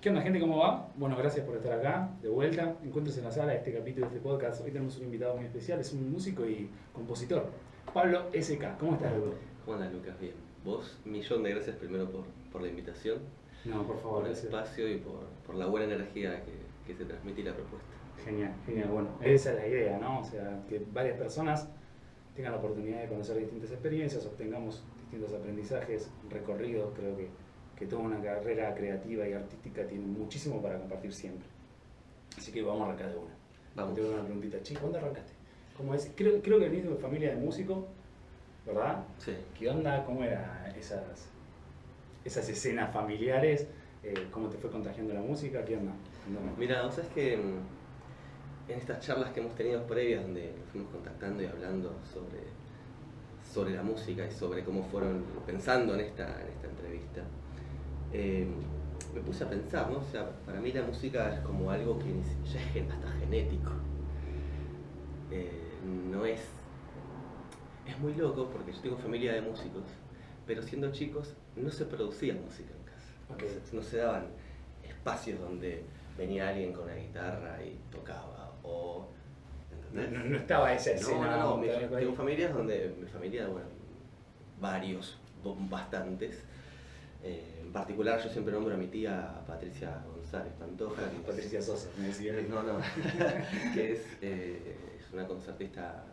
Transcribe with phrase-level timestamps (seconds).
[0.00, 0.38] ¿Qué onda, gente?
[0.38, 0.88] ¿Cómo va?
[0.96, 2.76] Bueno, gracias por estar acá, de vuelta.
[2.84, 4.62] Encuentres en la sala este capítulo de este podcast.
[4.64, 7.46] Hoy tenemos un invitado muy especial, es un músico y compositor.
[7.92, 8.78] Pablo SK.
[8.78, 9.34] ¿Cómo estás, Lugo?
[9.64, 10.14] ¿Cómo andas, Lucas?
[10.20, 10.34] Bien.
[10.64, 13.18] Vos, millón de gracias primero por, por la invitación,
[13.64, 14.46] No, por favor, por el gracias.
[14.52, 16.52] espacio y por, por la buena energía que,
[16.86, 17.88] que se transmite y la propuesta.
[18.24, 18.88] Genial, genial.
[18.90, 20.20] Bueno, esa es la idea, ¿no?
[20.20, 21.68] O sea, que varias personas
[22.36, 26.92] tengan la oportunidad de conocer distintas experiencias, obtengamos distintos aprendizajes, recorridos.
[26.96, 27.28] Creo que,
[27.78, 31.46] que toda una carrera creativa y artística tiene muchísimo para compartir siempre.
[32.36, 33.34] Así que vamos a arrancar de una.
[33.76, 33.94] Vamos.
[33.94, 34.60] Te doy una preguntita.
[34.62, 35.32] Che, ¿cuándo arrancaste?
[35.76, 36.10] ¿Cómo es?
[36.16, 37.86] Creo, creo que venís de familia de músico,
[38.66, 39.04] ¿verdad?
[39.18, 39.32] Sí.
[39.56, 40.04] ¿Qué onda?
[40.04, 41.28] ¿Cómo eran esas,
[42.24, 43.68] esas escenas familiares?
[44.02, 45.64] Eh, ¿Cómo te fue contagiando la música?
[45.64, 45.92] ¿Qué onda?
[46.58, 50.90] Mira, vos sabés que mm, en estas charlas que hemos tenido previas, donde nos fuimos
[50.90, 52.42] contactando y hablando sobre,
[53.52, 57.22] sobre la música y sobre cómo fueron pensando en esta, en esta entrevista,
[58.12, 58.46] eh,
[59.14, 59.98] me puse a pensar, ¿no?
[59.98, 62.14] O sea, para mí la música es como algo que
[62.52, 63.70] ya es hasta genético.
[65.30, 66.40] Eh, no es.
[67.86, 69.84] Es muy loco porque yo tengo familia de músicos,
[70.46, 73.12] pero siendo chicos no se producía música en casa.
[73.30, 73.38] No,
[73.70, 74.26] se, no se daban
[74.82, 75.82] espacios donde
[76.16, 78.52] venía alguien con una guitarra y tocaba.
[78.62, 79.06] O,
[79.92, 81.36] No, no- no estaba esa No, escena.
[81.38, 81.86] no, no, mi- ahí.
[81.88, 83.66] tengo familias donde, mi familia, bueno,
[84.60, 85.18] varios,
[85.70, 86.44] bastantes.
[87.22, 91.10] Eh, en particular yo siempre nombro a mi tía Patricia González Pantoja.
[91.10, 92.34] que Patricia Sosa, me decía.
[92.48, 92.78] No, no,
[93.74, 96.04] que es, eh, es una concertista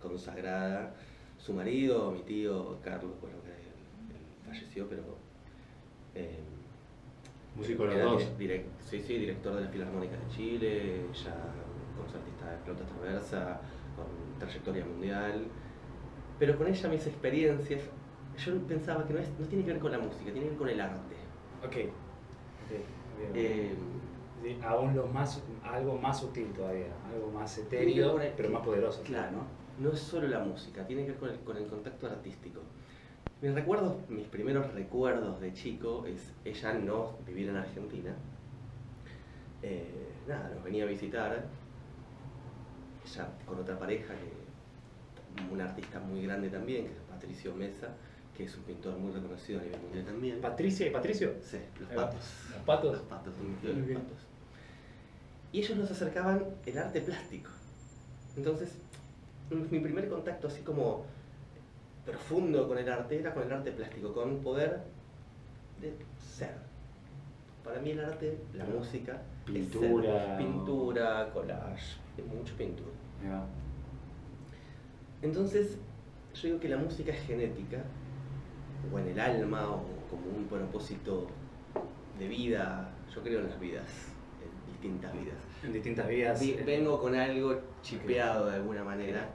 [0.00, 0.94] consagrada.
[1.38, 5.02] Su marido, mi tío Carlos, bueno, que él, él falleció, pero...
[6.14, 6.38] eh,
[7.54, 8.22] Músico los era dos.
[8.22, 11.36] direc- direc- sí, sí, director de la Filarmónica de Chile, ya
[11.96, 13.60] concertista de flauta traversa,
[13.94, 14.06] con
[14.40, 15.46] trayectoria mundial.
[16.38, 17.82] Pero con ella mis experiencias,
[18.36, 20.58] yo pensaba que no, es, no tiene que ver con la música, tiene que ver
[20.58, 21.16] con el arte.
[21.62, 21.76] Ok.
[22.64, 22.70] Ok,
[23.12, 23.36] ok, ok.
[23.36, 23.76] Eh,
[24.42, 29.02] Sí, aún lo más, algo más sutil todavía, algo más etéreo, el- pero más poderoso.
[29.02, 29.46] Claro, ¿no?
[29.78, 32.60] no es solo la música, tiene que ver con el, con el contacto artístico.
[33.40, 38.14] Mis recuerdos, mis primeros recuerdos de chico es ella no vivir en Argentina.
[39.62, 41.50] Eh, nada, nos venía a visitar.
[43.04, 44.48] Ella con otra pareja, que
[45.52, 47.96] un artista muy grande también, que es Patricio Mesa,
[48.36, 50.40] que es un pintor muy reconocido a nivel mundial también.
[50.40, 51.34] Patricia y Patricio.
[51.42, 52.20] Sí, los patos.
[52.50, 52.92] Los patos.
[52.92, 53.48] Los patos, son
[53.80, 54.18] los patos.
[55.52, 57.50] Y ellos nos acercaban el arte plástico.
[58.36, 58.76] Entonces,
[59.50, 61.04] mi primer contacto así como
[62.04, 64.80] profundo con el arte era con el arte plástico, con poder
[65.80, 66.54] de ser.
[67.62, 70.26] Para mí el arte, la música, es Pintura.
[70.26, 70.38] ser.
[70.38, 72.90] pintura, collage, es mucho pintura.
[75.22, 75.78] Entonces,
[76.34, 77.82] yo digo que la música es genética,
[78.92, 81.26] o en el alma, o como un propósito
[82.18, 82.90] de vida.
[83.14, 83.84] Yo creo en las vidas,
[84.42, 85.36] en distintas vidas.
[85.62, 86.40] En distintas vías.
[86.40, 89.28] Vi- eh, Vengo con algo chipeado de alguna manera.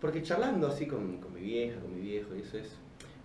[0.00, 2.76] Porque charlando así con, con mi vieja, con mi viejo, y eso es.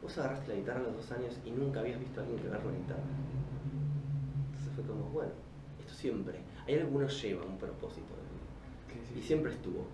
[0.02, 2.47] Vos agarraste la guitarra a los dos años y nunca habías visto a alguien que
[2.47, 3.02] agarra una guitarra.
[4.52, 5.31] Entonces fue como, bueno,
[5.79, 6.40] esto siempre.
[6.68, 8.22] Hay uno lleva, un propósito de
[9.02, 9.85] vida y siempre estuvo.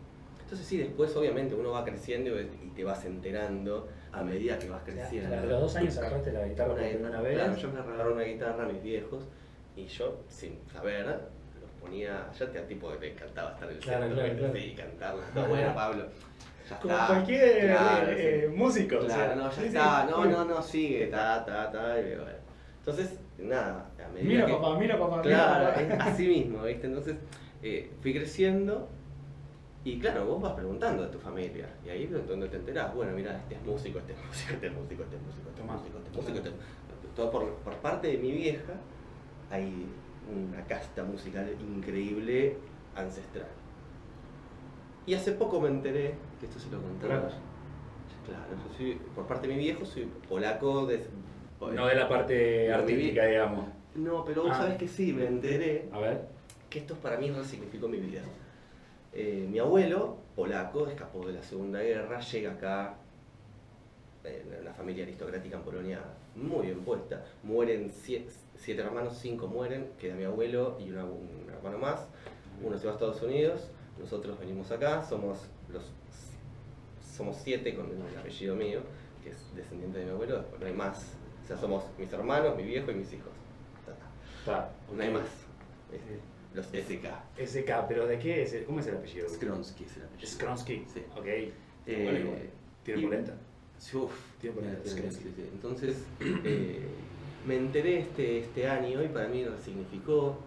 [0.41, 4.81] Entonces sí, después obviamente uno va creciendo y te vas enterando a medida que vas
[4.83, 5.35] creciendo.
[5.35, 7.33] a los dos años agarraste la guitarra por Una- primera vez.
[7.35, 9.23] Claro, yo me regalaron una guitarra a mis viejos
[9.75, 13.81] y yo, sin saber, los ponía, ya te tipo que te encantaba estar en el
[13.81, 14.53] Claro, centro, claro, claro.
[14.53, 16.05] sí, cantar, está bueno Pablo,
[16.69, 17.07] ya Como está.
[17.07, 18.55] cualquier claro, eh, sí.
[18.55, 18.95] músico.
[18.97, 20.29] o Claro, sea, no, ya sí, está, no, Sí.
[20.29, 22.43] no, no, sigue, ta, ta, ta, y bueno.
[22.79, 24.53] Entonces, nada, a medida Mira que...
[24.53, 26.11] papá, mira papá, Claro, mira es papá.
[26.11, 26.85] así mismo, ¿viste?
[26.87, 27.15] Entonces
[27.63, 28.87] eh, fui creciendo
[29.85, 33.11] y claro, vos vas preguntando de tu familia y ahí es donde te enterás, bueno,
[33.13, 35.67] mira, este es músico, este es músico, este es músico, este es músico, este es
[35.67, 38.73] músico, este es músico, este es- Todo por, por parte de mi vieja
[39.51, 39.85] hay
[40.33, 42.55] una casta musical increíble,
[42.95, 43.47] ancestral.
[45.05, 47.27] Y hace poco me enteré, que esto se lo contaba.
[48.25, 48.43] Claro.
[48.69, 51.05] Yo soy, por parte de mi viejo soy polaco de...
[51.59, 53.65] No de la parte No, artística, digamos.
[53.95, 54.59] No, pero vos Ah.
[54.59, 56.27] sabés que sí, me enteré A ver.
[56.69, 58.21] que esto para mí resignificó mi vida.
[59.15, 62.95] Eh, mi abuelo, polaco, escapó de la Segunda Guerra, llega acá,
[64.23, 65.99] en una familia aristocrática en Polonia
[66.35, 67.23] muy bien puesta.
[67.43, 72.07] Mueren siete, siete hermanos, cinco mueren, queda mi abuelo y una- un hermano más.
[72.63, 73.69] Uno se va a Estados Unidos,
[73.99, 75.39] nosotros venimos acá, somos
[75.71, 75.83] los
[77.15, 78.79] somos siete con el apellido mío,
[79.23, 81.15] que es descendiente de mi abuelo, después no hay más.
[81.43, 83.29] O sea, somos mis hermanos, mi viejo y mis hijos.
[83.85, 84.07] Ta, ta.
[84.39, 84.71] Está.
[84.95, 85.27] No hay más.
[86.53, 87.05] Los SK.
[87.37, 88.55] SK, pero ¿de qué es?
[88.65, 89.27] ¿Cómo es el apellido?
[89.29, 90.27] Skronsky es el apellido.
[90.31, 90.85] Skronsky.
[90.93, 91.03] Sí.
[91.17, 91.25] Ok.
[91.25, 91.51] Eh,
[91.87, 92.31] Bueno.
[92.83, 93.33] Tiene y- polenta.
[93.77, 95.23] Sí, uf, Tiene polenta, tiene- Skronsky.
[95.23, 95.49] sí.
[95.53, 96.03] Entonces,
[96.43, 96.81] eh,
[97.47, 100.37] me enteré este, este año y para mí significó,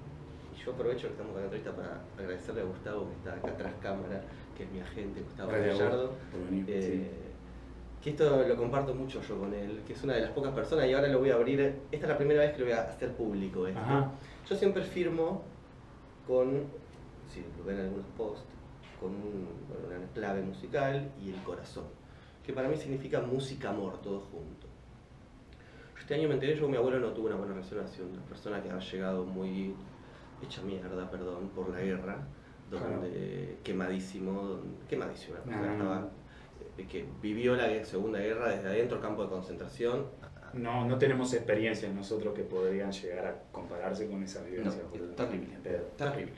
[0.56, 3.48] y yo aprovecho que estamos con la entrevista para agradecerle a Gustavo que está acá
[3.50, 4.22] atrás cámara,
[4.56, 6.12] que es mi agente, Gustavo Gracias, Gallardo.
[6.30, 7.10] por venir, Eh, sí.
[8.02, 10.86] Que esto lo comparto mucho yo con él, que es una de las pocas personas
[10.88, 11.60] y ahora lo voy a abrir.
[11.90, 13.66] Esta es la primera vez que lo voy a hacer público.
[13.74, 14.12] Ajá.
[14.48, 15.42] Yo siempre firmo
[16.26, 16.64] con,
[17.32, 18.44] si lo ven en algunos posts,
[19.00, 21.84] con un- bueno, una clave musical y el corazón,
[22.44, 24.66] que para mí significa música amor, todo junto.
[25.98, 28.22] Este año me enteré, yo mi abuelo no tuve una buena relación, ha sido una
[28.22, 29.74] persona que ha llegado muy
[30.42, 32.18] hecha mierda, perdón, por la guerra,
[32.70, 35.72] donde quemadísimo, donde- quemadísimo, una persona Ah.
[35.72, 36.08] estaba,
[36.78, 40.06] eh, que vivió la Segunda Guerra desde adentro, campo de concentración,
[40.56, 44.82] No, no tenemos experiencias nosotros que podrían llegar a compararse con esa vivencia.
[44.82, 45.56] No, terrible,
[45.96, 46.32] terrible.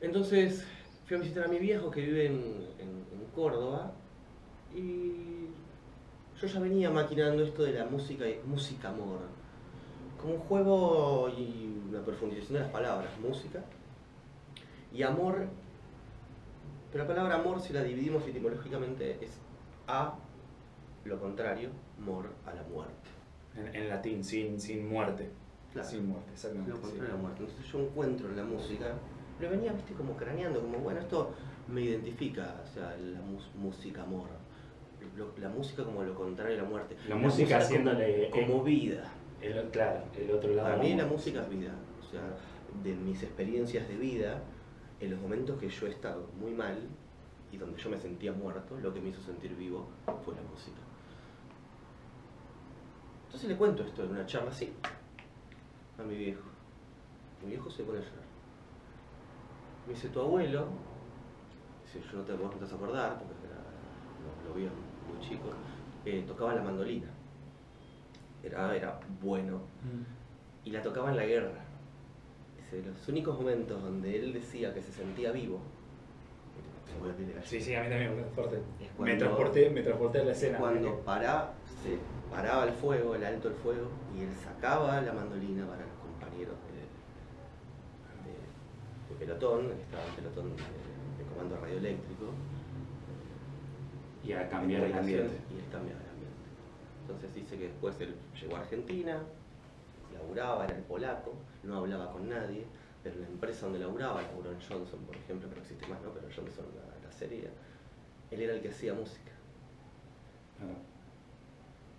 [0.00, 0.64] Entonces
[1.06, 2.34] fui a visitar a mi viejo que vive en,
[2.78, 3.92] en- en Córdoba
[4.74, 5.46] y
[6.40, 9.20] yo ya venía maquinando esto de la música y música amor.
[10.20, 13.62] Como un juego y una profundización de las palabras, música
[14.92, 15.46] y amor.
[16.90, 19.30] Pero la palabra amor, si la dividimos etimológicamente, es
[19.86, 20.14] a
[21.04, 21.70] lo contrario,
[22.04, 22.94] mor a la muerte.
[23.56, 25.28] En, en latín, sin, sin muerte.
[25.72, 25.88] Claro.
[25.88, 26.70] Sin muerte, exactamente.
[26.70, 26.82] Lo sí.
[26.82, 27.40] contrario a la muerte.
[27.42, 28.94] Entonces yo encuentro en la música,
[29.40, 31.32] lo venía, viste, como craneando, como, bueno, esto
[31.68, 33.20] me identifica, o sea, la
[33.56, 34.28] música amor.
[35.40, 36.96] La música como lo contrario a la muerte.
[37.08, 39.04] La música como- haciéndole- Como, vida.
[39.40, 40.68] El, claro, el otro lado.
[40.70, 41.72] Para mí la música es vida.
[42.00, 42.20] O sea,
[42.84, 44.40] de mis experiencias de vida,
[45.00, 46.78] en los momentos que yo he estado muy mal
[47.50, 49.88] y donde yo me sentía muerto, lo que me hizo sentir vivo
[50.24, 50.78] fue la música.
[53.32, 54.70] Entonces le cuento esto en una charla así
[55.96, 56.42] a mi viejo.
[57.42, 58.26] Mi viejo se pone a llorar.
[59.86, 60.68] Me dice, tu abuelo,
[61.82, 63.64] dice, yo no te, vos no te vas a acordar, porque era-
[64.22, 64.68] lo, lo vi
[65.08, 65.48] muy chico,
[66.04, 67.08] eh, tocaba la mandolina.
[68.42, 70.66] Era, era bueno Mm.
[70.66, 71.64] y la tocaba en la guerra.
[72.54, 75.62] Dice, los únicos momentos donde él decía que se sentía vivo.
[77.44, 78.22] Sí, sí, a mí también me.
[78.84, 80.58] Es Me transporté, me transporté a la escena.
[80.58, 81.98] Cuando para, se
[82.32, 86.54] paraba el fuego, el alto el fuego, y él sacaba la mandolina para los compañeros
[86.66, 86.80] de,
[88.28, 88.38] de-
[89.08, 92.24] de pelotón, él estaba en pelotón de, de comando radioeléctrico.
[94.24, 95.36] Y a cambiar el ambiente.
[95.50, 96.46] Y él cambiaba el ambiente.
[97.02, 99.18] Entonces dice que después él llegó a Argentina,
[100.14, 102.64] laburaba, era el polaco, no hablaba con nadie,
[103.02, 106.10] pero la empresa donde laburaba, laburó en Johnson, por ejemplo, que no existe más, ¿no?
[106.10, 107.50] pero Johnson la, la serie,
[108.30, 109.32] él era el que hacía música.
[110.60, 110.78] Ah.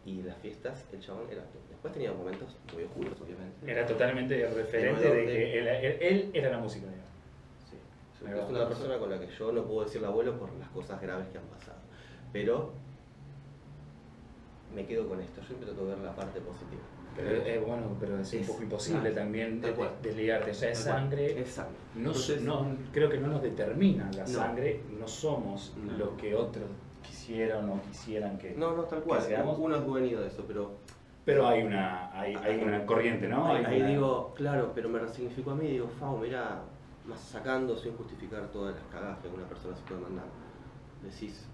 [0.06, 1.44] Y las fiestas el chabón era.
[1.70, 3.72] Después tenía momentos muy oscuros, obviamente.
[3.72, 6.86] Era totalmente referente de donde- que él, él- él era la música.
[6.88, 7.04] digamos.
[7.70, 7.78] Sí.
[8.28, 11.28] Es una persona con la que yo no puedo decirle abuelo por las cosas graves
[11.30, 11.78] que han pasado.
[12.34, 12.72] Pero
[14.76, 15.40] me quedo con esto.
[15.42, 16.82] Yo siempre trato de ver la parte positiva.
[17.16, 20.50] Pero es bueno, pero es, un Es- poco imposible ah, también de- desligarte.
[20.52, 21.40] O sea, es sangre.
[21.40, 21.76] Es sangre.
[21.96, 24.28] No, Entonces, no, creo que no nos determina la No.
[24.28, 25.96] sangre, no somos No.
[25.98, 26.66] lo que otros
[27.28, 28.52] quisieron o quisieran que.
[28.52, 29.20] No, no, tal cual.
[29.22, 29.58] que seamos.
[29.60, 30.72] Uno es dueño de eso, pero
[31.26, 33.48] Pero hay una, hay, hay una corriente, ¿no?
[33.48, 36.62] Hay ahí una- digo, claro, pero me resignificó a mí, digo, Fau, mira,
[37.06, 40.26] más sacando sin justificar todas las cagadas que alguna persona se puede mandar,
[41.02, 41.46] decís,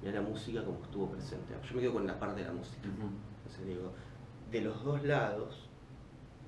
[0.00, 1.54] mira la música como estuvo presente.
[1.68, 2.88] Yo me quedo con la parte de la música.
[2.88, 3.08] Ujú.
[3.38, 3.92] Entonces digo,
[4.50, 5.68] de los dos lados,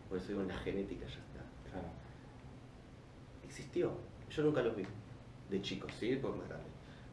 [0.08, 1.70] por eso digo, en la genética ya está.
[1.70, 1.88] Claro.
[3.42, 3.92] Existió.
[4.30, 4.84] Yo nunca los vi.
[5.50, 6.66] De chicos, sí, por más grande.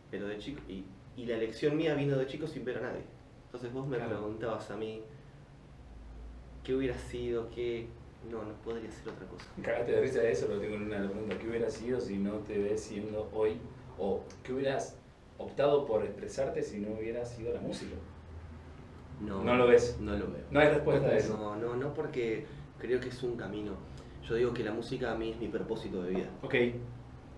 [0.09, 0.85] Pero de chico, y,
[1.21, 3.03] y la elección mía vino de chico sin ver a nadie.
[3.45, 4.17] Entonces vos me Claro.
[4.17, 5.03] preguntabas a mí,
[6.63, 7.47] ¿qué hubiera sido?
[7.51, 7.87] ¿Qué?
[8.31, 9.45] No, no podría ser otra cosa.
[9.61, 11.37] Cagate de risa de eso, lo tengo en una pregunta.
[11.37, 13.57] ¿Qué hubiera sido si no te ves siendo hoy?
[13.99, 14.95] ¿O qué hubieras
[15.37, 17.95] optado por expresarte si no hubiera sido la música?
[19.19, 19.97] No, No lo ves.
[19.99, 20.43] No lo veo.
[20.49, 21.37] No hay respuesta a eso.
[21.37, 22.45] No, no, no porque
[22.79, 23.73] creo que es un camino.
[24.27, 26.29] Yo digo que la música a mí es mi propósito de vida.
[26.41, 26.55] Ok,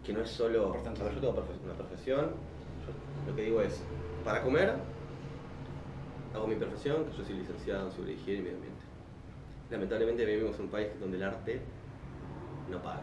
[0.06, 0.68] que no es solo.
[0.68, 1.02] Importante.
[1.02, 2.32] A ver, yo tengo una profesión.
[3.28, 3.84] Lo que digo es:
[4.24, 4.74] para comer,
[6.34, 8.82] hago mi profesión, que yo soy licenciado en seguridad, higiene y medio ambiente.
[9.70, 11.62] Lamentablemente vivimos en un país donde el arte
[12.70, 13.02] no paga.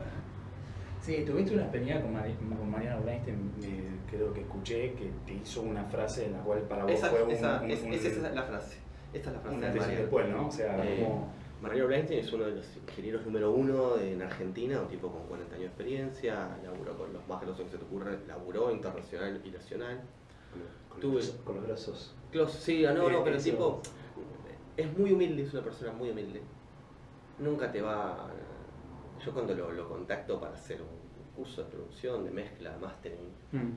[1.00, 5.32] Sí, tuviste una experiencia con, Mari- con Mariana Weinstein, eh, creo que escuché, que te
[5.34, 7.92] hizo una frase en la cual para vos Esa, fue un, esa- un- es, un-
[7.94, 8.76] esa es la frase.
[9.12, 10.00] Esta es la frase de Mariano.
[10.00, 10.46] después, ¿no?
[10.46, 11.32] O sea, Eh, como...
[11.62, 15.54] Mariano Bleinstein es uno de los ingenieros número uno en Argentina, un tipo con 40
[15.56, 19.50] años de experiencia, laburó con los más grosos que se te ocurre, laburó internacional y
[19.50, 20.00] nacional.
[20.88, 22.14] Con, tuve- los, con los brazos.
[22.32, 23.50] Close, sí, no, no, Eh, pero el eso.
[23.50, 23.82] tipo
[24.76, 26.40] es muy humilde, es una persona muy humilde.
[27.38, 28.28] Nunca te va.
[29.24, 30.88] Yo cuando lo, lo contacto para hacer un
[31.36, 33.18] curso de producción, de mezcla, mastering,
[33.52, 33.70] Mm.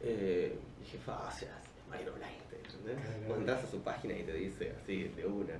[0.00, 3.04] eh, dije, fa, o sea, es Mariano ¿entendés?
[3.04, 3.28] Claro.
[3.28, 5.54] Vos entras a su página y te dice así, de una.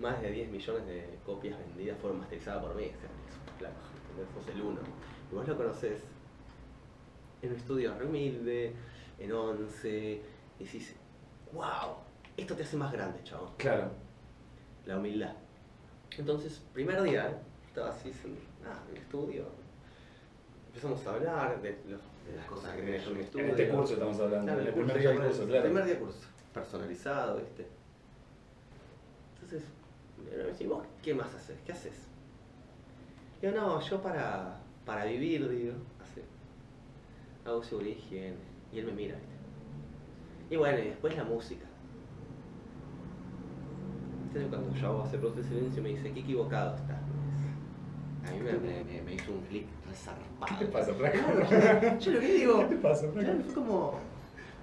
[0.00, 2.84] Más de 10 millones de copias vendidas fueron masterizadas por mí.
[2.84, 3.70] O sea,
[4.40, 4.80] es el uno.
[5.30, 6.02] Y vos lo conocés
[7.42, 8.72] en un estudio humilde,
[9.18, 10.22] en 11,
[10.58, 10.94] y decís,
[11.52, 11.96] wow,
[12.36, 13.52] esto te hace más grande, chavos.
[13.58, 13.90] Claro.
[14.86, 15.34] La humildad.
[16.16, 17.34] Entonces, primer día, ¿eh?
[17.66, 19.44] estaba así en, ah, en el estudio.
[20.68, 23.44] Empezamos a hablar de, los- de las cosas que tenés en mi estudio.
[23.44, 24.46] En este curso estamos hablando.
[24.46, 25.64] Claro, en el primer día ya curso, el claro.
[25.64, 26.20] primer día de curso,
[26.54, 27.66] personalizado, ¿viste?
[29.34, 29.62] Entonces,
[30.24, 31.56] me decís, ¿vos qué más haces?
[31.64, 31.94] ¿Qué haces?
[33.40, 36.22] Digo, no, yo para, para vivir, digo, hace,
[37.44, 38.36] hago seguridad y higiene.
[38.72, 39.34] Y él me mira, ¿viste?
[40.50, 41.66] Y bueno, y después la música.
[44.26, 46.98] Entonces cuando yo hago ese proceso de silencio me dice, qué equivocado estás.
[48.28, 50.58] A mí me, me- me- hizo un clic resarpado.
[50.58, 50.92] ¿Qué te pasa?
[50.94, 53.42] Claro, yo lo que digo, ¿Qué te pasa, flaco?
[53.44, 53.98] fue como.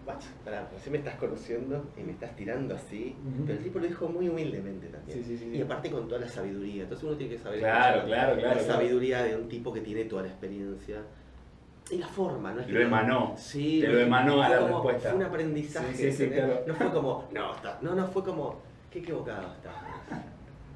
[0.08, 3.14] Guacho, pará, recién me estás conociendo y me estás tirando así.
[3.46, 5.18] Pero el tipo lo dijo muy humildemente también.
[5.18, 5.58] Sí, sí, sí.
[5.58, 6.84] Y aparte con toda la sabiduría.
[6.84, 8.62] Entonces uno tiene que saber Claro, claro, claro, la claro.
[8.66, 11.02] sabiduría de un tipo que tiene toda la experiencia.
[11.92, 12.62] Y la forma, ¿no?
[12.62, 13.34] Es Lo emanó.
[13.38, 15.10] Sí, Te lo emanó a la como- respuesta.
[15.10, 16.64] Fue un aprendizaje.
[16.66, 17.80] No fue como, no, está.
[17.82, 19.74] No, no, fue como, qué equivocado estás.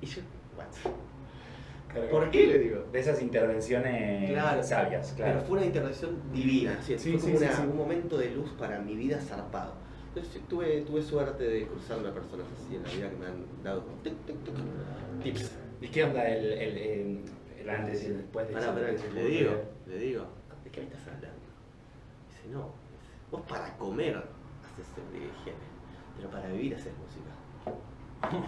[0.01, 0.21] Y yo,
[0.57, 0.65] what?
[1.93, 2.83] Claro, ¿Por qué le digo?
[2.91, 5.33] De esas intervenciones Claro, sabias, claro.
[5.33, 6.97] Pero fue una intervención divina, ¿sí?
[6.97, 9.75] Sí, fue sí, una- un momento de luz para mi vida zarpado.
[10.13, 13.45] Entonces tuve, tuve suerte de cruzarme a personas así en la vida que me han
[13.63, 14.55] dado como tic, tic, tic,
[15.23, 15.51] tips.
[15.81, 17.21] ¿Y qué onda el, el, el,
[17.59, 19.51] el antes y el después de Pará, pará, le digo,
[19.87, 20.25] le digo,
[20.63, 21.39] ¿de qué me estás hablando?
[22.29, 22.73] Dice, no,
[23.31, 25.59] vos para comer haces higiene,
[26.17, 27.31] pero para vivir haces música.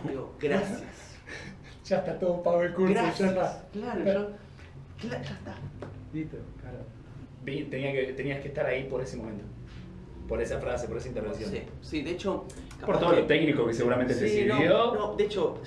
[0.08, 0.82] Digo, gracias.
[1.86, 3.20] Ya está todo pago el curso, gracias.
[3.20, 3.64] ya está.
[3.74, 4.14] Claro, yo,
[5.00, 5.56] claro, ya está.
[6.14, 6.78] Listo, claro.
[7.70, 9.44] Tenía que, tenías que estar ahí por ese momento.
[10.28, 11.52] Por esa frase, por esa intervención.
[11.52, 12.46] Sí, sí, de hecho...
[12.86, 14.94] Por todo que- lo técnico que seguramente te Sí, no, sirvió.
[14.96, 15.60] No, de hecho,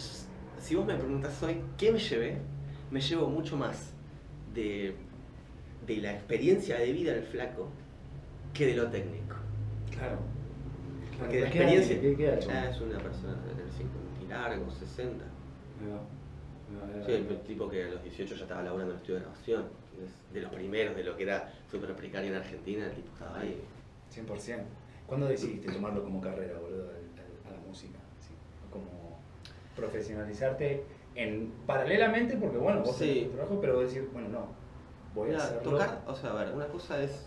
[0.59, 2.39] si vos me preguntás hoy qué me llevé,
[2.91, 3.93] me llevo mucho más
[4.55, 4.95] de,
[5.87, 7.69] de la experiencia de vida del flaco
[8.55, 9.37] que de lo técnico.
[9.91, 10.17] Claro.
[11.19, 12.01] Porque la ¿Qué edad experiencia?
[12.01, 12.51] ¿Qué, qué?
[12.51, 15.25] Ah, es una persona de 50 y largo, 60.
[17.05, 19.65] Sí, el tipo que a los 18 ya estaba laburando en el estudio de grabación,
[20.33, 23.61] de los primeros de lo que era súper precario en Argentina, el tipo estaba ahí.
[24.15, 24.63] 100%.
[25.07, 27.99] ¿Cuándo decidiste tomarlo como carrera, boludo, a la música?
[28.21, 28.35] Sí,
[28.73, 29.21] Como
[29.77, 30.83] profesionalizarte
[31.15, 33.05] en paralelamente, porque bueno, vos Sí.
[33.05, 34.47] tenés tu trabajo, pero decir, bueno, no,
[35.15, 37.27] voy a hacerlo tocar, o sea, a ver, una cosa es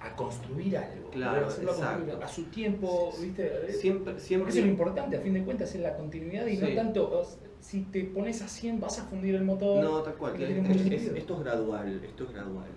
[0.00, 1.10] a construir algo.
[1.10, 2.20] Claro, a a, exacto.
[2.22, 3.72] a su tiempo, ¿viste?
[3.72, 6.58] siempre, Porque siempre eso es lo importante, a fin de cuentas, es la continuidad y
[6.58, 7.22] no tanto,
[7.64, 9.82] si te pones a 100 vas a fundir el motor.
[9.82, 10.34] No, tal cual.
[10.42, 12.68] es- es- esto es gradual, esto es gradual.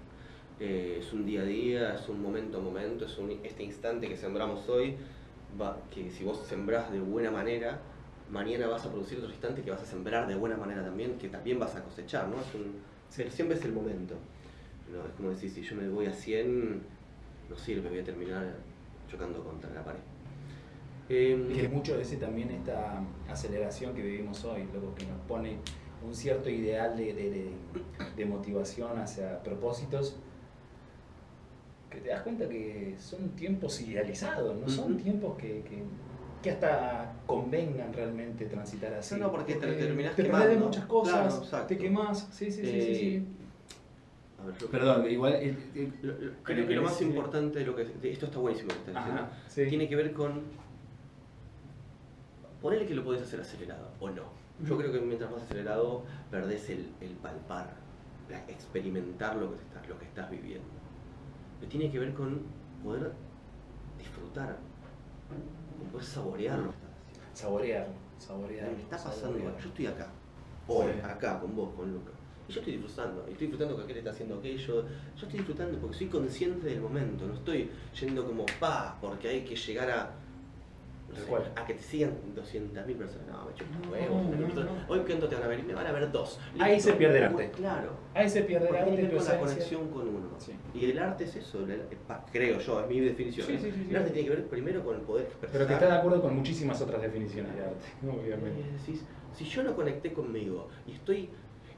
[0.61, 4.07] Eh, es un día a día, es un momento a momento, es un, este instante
[4.07, 4.95] que sembramos hoy,
[5.61, 7.79] va, que si vos sembrás de buena manera,
[8.31, 11.27] mañana vas a producir otro instante que vas a sembrar de buena manera también, que
[11.27, 12.39] también vas a cosechar, ¿no?
[12.39, 12.75] Es un,
[13.09, 13.23] Sí.
[13.29, 14.15] Siempre es el momento.
[14.91, 14.99] ¿no?
[15.05, 16.81] Es como decir, si yo me voy a 100,
[17.49, 18.55] no sirve, voy a terminar
[19.11, 19.99] chocando contra la pared.
[21.09, 25.57] Eh, que mucho de ese también esta aceleración que vivimos hoy, loco, que nos pone
[26.05, 27.51] un cierto ideal de, de- de-
[28.15, 30.17] de motivación hacia propósitos,
[31.89, 35.83] que te das cuenta que son tiempos idealizados, no son tiempos que, que-
[36.43, 39.15] que hasta convengan realmente transitar así.
[39.15, 40.65] No, no, porque te terminás te perdés de quemando.
[40.65, 41.67] muchas cosas, Claro, exacto.
[41.67, 43.25] te quemás, sí, sí, sí, sí, Eh, sí.
[44.41, 45.33] a ver, yo- Perdón, igual...
[45.35, 48.39] eh, eh, Lo- lo- creo que lo más importante de lo que de esto está
[48.39, 49.21] buenísimo lo que estás diciendo.
[49.23, 49.65] Ajá, sí.
[49.67, 50.41] Tiene que ver con
[52.61, 54.23] ponerle que lo podés hacer acelerado o no.
[54.65, 57.75] Yo creo que mientras más acelerado perdés el, el palpar,
[58.29, 60.67] la- experimentar lo que estás, lo que estás viviendo.
[61.59, 62.41] Pero tiene que ver con
[62.83, 63.11] poder
[63.97, 64.57] disfrutar,
[65.79, 67.35] con poder saborear lo que estás haciendo.
[67.35, 67.87] Saborear,
[68.17, 68.71] saborear.
[68.71, 69.57] Me está pasando, saborear.
[69.61, 70.07] yo estoy acá,
[70.67, 70.99] hoy, Sí.
[71.03, 72.11] acá, con vos, con Luca.
[72.49, 74.85] Y yo estoy disfrutando, y estoy disfrutando que aquel está haciendo aquello.
[75.15, 79.43] Yo estoy disfrutando porque soy consciente del momento, no estoy yendo como pa, porque hay
[79.43, 80.11] que llegar a.
[81.55, 83.27] a que te sigan 200.000 personas.
[83.27, 84.71] No, me chupa No, huevos, no, no, no.
[84.87, 86.39] Hoy cuánto te van a ver, me van a ver dos.
[86.59, 86.91] Ahí Listo.
[86.91, 87.51] se pierde el arte.
[87.51, 87.91] Claro.
[88.13, 90.29] Ahí se pierde el Porque arte, tiene que ver con la conexión con uno.
[90.37, 90.51] Sí.
[90.73, 91.87] Y el arte es eso, el- el-
[92.31, 93.47] creo yo, es mi definición.
[93.47, 93.59] Sí, ¿eh?
[93.73, 93.87] sí.
[93.89, 95.53] El arte tiene que ver primero con el poder expresar.
[95.53, 98.63] Pero que está de acuerdo con muchísimas otras definiciones de arte, obviamente.
[98.79, 101.29] Decís, si yo no conecté conmigo y estoy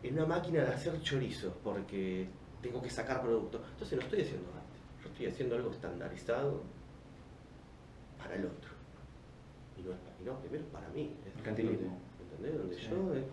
[0.04, 2.28] en una máquina de hacer chorizos porque
[2.62, 4.80] tengo que sacar producto, entonces no estoy haciendo arte.
[5.04, 6.62] Yo estoy haciendo algo estandarizado
[8.18, 8.69] para el otro.
[10.22, 11.16] Y no, primero para mí.
[11.26, 11.78] es Mercantilismo.
[11.88, 12.58] donde- ¿Entendés?
[12.58, 12.88] Donde Sí.
[12.90, 13.24] yo eh,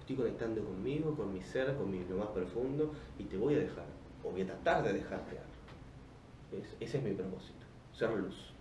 [0.00, 3.58] estoy conectando conmigo, con mi ser, con mi, lo más profundo y te voy a
[3.58, 3.84] dejar,
[4.24, 6.62] o voy a tratar de dejarte algo.
[6.64, 8.52] Es- ese es mi propósito, ser luz.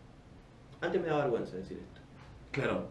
[0.79, 2.01] Antes me daba vergüenza decir esto.
[2.51, 2.87] Claro.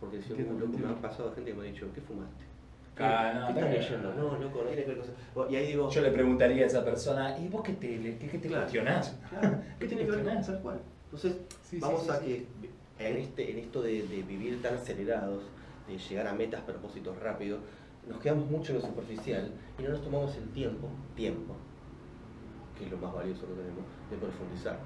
[0.00, 2.44] Porque decía, "Uh, loco, me ha pasado gente que me ha dicho, ¿qué fumaste?
[2.98, 4.14] Ah, no, ¿Qué estás leyendo?
[4.14, 5.50] No, loco, no ver.
[5.50, 7.88] Y ahí digo, Yo le preguntaría a esa persona, ¿y vos qué te,
[8.18, 8.62] qué, qué te Claro.
[8.64, 9.16] cuestionás?
[9.30, 10.46] Claro, ¿qué tiene que ver con cuestionás?
[10.46, 10.80] tal cual?
[11.04, 12.46] Entonces, Sí, vamos sí, a que
[13.00, 15.42] en, este, en esto de, vivir tan acelerados,
[15.88, 17.60] de llegar a metas, propósitos rápidos,
[18.06, 21.54] nos quedamos mucho en lo superficial y no nos tomamos el tiempo, tiempo,
[22.78, 24.78] que es lo más valioso que tenemos, de profundizar.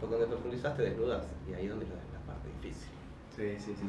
[0.00, 2.88] Porque cuando profundizas te desnudas y ahí es donde es la, parte difícil.
[3.36, 3.86] Sí, sí, sí, sí.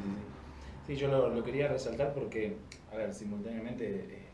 [0.85, 2.57] Sí, yo lo, quería resaltar porque,
[2.91, 4.25] a ver, simultáneamente, eh,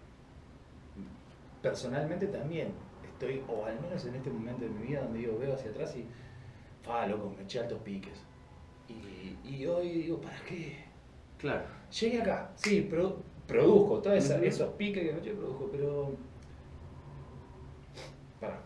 [1.62, 2.74] personalmente también
[3.04, 5.96] estoy, o al menos en este momento de mi vida, donde digo, veo hacia atrás
[5.96, 6.06] y,
[6.84, 8.31] fa, loco, me eché altos piques.
[9.46, 10.78] Y, y hoy digo, ¿para qué?
[11.38, 11.64] Claro.
[12.00, 13.18] Llegué acá, sí, pro-
[13.48, 14.44] produjo, todos Ujú.
[14.44, 16.12] esos piques que eché, produjo, pero...
[18.40, 18.60] Para.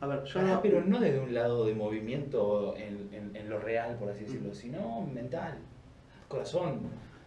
[0.00, 3.50] A ver, yo Pará, no, pero no desde un lado de movimiento en, en- en
[3.50, 5.58] lo real, por así decirlo, sino mental,
[6.28, 6.80] corazón.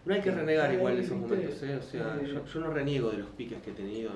[0.06, 1.76] no hay que renegar igual de esos momentos, ¿eh?
[1.76, 4.12] O sea, yo, yo no reniego de los piques que he tenido,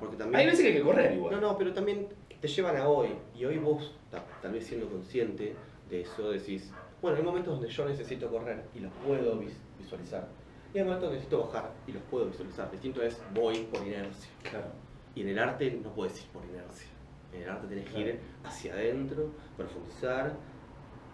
[0.00, 0.40] porque también...
[0.40, 1.34] Hay veces que hay que correr igual.
[1.34, 2.08] No, no, pero también
[2.40, 3.10] te llevan a hoy.
[3.38, 5.54] Y hoy vos, ta- tal vez siendo consciente
[5.88, 10.28] de eso, decís, bueno, hay momentos donde yo necesito correr y los puedo vis- visualizar.
[10.72, 12.70] Y hay momentos donde necesito bajar y los puedo visualizar.
[12.70, 14.30] Distinto es voy por inercia.
[14.42, 14.66] Claro.
[15.14, 16.88] Y en el arte no puedes ir por inercia.
[17.32, 20.32] En el arte tenés que ir hacia adentro, profundizar.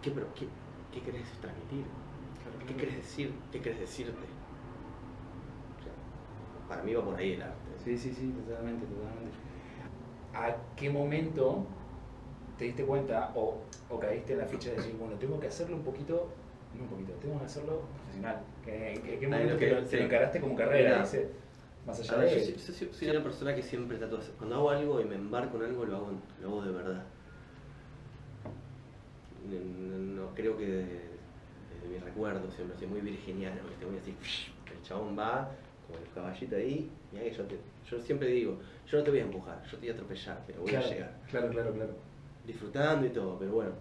[0.01, 0.47] ¿Qué, pero, qué,
[0.93, 1.85] qué querés transmitir?
[2.67, 3.33] ¿Qué querés decir?
[3.51, 4.11] ¿Qué querés decirte?
[5.79, 7.55] O sea, para mí va por ahí el arte.
[7.83, 9.37] Sí, sí, sí, totalmente, totalmente.
[10.33, 11.65] ¿A qué momento
[12.57, 15.75] te diste cuenta o, o caíste en la ficha de decir, bueno, tengo que hacerlo
[15.77, 16.35] un poquito,
[16.73, 18.45] no un poquito, tengo que hacerlo profesional?
[18.61, 20.89] ¿Qué, qué, qué momento que, que- lo, que encaraste como carrera?
[20.89, 21.01] Mira.
[21.03, 21.31] Dice,
[21.85, 22.45] más allá ver, de...
[22.57, 24.35] yo, yo- yo soy una persona que siempre trato de hacer.
[24.35, 27.05] Cuando hago algo y me embarco en algo, lo hago, lo hago de verdad.
[29.29, 31.19] No, creo que desde,
[31.69, 33.85] desde mi recuerdo siempre así muy virginiano, ¿viste?
[33.85, 34.17] Muy así,
[34.73, 38.97] el chabón va, como el caballito ahí, y ahí yo, te- yo siempre digo, yo
[38.97, 41.21] no te voy a empujar, yo te voy a atropellar, pero voy claro, a llegar.
[41.29, 42.16] claro, claro, claro.
[42.47, 43.71] Disfrutando y todo, pero bueno.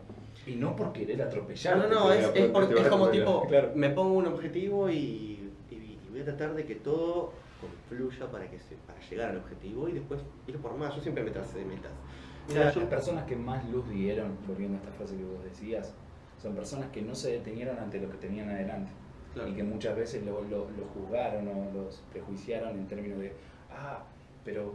[0.46, 1.76] Y no por querer atropellar.
[1.78, 5.74] No, no, no, es, es, por- es como tipo, me pongo un objetivo y, y-
[5.74, 9.88] y voy a tratar de que todo confluya para, que se, para llegar al objetivo
[9.88, 10.94] y después ir por más.
[10.94, 11.92] Yo siempre me tracé de metas.
[12.48, 15.94] Mira, Las yo- personas que más luz dieron, volviendo a esta frase que vos decías,
[16.42, 18.90] son personas que no se detenieron ante lo que tenían adelante.
[19.32, 19.48] Claro.
[19.48, 23.32] Y que muchas veces lo, lo- lo juzgaron o los prejuiciaron en términos de,
[23.70, 24.04] ah,
[24.44, 24.74] pero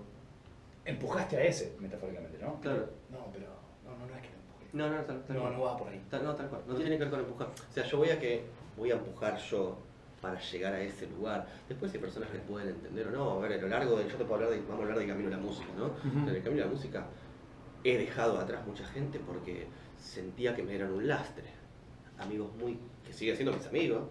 [0.86, 2.60] empujaste a ese, metafóricamente, ¿no?
[2.62, 2.90] Claro.
[3.10, 3.48] No, pero
[3.86, 4.61] no, no, no es que lo empujé.
[4.74, 5.54] No, no, tal, tal No, cual.
[5.54, 6.02] no va por ahí.
[6.10, 6.62] Tal- no, tal cual.
[6.68, 7.48] No tiene que ver con empujar.
[7.48, 8.44] O sea, yo voy a que
[8.78, 9.78] voy a empujar yo
[10.22, 11.48] para llegar a ese lugar.
[11.68, 13.32] Después hay personas que pueden entender o no.
[13.32, 15.08] A ver, a lo largo de, yo te puedo hablar de, vamos a hablar del
[15.08, 15.86] camino de la música, ¿no?
[15.88, 16.30] Ujú.
[16.30, 17.06] En el camino de la música
[17.84, 19.66] he dejado atrás mucha gente porque
[20.00, 21.46] sentía que me eran un lastre.
[22.20, 24.04] Amigos muy, que siguen siendo mis amigos,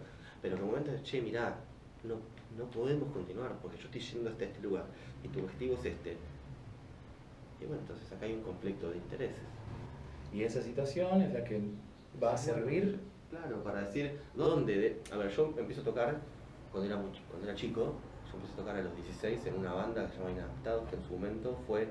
[0.42, 1.55] pero en un momento de, che, mirá,
[2.03, 2.16] no,
[2.59, 4.85] no podemos continuar porque yo estoy yendo hasta este lugar
[5.23, 6.16] y tu objetivo es este.
[7.61, 9.38] Y bueno, entonces acá hay un conflicto de intereses.
[10.33, 11.61] Y esa situación es la que
[12.23, 13.01] va a servir.
[13.31, 14.77] Claro, para decir dónde.
[14.77, 16.16] de- A ver, yo empiezo a tocar
[16.73, 17.95] cuando era, muy, chi- cuando era chico.
[18.31, 20.97] Yo empecé a tocar a los 16 en una banda que se llama Inadaptados, que
[20.97, 21.88] en su momento fue.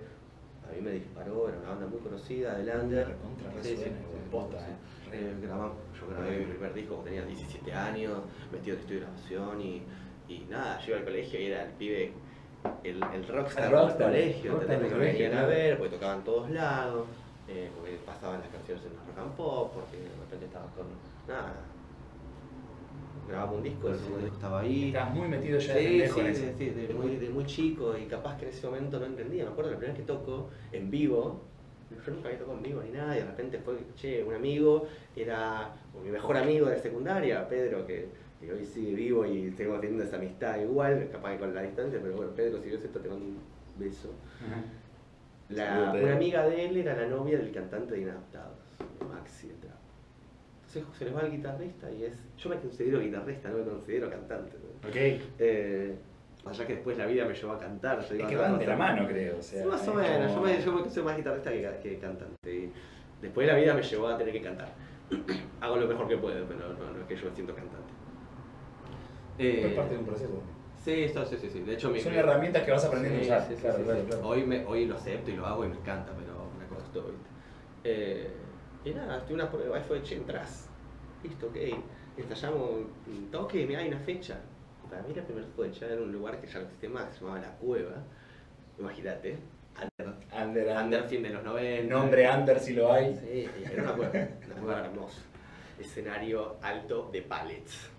[0.67, 3.07] A mí me disparó, era una banda muy conocida, de Lander.
[3.07, 4.71] Recontra Sí, sí, resuena, sí, posta, sí.
[4.71, 4.75] eh.
[5.11, 8.19] Eh, grabamos- yo grabé mi primer disco cuando tenía 17 años,
[8.51, 9.83] metido en estudio de grabación y,
[10.27, 12.13] y nada, yo iba al colegio y era el pibe,
[12.83, 17.07] el, el rockstar, El del colegio, rockstar a ver, porque tocaban en todos lados,
[17.49, 20.85] eh, porque pasaban las canciones en rock and pop, porque de repente estaba con,
[21.27, 21.65] nada,
[23.27, 24.87] grababa un disco, el segundo disco estaba ahí.
[24.87, 27.97] Estás muy metido ya de Sí, sí, en sí, sí, de, muy, de muy chico
[27.97, 29.45] y capaz que en ese momento no entendía.
[29.45, 31.41] Me acuerdo la primera vez que toco en vivo,
[31.89, 34.87] yo nunca había tocado en vivo ni nada, y de repente fue, che, un amigo,
[35.15, 38.09] era mi mejor amigo de secundaria, Pedro, que,
[38.39, 41.99] que hoy sigue vivo y seguimos teniendo esa amistad igual, capaz que con la distancia,
[42.01, 43.39] pero bueno, Pedro, si ves esto, te mando un
[43.77, 44.09] beso.
[45.49, 48.57] La- una amiga de él era la novia del cantante de Inadaptados,
[48.99, 49.75] de Maxi de Trap.
[50.67, 52.13] Entonces se les va el guitarrista y es.
[52.37, 54.57] Yo me considero guitarrista, no me considero cantante.
[54.57, 54.87] ¿no?
[54.89, 54.95] Ok.
[55.39, 55.95] Eh,
[56.45, 57.99] allá que después la vida me llevó a cantar.
[58.07, 59.39] yo Es que van de la mano, creo.
[59.39, 61.97] O sea, Sí, más o menos, como- yo, me, yo soy más guitarrista que, que
[61.99, 62.35] cantante.
[62.53, 62.71] Y
[63.21, 64.69] después la vida me llevó a tener que cantar.
[65.61, 67.93] Hago lo mejor que puedo, pero no, no es que yo me siento cantante.
[69.39, 70.43] Es parte de un proceso.
[70.89, 71.59] Sí, esto, sí, sí, sí.
[71.59, 73.47] De hecho, mi, Son mi- herramientas que vas aprendiendo Sí, a usar.
[73.47, 74.27] sí, claro, claro, claro.
[74.27, 77.11] Hoy, me, hoy lo acepto y lo hago y me encanta, pero me costó.
[77.83, 78.31] Eh,
[78.83, 80.67] y nada, tuve una prueba y fue, che, entras.
[81.23, 81.57] Listo, ok.
[82.17, 82.69] Ensayamos
[83.07, 84.39] un toque, mirá, hay una fecha.
[84.83, 87.19] Y para mí la primera fecha era un lugar que ya no existe más, se
[87.21, 88.03] llamaba La Cueva.
[88.79, 89.37] Imagínate.
[89.99, 91.81] Under, Under, under fin de los 90.
[91.81, 93.15] El nombre Under si lo hay.
[93.15, 95.21] Sí, era una cueva, una cueva hermosa.
[95.79, 97.89] Escenario alto de pallets.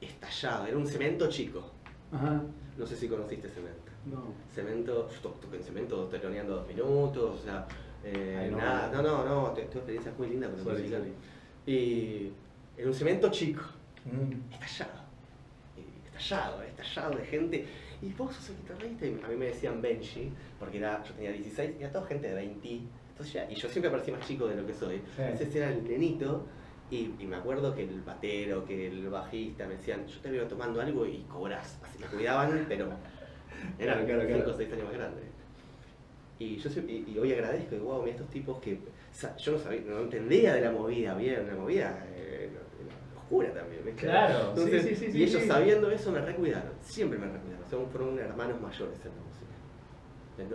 [0.00, 1.71] estallado, era un cemento chico.
[2.12, 2.42] Ajá.
[2.78, 3.92] No sé si conociste cemento.
[4.06, 4.22] No.
[4.54, 7.66] Cemento, toqué en cemento teloneando dos minutos, o sea,
[8.04, 8.56] eh, Ay, no.
[8.58, 10.76] nada, no, no, no, te- tuve experiencias muy lindas con.
[11.66, 12.32] Y
[12.76, 13.62] en un cemento chico,
[14.04, 14.52] Mm.
[14.52, 15.00] estallado,
[16.16, 17.66] estallado, estallado de gente.
[18.02, 21.30] Y vos sos el guitarrista, y a mí me decían Benji, porque era, yo tenía
[21.30, 22.80] 16, y era toda gente de 20.
[23.12, 24.96] Entonces ya, y yo siempre parecía más chico de lo que soy.
[25.14, 25.22] Sí.
[25.22, 26.44] Entonces era el nenito,
[26.92, 30.46] y, y me acuerdo que el batero, que el bajista me decían, yo te veo
[30.46, 31.78] tomando algo y cobras.
[31.82, 32.90] Así me cuidaban, pero
[33.78, 34.56] eran Claro, claro, 5 o claro.
[34.58, 35.24] 6 años más grandes.
[36.38, 38.78] Y yo y, y hoy agradezco, y wow, mira estos tipos que
[39.38, 42.50] yo no sabía, no entendía de la movida bien, la movida eh,
[43.16, 43.82] oscura también.
[43.96, 47.88] Claro, Entonces, sí, sí, sí, y ellos sabiendo eso me recuidaron, siempre me recuidaron, son,
[47.90, 49.31] fueron hermanos mayores en la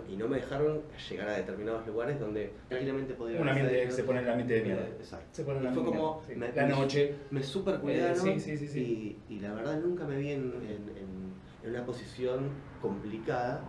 [0.08, 4.04] Y no me dejaron llegar a determinados lugares donde tranquilamente podía Un hacer- ambiente, se
[4.04, 4.86] pone en el ambiente de mierda.
[4.88, 5.26] Exacto.
[5.32, 6.34] Se pone en Y fue como mierda, sí.
[6.36, 7.14] me- la noche.
[7.30, 9.16] me super cuidaron Eh, sí, sí, sí, sí.
[9.28, 11.32] Y, y la verdad nunca me vi en, en- en-
[11.64, 12.48] en una posición
[12.80, 13.62] complicada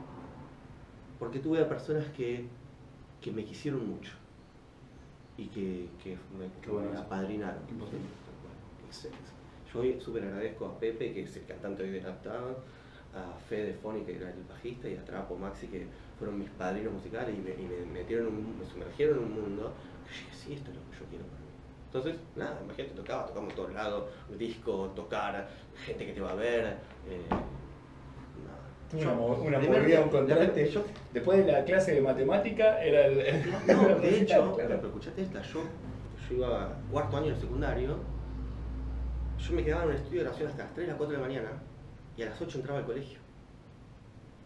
[1.18, 2.46] porque tuve a personas que,
[3.22, 4.14] que me quisieron mucho
[5.38, 7.60] y que, que me, Qué bueno me apadrinaron.
[9.74, 12.56] Yo hoy súper agradezco a Pepe, que es el cantante hoy de Uptown,
[13.14, 15.86] a Fede Foni, que era el bajista, y a Trapo Maxi, que
[16.20, 19.42] fueron mis padrinos musicales y me, y me metieron en un- me sumergieron en un
[19.42, 19.74] mundo
[20.06, 21.48] que yo dije, sí, esto es lo que yo quiero para mí.
[21.86, 24.04] Entonces, nada, imagínate, tocaba, tocamos todos lados,
[24.38, 25.50] disco, tocar,
[25.86, 26.78] gente que te va a ver.
[27.08, 27.22] eh.
[28.92, 29.00] Una,
[29.62, 30.68] Yo- movida, un contraste.
[30.70, 33.52] yo- Después de la clase de matemática era el.
[33.68, 34.56] no, de hecho, claro.
[34.58, 35.62] pero escuchate esta, yo,
[36.30, 37.98] yo iba a cuarto año del secundario,
[39.38, 41.28] yo me quedaba en un estudio de grabación hasta las 3, las 4 de la
[41.28, 41.50] mañana,
[42.18, 43.20] y a las 8 entraba al colegio.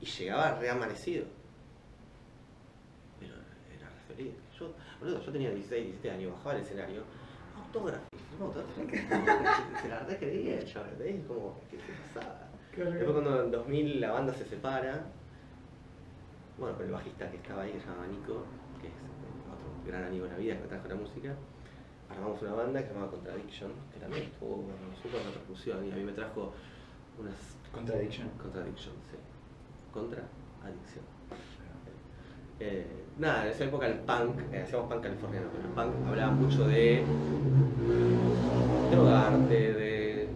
[0.01, 1.23] Y llegaba reamanecido.
[3.21, 4.33] Pero era re feliz.
[4.63, 7.03] Yo, boludo, yo tenía 16, 17 años, bajaba al escenario,
[7.57, 8.07] autógrafo,
[8.39, 8.81] autógrafo.
[9.81, 11.25] se la re creía, yo, ¿ves?
[11.27, 12.47] Como, ¿qué se pasaba?
[12.75, 15.05] Después cuando en 2000 la banda se separa,
[16.57, 18.45] bueno, con el bajista que estaba ahí, que se llama Nico,
[18.81, 18.93] que es
[19.51, 21.35] otro gran amigo de la vida que me trajo la música,
[22.09, 25.95] armamos una banda que se llamaba Contradiction, que también tuvo una super repercusión y a
[25.95, 26.53] mí me trajo
[27.19, 28.29] unas Contradiction.
[28.37, 29.17] Contradiction, sí.
[29.91, 30.23] Contra
[30.63, 31.03] adicción.
[32.59, 36.31] Eh, nada, en esa época el punk, eh, hacíamos punk californiano, pero el punk hablaba
[36.33, 37.03] mucho de
[38.91, 40.27] drogarte, de,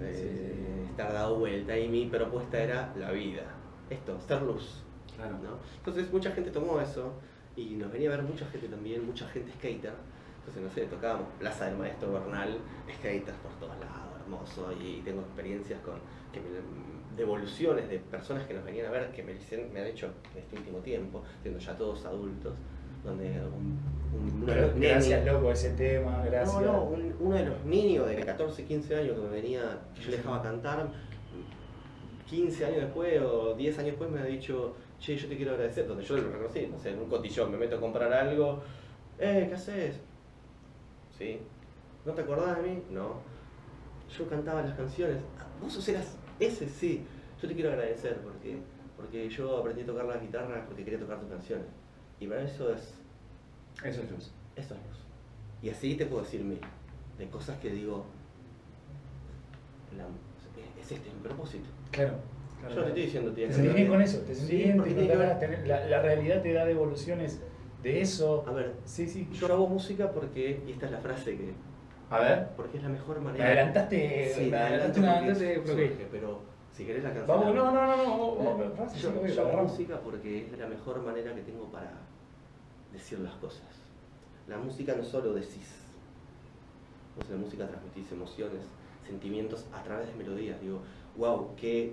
[0.00, 0.90] de Sí, sí.
[0.90, 3.42] estar dado vuelta y mi propuesta era la vida.
[3.90, 4.82] Esto, ser luz.
[5.16, 5.32] Claro.
[5.42, 5.58] ¿no?
[5.78, 7.12] Entonces mucha gente tomó eso
[7.56, 9.92] y nos venía a ver mucha gente también, mucha gente skater.
[10.40, 12.56] Entonces, no sé, tocábamos Plaza del Maestro Bernal,
[12.96, 15.96] skaters por todos lados, hermoso, y tengo experiencias con
[16.32, 19.86] que me- devoluciones de personas que nos venían a ver, que me, dicen- me han
[19.88, 22.54] hecho en este último tiempo, siendo ya todos adultos,
[23.04, 23.78] donde un,
[24.18, 26.60] un- uno de los gracias, loco, ese tema, gracias.
[26.62, 30.02] no, no, un- uno de los niños de 14, 15 años que me venía, que
[30.02, 30.88] yo le dejaba cantar,
[32.26, 35.86] 15 años después o 10 años después me ha dicho, che, yo te quiero agradecer,
[35.88, 38.62] donde yo lo reconocí, no sé, en un cotillón me meto a comprar algo,
[39.18, 40.00] eh, ¿qué haces?
[41.16, 41.40] Sí.
[42.04, 42.82] ¿No te acordás de mí?
[42.90, 43.14] No.
[44.16, 45.16] Yo cantaba las canciones.
[45.38, 47.04] "Ah, Vos eras ese, sí.
[47.40, 48.56] Yo te quiero agradecer porque,
[48.96, 51.66] porque yo aprendí a tocar la guitarra porque quería tocar tus canciones.
[52.20, 52.94] Y para eso es
[53.84, 54.30] Eso es luz.
[54.56, 54.98] esto es luz.
[55.62, 56.60] Y así te puedo decir mil,
[57.18, 58.04] de cosas que digo,
[59.96, 60.06] la-
[60.80, 61.68] es este mi propósito.
[61.90, 62.14] Claro.
[62.62, 64.56] Yo claro, no te estoy diciendo Te tienes sentís bien con eso, te sentís Sí,
[64.56, 67.40] bien, te que la, la realidad te da devoluciones
[67.82, 68.44] de eso.
[68.48, 69.28] A ver, Sí, sí.
[69.32, 71.52] yo hago música porque, y esta es la frase que,
[72.10, 73.44] A ver, porque es la mejor me manera.
[73.46, 75.14] adelantaste, Sí, me me adelantaste adelanto una
[75.60, 76.40] porque surge, pero
[76.72, 77.26] si querés la canción.
[77.38, 80.46] Vamos, no, no, no, no, vamos, vamos, frase, Yo, sí, obvio, yo la música porque
[80.46, 81.90] es la mejor manera que tengo para
[82.92, 83.66] decir las cosas.
[84.46, 85.68] La música no solo decís,
[87.16, 88.62] vos en la música transmitís emociones,
[89.06, 90.58] sentimientos a través de melodías.
[90.62, 90.80] Digo,
[91.16, 91.92] wow, qué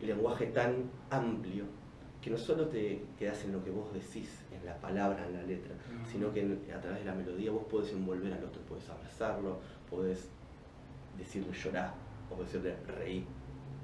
[0.00, 1.64] lenguaje tan amplio
[2.22, 5.42] que no solo te quedas en lo que vos decís, en la palabra, en la
[5.42, 6.06] letra, Mm.
[6.06, 9.58] sino que en- a través de la melodía vos podés envolver al otro, podés abrazarlo,
[9.90, 10.30] podés
[11.18, 11.94] decirle llorar,
[12.30, 13.26] o podés decirle reír,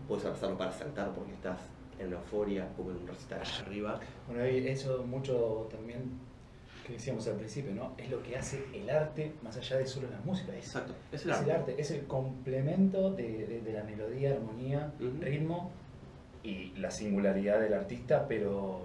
[0.07, 1.59] podés abrazarlo para saltar porque estás
[1.99, 4.01] en una euforia, como en un recital allá arriba.
[4.29, 6.21] Bueno, eso mucho también
[6.87, 7.95] que decíamos al principio, ¿no?
[7.99, 10.53] Es lo que hace el arte más allá de solo la música.
[10.57, 11.45] Es, Exacto, es es el arte.
[11.45, 15.21] el arte, es el complemento de, de- de la melodía, armonía, Ujú.
[15.21, 15.73] ritmo
[16.49, 18.81] y la singularidad del artista, pero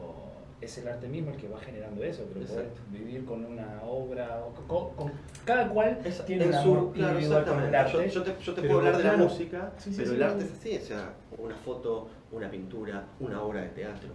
[0.59, 4.43] es el arte mismo el que va generando eso, pero poder vivir con una obra,
[4.45, 5.11] o con, con-
[5.45, 7.77] cada cual tiene en un su- claro, el exactamente.
[7.77, 7.91] arte.
[8.09, 10.15] Yo, yo te, yo te pero puedo hablar de la música, Sí, sí, pero sí,
[10.15, 14.09] el arte es así, o sea, una foto, una pintura, una obra de teatro.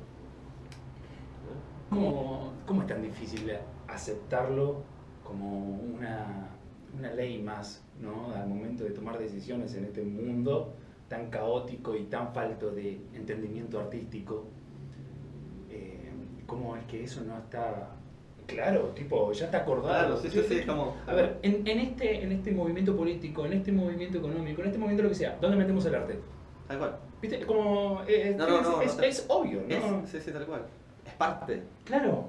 [1.90, 3.50] ¿Cómo, ¿Cómo es tan difícil
[3.86, 4.82] aceptarlo
[5.24, 6.48] como una
[6.98, 8.32] una ley más, ¿no?
[8.34, 10.74] Al momento de tomar decisiones en este mundo
[11.08, 14.44] tan caótico y tan falto de entendimiento artístico.
[15.70, 16.10] Eh,
[16.46, 17.90] ¿Cómo es que eso no está
[18.46, 18.92] claro?
[18.94, 20.06] Tipo, ya está acordado.
[20.06, 20.96] Claro, sí, sí, sí, como...
[21.06, 24.78] A ver, en, en este, en este movimiento político, en este movimiento económico, en este
[24.78, 26.18] movimiento lo que sea, ¿dónde metemos el arte?
[26.66, 26.96] Tal cual.
[27.20, 27.44] ¿Viste?
[27.46, 28.02] Como.
[28.06, 30.02] eh, No, no, es, no, es- no te- es obvio, ¿no?
[30.04, 30.62] Es, sí, sí, tal cual.
[31.04, 31.62] Es parte.
[31.84, 32.28] Claro.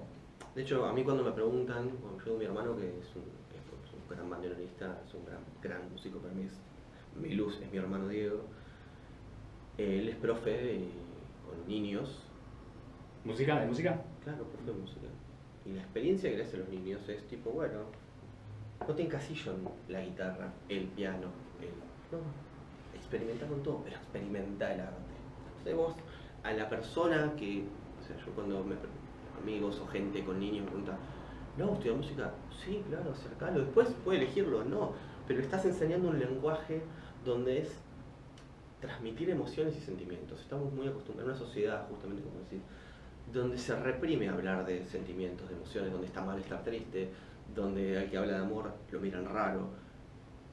[0.55, 3.21] De hecho, a mí cuando me preguntan, cuando yo mi hermano, que es un,
[3.53, 6.53] es un gran bandoneonista, es un gran, gran músico para mí, es,
[7.21, 8.41] mi luz es mi hermano Diego,
[9.79, 10.91] él es profe de-
[11.45, 12.25] con niños,
[13.23, 13.59] ¿Música?
[13.59, 14.01] ¿De música?
[14.23, 15.07] claro, profe de música.
[15.65, 17.79] Y la experiencia que le hace a los niños es tipo, bueno,
[18.87, 21.27] no te encasillo en la guitarra, el piano,
[21.61, 21.69] el...
[22.11, 22.19] No,
[22.97, 25.13] experimenta con todo, pero experimenta el arte.
[25.49, 25.93] Entonces vos,
[26.43, 27.63] a la persona que,
[27.99, 28.75] o sea, yo cuando me
[29.41, 30.97] amigos o gente con niños me preguntan,
[31.57, 32.31] no, estudia música,
[32.63, 34.93] sí, claro, acercalo, después puede elegirlo, no,
[35.27, 36.81] pero le estás enseñando un lenguaje
[37.25, 37.75] donde es
[38.81, 40.39] transmitir emociones y sentimientos.
[40.41, 42.61] Estamos muy acostumbrados en una sociedad, justamente como decís,
[43.33, 47.09] donde se reprime hablar de sentimientos, de emociones, donde está mal estar triste,
[47.53, 49.69] donde al que habla de amor lo miran raro.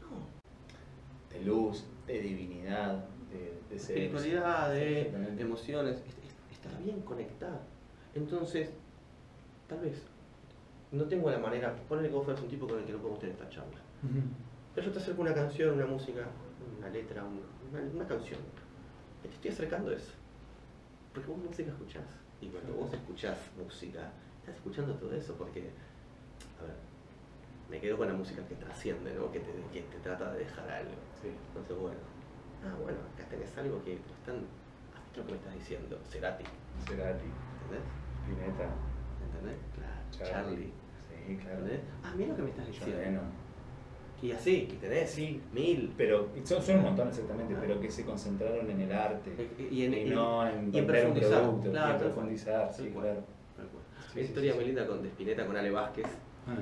[0.01, 3.97] No, De luz, de divinidad, de, de ser.
[3.99, 7.61] espiritualidad, de emociones, es- es- estar bien conectado.
[8.15, 8.71] Entonces,
[9.69, 10.03] tal vez,
[10.93, 13.19] no tengo la manera, ponle que vos fueras un tipo con el que no podemos
[13.21, 13.79] tener esta charla.
[14.75, 16.27] Pero yo te acerco una canción, una música,
[16.79, 18.40] una letra, un- una, una canción.
[19.22, 20.12] Te estoy acercando eso.
[21.12, 22.05] Porque vos música escuchás.
[22.40, 25.70] Y cuando vos escuchás música, estás escuchando todo eso porque,
[26.61, 26.76] a ver,
[27.70, 29.33] me quedo con la música que trasciende, ¿no?
[29.33, 30.92] Que te, que te trata de dejar algo.
[31.20, 31.29] Sí.
[31.48, 31.98] Entonces, bueno,
[32.64, 34.37] ah, bueno, acá tenés algo que lo están,
[34.94, 36.44] haz lo que me estás diciendo, Cerati,
[36.87, 37.87] Cerati, ¿entendés?
[38.22, 38.68] Spinetta,
[39.24, 39.59] ¿Entendés?
[39.74, 40.31] Claro, Charlie.
[40.31, 40.72] Charlie,
[41.26, 41.59] Sí, claro.
[41.61, 41.81] ¿entendés?
[42.05, 43.20] Ah, mira lo que me estás diciendo.
[44.22, 45.40] Y así, y tenés Sí.
[45.52, 45.92] mil.
[45.96, 47.59] Pero son, son un montón exactamente, Ah.
[47.61, 49.31] pero que se concentraron en el arte.
[49.70, 52.72] Y, en, y no en y en vender un profundizar, producto, claro, y en profundizar,
[52.72, 53.05] sí, cual.
[53.05, 53.20] claro.
[54.12, 56.07] Sí, una historia sí, muy linda con de Spinetta, con Ale Vázquez,
[56.46, 56.55] Ah,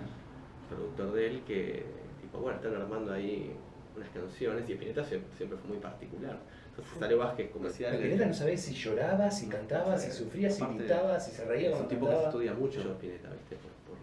[0.68, 1.84] productor de él, que
[2.20, 3.52] tipo, bueno, están armando ahí
[3.96, 6.38] unas canciones y Spinetta siempre, fue muy particular.
[6.70, 10.64] Entonces Ale Vázquez, como decía Spinetta no sabés si lloraba, si cantaba, si sufría, si
[10.64, 13.56] gritaba, si se reía es un tipo que se estudia mucho Spinetta, ¿viste?
[13.56, 14.02] Por, por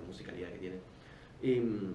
[0.00, 0.76] la musicalidad que tiene.
[1.42, 1.94] Y, mm,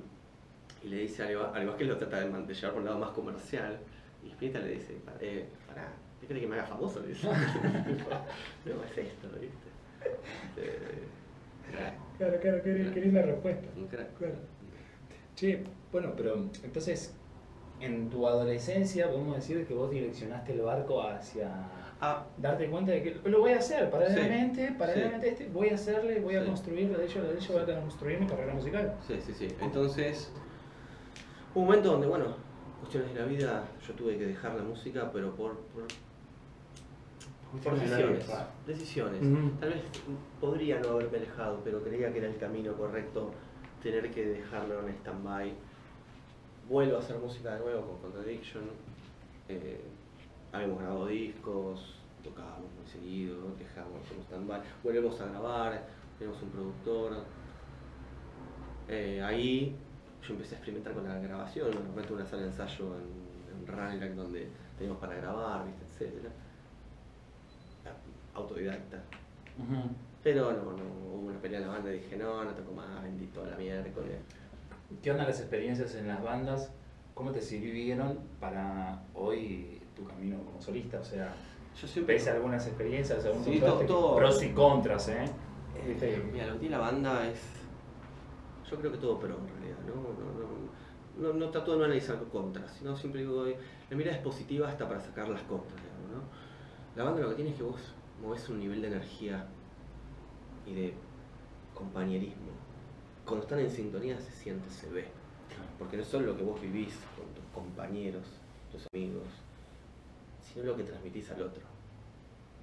[0.83, 2.99] y le dice a Ale Vázquez lo trata de, man- de llevar por un lado
[2.99, 3.79] más comercial.
[4.23, 5.87] Y Spinetta le dice, "Pa- eh, pará,
[6.21, 6.99] ¿qué crees que me haga famoso?
[7.01, 7.27] Le dice.
[8.65, 9.69] no, es esto, ¿viste?
[10.57, 10.77] Eh,
[12.17, 13.67] Claro, claro, qué, qué linda respuesta.
[14.19, 14.35] Claro.
[15.35, 17.15] Che, bueno, pero entonces,
[17.79, 21.49] en tu adolescencia podemos decir que vos direccionaste el barco hacia
[22.05, 25.43] Ah, darte cuenta de que lo voy a hacer paralelamente, paralelamente a sí.
[25.43, 26.47] este, voy a hacerle, voy a Sí.
[26.47, 28.93] construir, de hecho, de hecho voy a construir mi carrera musical.
[29.07, 29.47] Sí, sí, sí.
[29.61, 30.29] Entonces,
[31.55, 32.25] un momento donde, bueno,
[32.79, 35.85] cuestiones de la vida, yo tuve que dejar la música, pero por, por,
[37.63, 38.25] por decisiones.
[38.65, 39.59] Decisiones.
[39.59, 39.81] Tal vez
[40.41, 43.31] podría no haberme alejado, pero creía que era el camino correcto
[43.81, 45.53] tener que dejarlo en stand-by.
[46.69, 48.63] Vuelvo a hacer música de nuevo con Contradiction.
[49.49, 49.81] Eh,
[50.51, 54.61] habíamos grabado discos, tocábamos muy seguido, dejamos en stand-by.
[54.83, 55.85] Volvemos a grabar,
[56.17, 57.17] tenemos un productor.
[58.87, 59.75] Eh, ahí
[60.27, 64.15] yo empecé a experimentar con la grabación, meto en una sala de ensayo en, en
[64.15, 65.83] donde teníamos para grabar, ¿viste?
[66.05, 66.33] etcétera.
[68.35, 69.03] Autodidacta.
[70.23, 70.83] Pero no, no,
[71.13, 73.57] hubo una pelea en la banda y dije, no, no toco más, bendito a la
[73.57, 74.17] miércoles.
[75.01, 76.71] ¿Qué onda las experiencias en las bandas?
[77.13, 80.99] ¿Cómo te sirvieron para hoy tu camino como solista?
[80.99, 81.33] O sea,
[81.79, 82.15] Yo siempre...
[82.15, 84.15] ¿ves algunas experiencias, Sí, todo.
[84.15, 85.25] pros y contras, ¿eh?
[85.75, 87.39] Eh, mira, lo que tiene la banda es.
[88.69, 89.95] Yo creo que todo pero en realidad, ¿no?
[89.95, 93.45] No, no, no, no trato de no analizar contras, sino siempre digo,
[93.89, 96.23] la mirada es positiva hasta para sacar las contras, digamos, ¿no?
[96.95, 97.81] La banda lo que tiene es que vos
[98.21, 99.45] movés un nivel de energía
[100.65, 100.93] y de
[101.73, 102.51] compañerismo.
[103.25, 105.05] Cuando están en sintonía se siente, se ve.
[105.77, 108.25] Porque no es solo lo que vos vivís con tus compañeros,
[108.71, 109.27] tus amigos,
[110.41, 111.63] sino lo que transmitís al otro.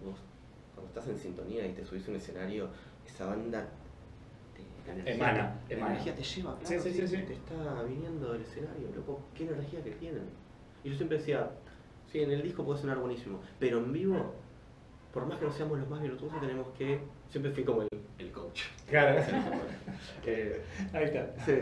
[0.04, 0.18] Vos,
[0.74, 2.68] cuando estás en sintonía y te subís a un escenario,
[3.06, 3.68] esa banda
[4.86, 5.92] la energía, Emana, la emana.
[5.92, 7.16] energía te lleva, Sí, claro, sí, sí, sí.
[7.18, 10.24] te está viniendo del escenario, loco, qué energía que tienen.
[10.84, 11.50] Y yo siempre decía,
[12.10, 14.34] sí, en el disco puede sonar buenísimo, pero en vivo,
[15.12, 17.88] por más que no seamos los más virtuosos, tenemos que, siempre fui como el,
[18.18, 18.62] el coach.
[18.88, 19.20] Claro.
[20.24, 20.62] Eh,
[20.94, 21.30] Ahí está.
[21.44, 21.52] Sí.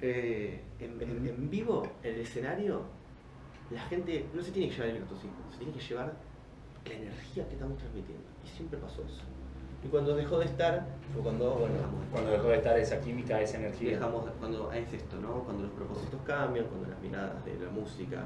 [0.00, 2.82] Eh, en, en- en vivo, en el escenario,
[3.70, 6.12] la gente no se tiene que llevar el virtuosismo, se tiene que llevar
[6.86, 8.24] la energía que estamos transmitiendo.
[8.44, 9.22] Y siempre pasó eso.
[9.84, 11.74] Y cuando dejó de estar, fue cuando, bueno,
[12.12, 13.92] Cuando dejó de estar esa química, esa energía.
[13.92, 15.42] dejamos, cuando es esto, ¿no?
[15.44, 18.22] Cuando los propósitos cambian, cuando las miradas de la música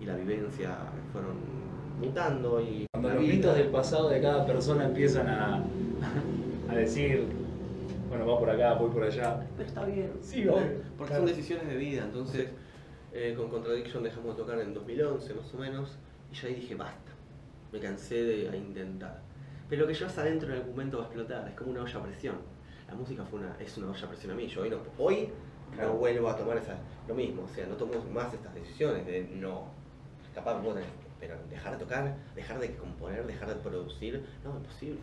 [0.00, 0.76] y la vivencia
[1.12, 1.36] fueron
[2.00, 5.62] mutando y Cuando los vida- mitos del pasado de cada persona empiezan a,
[6.68, 7.26] a decir,
[8.08, 9.46] bueno, va por acá, voy por allá.
[9.56, 10.10] Pero está bien.
[10.20, 11.26] Sí, obvio, Porque claro.
[11.26, 12.02] son decisiones de vida.
[12.04, 12.48] Entonces,
[13.12, 15.96] eh, con Contradiction dejamos de tocar en 2011 más o menos.
[16.32, 17.12] Y yo ahí dije, basta.
[17.72, 19.22] Me cansé de a intentar.
[19.68, 21.48] Pero lo que llevas adentro en algún momento va a explotar.
[21.48, 22.36] Es como una olla a presión.
[22.88, 24.46] La música fue una, es una olla a presión a mí.
[24.46, 25.28] Yo hoy no, hoy
[25.74, 25.90] Claro.
[25.94, 27.42] no vuelvo a tomar esa, lo mismo.
[27.42, 29.64] O sea, no tomo más estas decisiones de no.
[30.34, 30.80] Capaz, bueno,
[31.18, 34.24] pero dejar de tocar, dejar de componer, dejar de producir.
[34.44, 34.98] No, imposible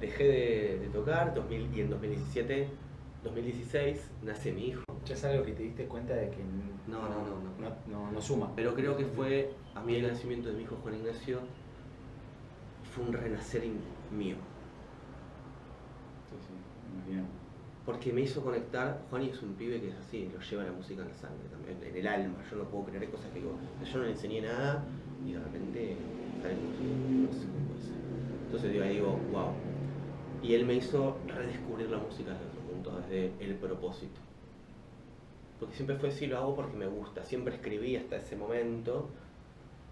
[0.00, 2.68] dejé de, de tocar 2000, y en 2017,
[3.22, 4.82] 2016 nace mi hijo.
[5.04, 6.38] Ya es algo que te diste cuenta de que
[6.86, 7.26] No, no, no,
[7.58, 7.68] no.
[7.68, 8.50] no, no- no suma.
[8.56, 11.40] Pero creo que fue, a mí el nacimiento de mi hijo Juan Ignacio
[12.90, 13.62] fue un renacer
[14.10, 14.36] mío.
[16.28, 17.22] Sí, sí, me.
[17.86, 21.02] Porque me hizo conectar, Juan es un pibe que es así, lo lleva la música
[21.02, 22.38] en la sangre también, en el alma.
[22.50, 24.84] Yo no puedo creer cosas que digo, yo no le enseñé nada
[25.26, 25.96] y de repente
[26.42, 26.54] sale.
[26.54, 27.96] No sé cómo puede ser.
[28.44, 29.52] Entonces digo, ahí digo, wow.
[30.42, 34.20] Y él me hizo redescubrir la música desde otro punto, desde el propósito.
[35.58, 37.24] Porque siempre fue así, lo hago porque me gusta.
[37.24, 39.10] Siempre escribí hasta ese momento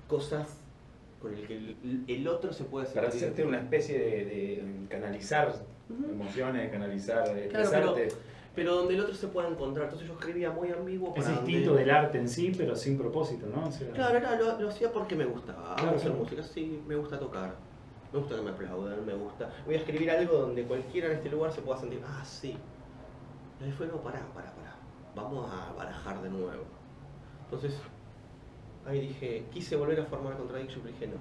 [0.06, 0.58] cosas
[1.20, 3.24] con el que el, el otro se puede Para sentir.
[3.28, 5.54] hacerte una especie de, de canalizar
[5.90, 8.08] emociones, canalizar, de Claro, pero- expresarte.
[8.54, 9.84] Pero donde el otro se pueda encontrar.
[9.84, 11.14] Entonces yo escribía muy ambiguo.
[11.16, 13.68] Es para donde- distinto del arte en sí, pero sin propósito, ¿no?
[13.68, 15.76] O sea, Claro, era, lo, lo hacía porque me gustaba.
[15.76, 16.24] Claro, hacer claro.
[16.24, 17.54] música, sí, me gusta tocar.
[18.12, 19.50] Me gusta que me aplaudan, me gusta.
[19.64, 22.56] Voy a escribir algo donde cualquiera en este lugar se pueda sentir, ah, sí.
[23.60, 24.74] Y ahí fue, no, pará, pará, pará.
[25.14, 26.64] Vamos a barajar de nuevo.
[27.44, 27.74] Entonces,
[28.88, 31.16] ahí dije, quise volver a formar Contradiction, pero dije no.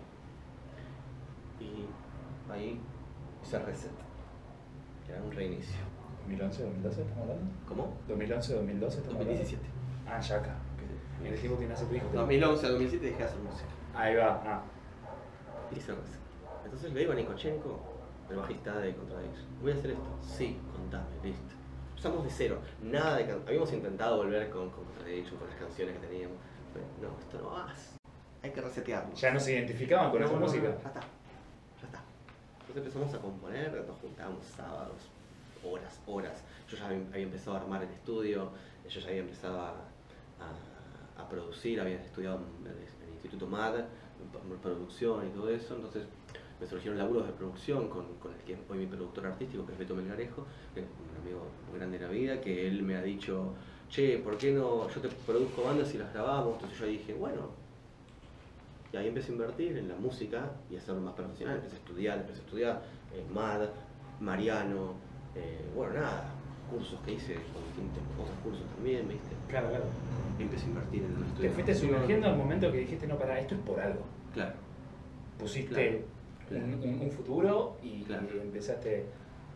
[1.63, 2.79] Y ahí
[3.43, 3.91] hice reset.
[5.05, 5.77] Que era un reinicio.
[6.23, 7.51] 2011, 2012 estamos hablando.
[7.67, 7.93] ¿Cómo?
[8.07, 9.65] 2011, 2012 estamos 2017.
[9.65, 10.11] hablando.
[10.17, 10.55] Ah, ya acá.
[11.21, 12.05] En el tiempo que nace tu hijo.
[12.13, 13.69] 2011 2017 dejé de hacer música.
[13.95, 14.63] Ahí va, ah.
[15.75, 16.19] Hice reset.
[16.63, 17.79] Entonces le digo a Nikochenko,
[18.29, 20.09] el bajista de Contradiction, voy a hacer esto.
[20.21, 21.55] Sí, contame, listo.
[21.89, 22.59] Empezamos de cero.
[22.83, 26.37] Nada de can- Habíamos intentado volver con, con Contradiction, con las canciones que teníamos.
[27.01, 27.73] No, esto no va.
[28.43, 29.13] Hay que resetearlo.
[29.15, 30.67] Ya no se identificaban con No, esa no, no, música.
[30.69, 30.99] Ya está.
[31.01, 32.01] Ya está.
[32.61, 34.97] Entonces empezamos a componer, nos juntábamos sábados,
[35.63, 36.43] horas, horas.
[36.69, 38.51] Yo ya había, había empezado a armar el estudio,
[38.89, 42.77] yo ya había empezado a, a- a producir, había estudiado en el,
[43.13, 45.75] Instituto MAD, en producción y todo eso.
[45.75, 46.05] Entonces
[46.59, 49.73] me surgieron laburos de producción con, con el que es hoy mi productor artístico, que
[49.73, 53.53] es Beto Melgarejo, un amigo muy grande de la vida, que él me ha dicho,
[53.89, 54.89] che, ¿por qué no?
[54.89, 56.53] Yo te produzco bandas y las grabamos.
[56.55, 57.51] Entonces yo dije, bueno,
[58.91, 61.57] y ahí empecé a invertir en la música y a hacerlo más profesional.
[61.57, 63.69] Empecé a estudiar, empecé a estudiar eh, MAD,
[64.19, 64.95] Mariano,
[65.35, 66.33] eh, bueno, nada,
[66.69, 69.35] cursos que hice con distintos otros cursos también, ¿viste?
[69.47, 69.85] Claro, claro.
[70.39, 71.49] Y empecé a invertir en un estudio.
[71.49, 74.05] Te fuiste sumergiendo al momento que dijiste, no, para, esto es por algo.
[74.33, 74.53] Claro,
[75.37, 76.05] Pusiste
[76.47, 78.25] Claro, Un, un- un futuro y, Claro.
[78.33, 79.05] y empezaste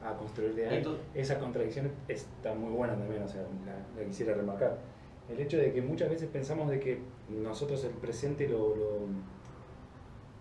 [0.03, 0.77] a construir de ahí.
[0.77, 4.77] Entonces- Esa contradicción está muy buena también, o sea, la, la quisiera remarcar.
[5.29, 8.99] El hecho de que muchas veces pensamos de que nosotros el presente lo, lo,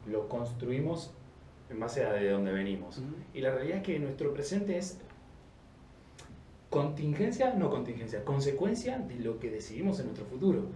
[0.06, 1.12] lo construimos
[1.68, 2.98] en base a de dónde venimos.
[2.98, 3.08] Ujú.
[3.34, 4.98] Y la realidad es que nuestro presente es
[6.70, 10.66] contingencia, no contingencia, consecuencia de lo que decidimos en nuestro futuro.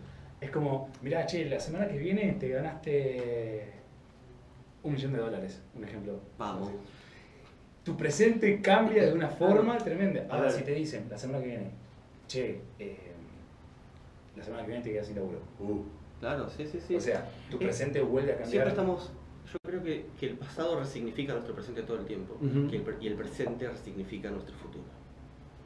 [0.40, 3.72] Es como, mira, che, la semana que viene te ganaste
[4.82, 6.20] un millón de dólares, un ejemplo.
[6.36, 6.68] Vamos.
[6.68, 6.76] Así.
[7.84, 10.26] Tu presente cambia de una forma tremenda.
[10.30, 11.70] Ahora, si te dicen la semana que viene,
[12.26, 13.12] che, eh,
[14.36, 15.40] la semana que viene te quedas sin laburo.
[16.20, 16.94] Claro, sí, sí, sí.
[16.96, 18.50] O sea, tu presente vuelve a cambiar.
[18.50, 19.12] Siempre estamos.
[19.52, 22.36] Yo creo que, que el pasado resignifica nuestro presente todo el tiempo
[22.70, 24.84] que el y el presente resignifica nuestro futuro.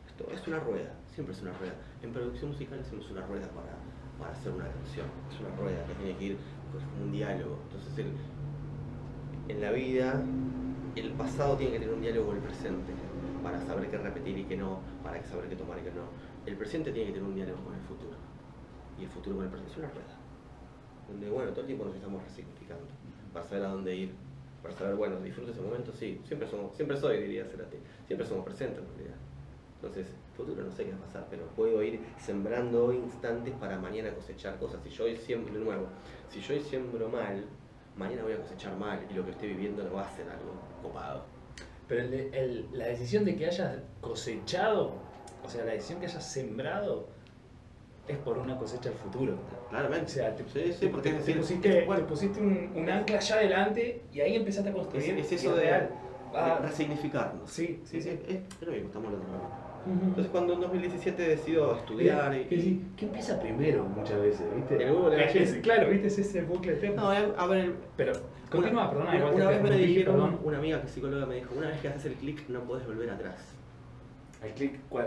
[0.09, 1.75] Esto es una rueda, siempre es una rueda.
[2.03, 3.77] En producción musical hacemos una rueda para,
[4.19, 5.07] para hacer una canción.
[5.33, 6.39] Es una rueda que tiene que ir
[6.73, 7.57] pues, como un diálogo.
[7.71, 10.21] Entonces, el- en la vida,
[10.99, 12.93] el pasado tiene que tener un diálogo con el presente
[13.43, 16.05] para saber qué repetir y qué no, para saber qué tomar y qué no.
[16.47, 18.17] El presente tiene que tener un diálogo con el futuro.
[18.99, 20.29] Y el futuro con el presente es una rueda
[21.09, 22.87] donde bueno, todo el tiempo nos estamos resignificando
[23.33, 24.15] para saber a dónde ir,
[24.63, 28.45] para saber, bueno, disfruto ese momento, sí, siempre somos, siempre soy, diría Cerati, siempre somos
[28.45, 29.17] presentes en realidad.
[29.77, 33.79] Entonces, futuro no sé qué va a pasar, pero puedo ir sembrando hoy instantes para
[33.79, 34.83] mañana cosechar cosas.
[34.83, 35.87] Si yo hoy siembro de nuevo,
[36.29, 37.45] si yo hoy siembro mal,
[37.97, 40.53] mañana voy a cosechar mal y lo que estoy viviendo no va a ser algo
[40.89, 41.25] copado.
[41.87, 44.93] Pero el el- la decisión de que hayas cosechado,
[45.45, 47.09] o sea, la decisión que hayas sembrado,
[48.07, 49.37] es por una cosecha al futuro.
[49.71, 50.07] Claramente.
[50.07, 52.89] O sea, te, sí, sí, porque te- es te pusiste, bueno, te pusiste un, un
[52.91, 55.11] ancla allá adelante y ahí empezaste a construir.
[55.19, 55.91] Es- es eso de- real.
[56.35, 56.59] Ah.
[56.63, 57.51] resignificarnos.
[57.51, 58.11] Sí, sí, sí.
[58.29, 60.05] Es, es lo mismo, estamos hablando mismo.
[60.09, 62.45] Entonces cuando en 2017 decido estudiar y...
[62.45, 64.75] que, sí, que empieza primero muchas veces, ¿viste?
[64.83, 65.63] El huevo de la gallina.
[65.63, 66.09] claro, ¿viste?
[66.09, 67.03] Es ese bucle eterno.
[67.03, 68.13] No, a ver, Pero,
[68.51, 70.41] continúa, perdona, una, una vez me dijeron, perdón.
[70.45, 72.87] una amiga que es psicóloga me dijo, una vez que haces el clic no podés
[72.87, 73.55] volver atrás.
[74.43, 75.07] El clic, ¿cuál?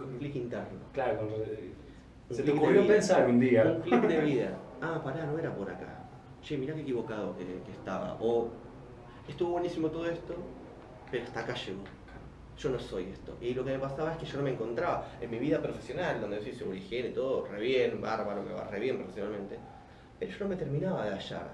[0.00, 0.78] Un clic interno.
[0.92, 3.64] Claro, con- Un se te ocurrió pensar un día.
[3.64, 4.58] Un clic de vida.
[4.84, 6.08] Ah, pará, no era por acá.
[6.42, 8.16] Che, mirá qué equivocado que, que estaba.
[8.20, 8.48] O
[9.28, 10.34] estuvo buenísimo todo esto,
[11.08, 11.84] pero hasta acá llegó.
[12.58, 13.36] Yo no soy esto.
[13.40, 16.20] Y lo que me pasaba es que yo no me encontraba en mi vida profesional,
[16.20, 19.56] donde soy seguro higiene, todo re bien, bárbaro, me va re bien profesionalmente.
[20.18, 21.50] Pero yo no me terminaba de hallar.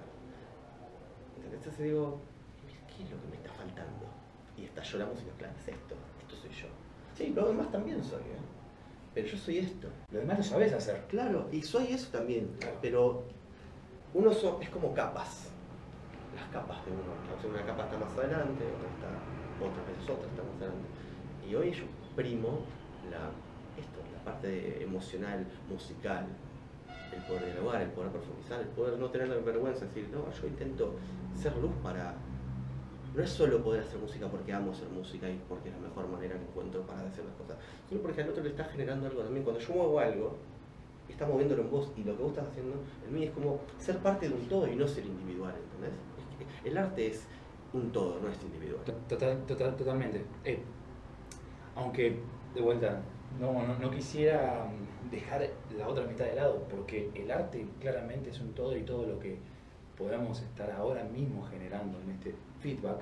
[1.55, 2.21] Entonces digo,
[2.97, 4.07] ¿qué es lo que me está faltando?
[4.57, 6.69] Y estalló la música, claro, es esto, esto soy yo.
[7.17, 8.39] Sí, lo demás también soy, ¿eh?
[9.15, 9.89] Pero yo soy esto.
[10.13, 11.05] Lo demás lo sabes hacer.
[11.09, 12.77] Claro, y soy eso también, Claro.
[12.83, 13.25] pero
[14.15, 15.51] uno so- es como capas,
[16.35, 17.15] las capas de uno.
[17.37, 19.23] O sea, una capa está más adelante, otra está,
[19.61, 20.89] otras veces otra está más adelante.
[21.49, 21.85] Y hoy yo
[22.15, 22.67] primo
[23.11, 23.31] la,
[23.77, 26.27] esto, la parte emocional, musical,
[27.13, 30.95] el poder dialogar, el poder profundizar, el poder no tener vergüenza, decir, no, yo intento
[31.35, 32.15] ser luz para...
[33.15, 36.09] No es solo poder hacer música porque amo hacer música y porque es la mejor
[36.09, 37.57] manera que encuentro para hacer las cosas,
[37.89, 39.45] sino porque al otro le está generando algo también.
[39.45, 40.37] Cuando yo muevo algo,
[41.09, 43.99] está moviéndolo en vos y lo que vos estás haciendo en mí es como ser
[43.99, 45.99] parte de un todo y no ser individual, ¿entendés?
[46.65, 47.27] El arte es
[47.73, 48.85] un todo, no es individual.
[49.09, 50.25] Total, total, totalmente.
[50.45, 50.61] Eh,
[51.75, 52.21] aunque,
[52.55, 53.01] de vuelta,
[53.41, 58.31] no, no, no quisiera mm, dejar la otra mitad de lado, porque el arte claramente
[58.31, 59.39] es un todo y todo lo que
[59.97, 63.01] podamos estar ahora mismo generando en este feedback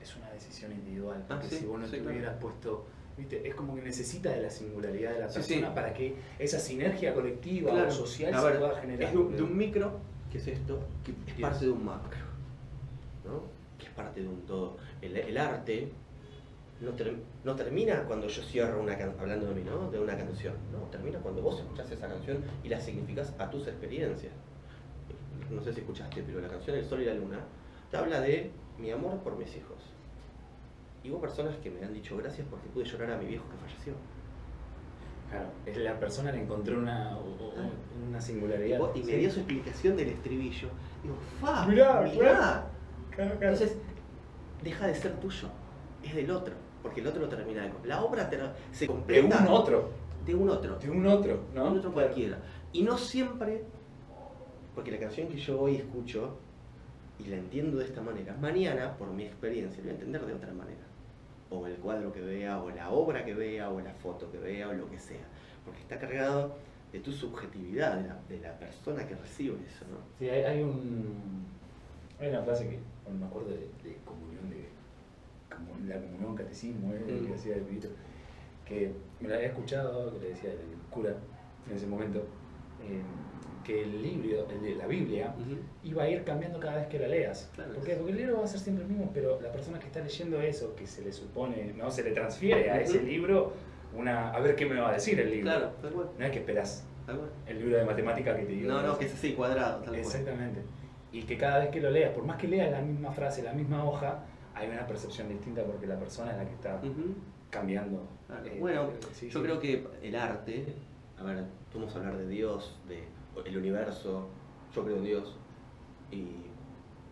[0.00, 1.18] es una decisión individual.
[1.24, 2.16] Ah, Porque sí, si vos no sí, te claro.
[2.16, 2.84] hubieras puesto,
[3.16, 3.46] ¿viste?
[3.46, 5.72] es como que necesita de la singularidad de la persona sí.
[5.74, 7.88] para que esa sinergia colectiva Claro.
[7.88, 9.02] o social se pueda generar.
[9.08, 9.92] Es de un, de un micro,
[10.30, 12.18] que es esto, que es parte de un macro,
[13.24, 13.42] ¿no?
[13.78, 14.76] Que es parte de un todo.
[15.00, 15.88] El, el arte
[16.80, 16.90] no,
[17.44, 19.90] no termina cuando yo cierro una canción, hablando de mí, ¿no?
[19.90, 20.54] De una canción.
[20.70, 24.32] No, termina cuando vos escuchás esa canción y la significás a tus experiencias.
[25.50, 27.40] No sé si escuchaste, pero la canción El Sol y la Luna
[27.90, 29.76] te habla de mi amor por mis hijos.
[31.02, 33.56] Y hubo personas que me han dicho gracias porque pude llorar a mi viejo que
[33.56, 33.94] falleció.
[35.30, 37.18] Claro, es la persona le encontró una, Ah.
[38.08, 38.78] una singularidad.
[38.94, 39.16] y me Sí.
[39.16, 40.68] dio su explicación del estribillo.
[41.02, 41.66] Digo, ¡fa!
[41.66, 42.12] Mirá, mirá".
[42.12, 42.62] claro.
[43.10, 43.52] Claro, claro.
[43.54, 43.76] Entonces,
[44.62, 45.48] deja de ser tuyo,
[46.04, 47.78] es del otro, porque el otro lo termina algo.
[47.84, 48.38] La obra te-
[48.72, 49.90] se de completa un otro,
[50.26, 51.66] de un otro, de un otro, de ¿no?
[51.70, 52.38] un otro cualquiera.
[52.72, 53.62] Y no siempre,
[54.74, 56.36] porque la canción que yo hoy escucho
[57.18, 60.34] y la entiendo de esta manera, mañana, por mi experiencia, la voy a entender de
[60.34, 60.80] otra manera.
[61.50, 64.68] O el cuadro que vea, o la obra que vea, o la foto que vea,
[64.68, 65.20] o lo que sea.
[65.64, 66.54] Porque está cargado
[66.92, 69.98] de tu subjetividad, de la, de la persona que recibe eso, ¿no?
[70.18, 71.44] Sí, hay, hay un.
[72.18, 74.68] Hay una frase que bueno, me acuerdo de, de comunión, de
[75.86, 77.26] la comunión catecismo, eh, Mm.
[77.26, 77.88] que hacía el pibito,
[78.66, 80.58] que me la había escuchado, que le decía el
[80.90, 81.14] cura
[81.70, 82.18] en ese momento,
[82.82, 83.00] eh,
[83.64, 85.34] que el libro, el de la Biblia,
[85.84, 87.48] iba a ir cambiando cada vez que la leas.
[87.54, 87.74] Claro.
[87.74, 87.94] ¿Por qué?
[87.94, 90.40] Porque el libro va a ser siempre el mismo, pero la persona que está leyendo
[90.40, 93.52] eso, que se le supone, no se le transfiere a ese libro,
[93.96, 95.50] una, a ver qué me va a decir el libro.
[95.52, 96.08] Claro, tal cual.
[96.18, 97.30] No es que tal cual.
[97.46, 98.68] el libro de matemática que te diga.
[98.74, 100.00] No, no, que es así, cuadrado, tal cual.
[100.00, 100.60] Exactamente.
[101.12, 103.52] Y que cada vez que lo leas, por más que leas la misma frase, la
[103.52, 104.24] misma hoja,
[104.54, 106.80] hay una percepción distinta porque la persona es la que está
[107.50, 108.06] cambiando.
[108.26, 108.46] Claro.
[108.46, 109.44] Eh, Bueno, sí, yo sí.
[109.44, 110.64] creo que el arte,
[111.18, 111.44] a ver,
[111.74, 113.04] vamos a hablar de Dios, de
[113.44, 114.28] el universo,
[114.74, 115.36] yo creo en Dios,
[116.10, 116.26] y,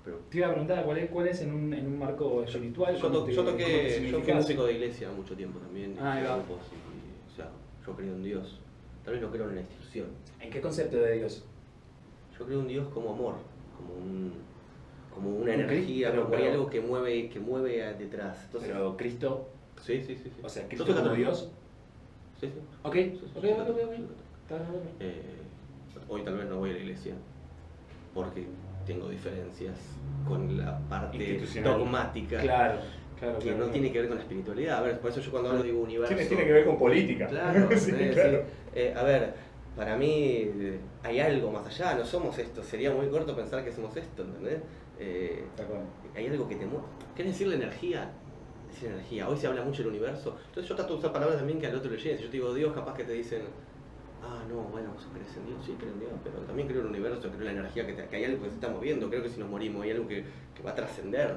[0.05, 2.97] pero Te iba a preguntar cuál es, cuál es en, un, en un marco espiritual.
[2.97, 4.37] yo, to- te- yo toqué, yo fui significas.
[4.37, 7.51] músico de iglesia mucho tiempo también, Ah, y grupos, y- o sea,
[7.87, 8.61] yo creo en Dios,
[9.05, 10.07] tal vez no creo en la institución,
[10.41, 11.45] ¿En qué concepto de Dios?
[12.39, 13.35] yo creo en Dios como amor,
[13.77, 14.33] como un
[15.23, 18.45] como una Un energía, Cristo, como hay pero- algo que mueve, que mueve a- detrás.
[18.47, 19.49] Entonces, Pero Cristo,
[19.83, 20.33] sí, sí, sí, sí.
[20.43, 21.17] o sea, Cristo como católico.
[21.31, 21.51] Dios.
[22.41, 22.61] Sí, sí.
[22.83, 23.97] Ok, Sí, sí, ok, soy ok, ok, católico, ok.
[23.97, 24.13] soy católico.
[24.43, 25.01] Está bien, ok.
[25.01, 25.23] Eh,
[26.09, 27.15] hoy tal vez no voy a la iglesia
[28.15, 28.45] porque
[28.87, 29.77] tengo diferencias
[30.27, 32.79] con la parte dogmática Claro,
[33.19, 33.39] claro.
[33.39, 33.71] que claro, no claro.
[33.73, 34.79] tiene que ver con la espiritualidad.
[34.79, 36.15] A ver, por eso yo cuando hablo digo universo...
[36.15, 37.27] Tiene, tiene que ver con política.
[37.29, 38.39] Claro, sí, eh, claro.
[38.39, 38.81] sí.
[38.81, 39.35] Eh, a ver,
[39.77, 43.71] para mí eh, hay algo más allá, no somos esto, sería muy corto pensar que
[43.73, 44.61] somos esto, ¿entendés?
[45.01, 45.49] Eh,
[46.15, 46.87] hay algo que te mueve.
[47.15, 48.11] ¿Querés decir la energía?
[48.69, 49.29] Decir energía.
[49.29, 50.37] Hoy se habla mucho del universo.
[50.49, 52.19] Entonces yo trato de usar palabras también que al otro le lleguen.
[52.19, 53.43] Si yo te digo Dios, capaz que te dicen,
[54.23, 56.87] ah, no, bueno, vos crees en Dios, sí creo en Dios, pero también creo en
[56.89, 59.09] el universo, creo en la energía, que, te- que hay algo que se está moviendo,
[59.09, 60.25] creo que si nos morimos hay algo que,
[60.55, 61.37] que va a trascender.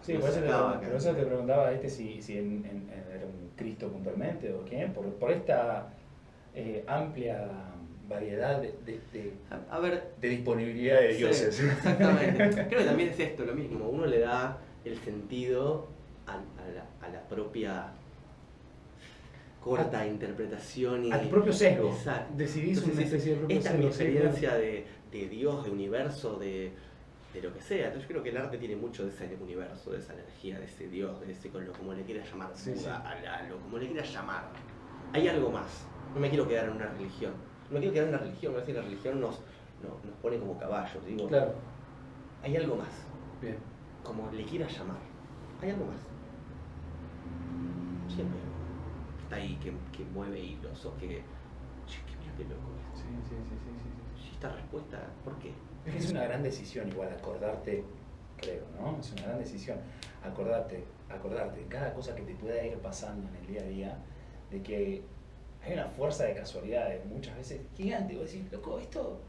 [0.00, 0.86] Sí, No por eso, te, acaba acá.
[0.88, 4.64] por eso te preguntaba este si, si en, en- en- era un Cristo puntualmente o
[4.64, 5.92] quién, por, por esta
[6.54, 7.71] eh, amplia
[8.12, 11.60] variedad de, de, de- A, a ver, de disponibilidad de Sí, dioses.
[11.60, 12.66] exactamente.
[12.68, 13.88] Creo que también es esto, lo mismo.
[13.88, 15.88] Uno le da el sentido
[16.26, 17.92] a, a la, a la propia
[19.60, 21.88] corta interpretación y A tu propio sesgo.
[21.90, 22.34] Exacto.
[22.36, 26.72] Decidís Entonces, una especie de propio esta mi experiencia de, de Dios, de universo, de,
[27.32, 27.86] de lo que sea.
[27.86, 30.64] Entonces yo creo que el arte tiene mucho de ese universo, de esa energía, de
[30.64, 32.86] ese Dios, de ese con lo como le quieras llamar, Sí, sí.
[33.48, 34.52] Lo como le quieras llamar.
[35.12, 35.86] Hay algo más.
[36.14, 37.32] No me quiero quedar en una religión.
[37.72, 38.52] No quiero quedar en una religión.
[38.52, 39.40] Parece que la religión nos,
[39.82, 41.04] nos, nos pone como caballos.
[41.06, 41.54] Digo, Claro.
[42.42, 42.90] hay algo más.
[43.40, 43.56] Bien.
[44.04, 44.98] Como le quieras llamar.
[45.62, 45.96] Hay algo más.
[48.14, 48.38] Siempre.
[49.24, 51.08] Está ahí que, que mueve hilos o que.
[51.08, 53.00] Que mira qué loco es.
[53.00, 54.28] Sí, sí, sí, sí, sí, sí.
[54.30, 55.52] Y esta respuesta, ¿por qué?
[55.86, 57.84] Es que es una gran decisión igual acordarte,
[58.36, 58.98] creo, ¿no?
[59.00, 59.78] Es una gran decisión
[60.24, 63.98] acordarte, acordarte de cada cosa que te pueda ir pasando en el día a día,
[64.50, 65.02] de que
[65.64, 68.16] hay una fuerza de casualidades muchas veces gigante.
[68.16, 69.20] Vos decís, loco, esto,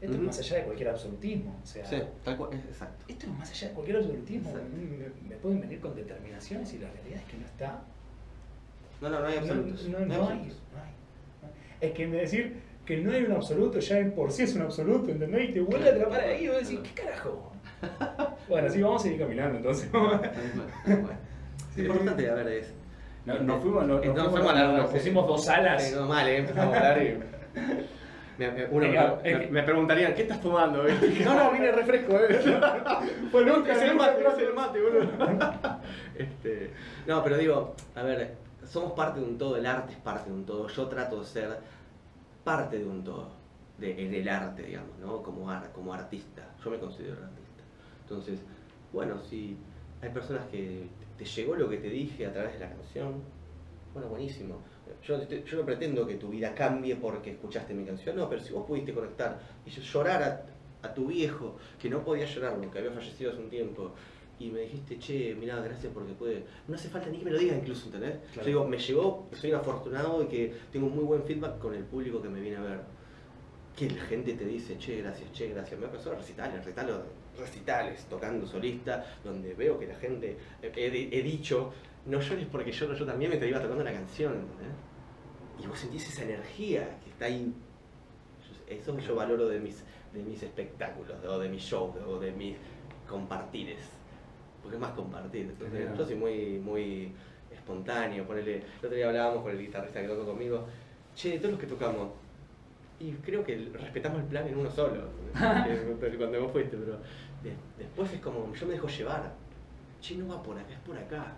[0.00, 1.56] esto es más allá de cualquier absolutismo.
[1.62, 1.84] O sea,
[2.24, 3.04] tal cual, exacto.
[3.08, 4.52] esto es más allá de cualquier absolutismo.
[4.52, 7.82] Me, me pueden venir con determinaciones y la realidad es que no está.
[9.00, 9.88] No, no, no hay absolutos.
[9.88, 10.58] no, hay no hay, absolutos.
[10.72, 11.88] no hay, hay.
[11.88, 14.62] Es que me decir que no hay un absoluto ya en por sí es un
[14.62, 15.50] absoluto, ¿entendés?
[15.50, 17.52] Y te vuelve a atrapar ahí y vos decís, ¿qué carajo?
[18.48, 19.88] Bueno, sí, vamos a seguir caminando entonces.
[21.72, 21.82] Sí.
[21.82, 22.74] Lo importante, a ver, es.
[23.26, 25.82] No, nos fuimos, no- nos, fuimos, fuimos nos pusimos dos alas.
[25.82, 26.38] Sí, no, mal, ¿eh?
[26.38, 27.18] empezamos a hablar y.
[28.38, 30.82] Me, me- uno Venga, me, es me- preguntarían, ¿qué estás tomando?
[31.24, 32.40] no, no, vine refresco, ¿eh?
[33.30, 35.10] Fue nunca, es el mate, es el mate, boludo.
[36.16, 36.70] este,
[37.06, 40.36] no, pero digo, a ver, somos parte de un todo, el arte es parte de
[40.36, 40.68] un todo.
[40.68, 41.58] Yo trato de ser
[42.42, 43.28] parte de un todo,
[43.76, 45.22] de, en el arte, digamos, ¿no?
[45.22, 46.42] Como, ar- como artista.
[46.64, 47.62] Yo me considero artista.
[48.08, 48.40] Entonces,
[48.90, 49.54] bueno, si
[50.00, 50.86] hay personas que
[51.20, 53.22] te llegó lo que te dije a través de la canción,
[53.92, 54.56] bueno, buenísimo.
[55.06, 58.52] Yo, yo no pretendo que tu vida cambie porque escuchaste mi canción, no, pero si
[58.54, 62.78] vos pudiste conectar y yo- llorar a, a tu viejo, que no podía llorar porque
[62.78, 63.92] había fallecido hace un tiempo,
[64.38, 66.42] y me dijiste, che, mirá, gracias porque puede.
[66.66, 68.14] No hace falta ni que me lo digas incluso, ¿entendés?
[68.32, 68.40] Claro.
[68.40, 71.84] Yo digo, me llegó, soy un afortunado y que tengo muy buen feedback con el
[71.84, 72.80] público que me viene a ver.
[73.76, 75.78] Que la gente te dice, che, gracias, che, gracias.
[75.78, 76.96] Me ha pasado recitales, recitales,
[77.38, 81.72] recitales, tocando solista, donde veo que la gente, he, he- he dicho,
[82.06, 84.74] no llores porque lloro yo también, me te iba tocando la canción, ¿entendés?
[85.62, 87.52] Y vos sentís esa energía que está ahí.
[88.68, 92.56] Eso yo valoro de mis, de mis espectáculos, o de mis shows, o de mis
[93.08, 93.80] compartires.
[94.62, 95.42] Porque es más compartir.
[95.42, 95.96] Entonces, Claro.
[95.96, 97.12] yo soy muy, muy
[97.52, 98.24] espontáneo.
[98.26, 100.66] Ponele, el otro día hablábamos con el guitarrista que tocó conmigo.
[101.14, 102.10] Che, de todos los que tocamos.
[103.00, 105.04] Y creo que respetamos el plan en uno solo.
[106.18, 106.98] cuando vos fuiste, pero
[107.42, 109.32] de- después es como, yo me dejo llevar.
[110.00, 111.32] Che, no va por acá, es por acá.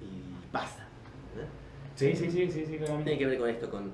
[0.00, 0.86] Y pasa.
[1.94, 3.10] Sí, sí, sí, sí, sí, claramente.
[3.10, 3.92] Tiene que ver con esto, con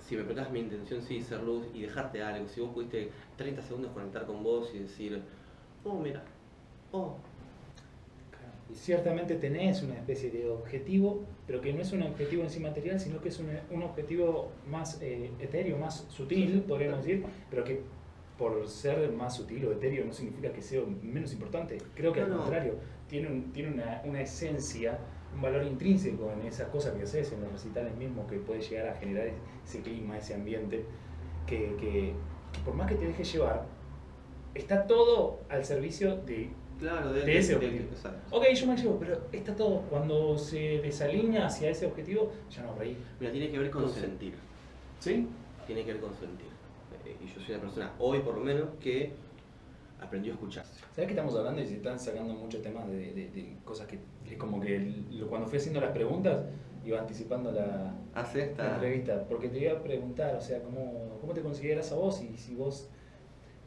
[0.00, 2.46] si me preguntás mi intención, sí, ser luz y dejarte algo.
[2.48, 5.22] Si vos pudiste 30 segundos conectar con vos y decir,
[5.84, 6.22] oh, mira,
[6.92, 7.16] oh,
[8.74, 12.98] ciertamente tenés una especie de objetivo, pero que no es un objetivo en sí material,
[13.00, 17.80] sino que es un, un objetivo más eh, etéreo, más sutil, podríamos decir, pero que
[18.38, 21.78] por ser más sutil o etéreo no significa que sea menos importante.
[21.94, 22.40] Creo que al No, no.
[22.42, 22.74] contrario,
[23.08, 24.98] tiene, un- tiene una, una esencia,
[25.34, 28.88] un valor intrínseco en esas cosas que haces, en los recitales mismos, que puede llegar
[28.88, 29.28] a generar
[29.64, 30.84] ese clima, ese ambiente,
[31.46, 32.12] que, que-
[32.52, 33.66] que por más que te dejes llevar,
[34.54, 37.84] está todo al servicio de claro, De ese objetivo.
[37.92, 38.36] exacto.
[38.36, 39.80] Ok, yo me llevo, pero está todo.
[39.90, 42.96] Cuando se desalinea hacia ese objetivo, ya no reí.
[43.20, 44.34] Mira, tiene que ver con Entonces- sentir.
[45.00, 45.28] ¿Sí?
[45.66, 46.46] Tiene que ver con sentir.
[47.06, 49.12] Eh, Y yo soy una persona, hoy por lo menos, que
[50.00, 50.64] aprendió a escuchar.
[50.66, 53.98] ¿Sabes que estamos hablando y se están sacando muchos temas de, de- de cosas que
[54.30, 56.44] es como que el- cuando fui haciendo las preguntas
[56.84, 59.24] iba anticipando la, la entrevista?
[59.28, 62.54] Porque te iba a preguntar, o sea, ¿cómo, cómo te consideras a vos y si
[62.54, 62.88] vos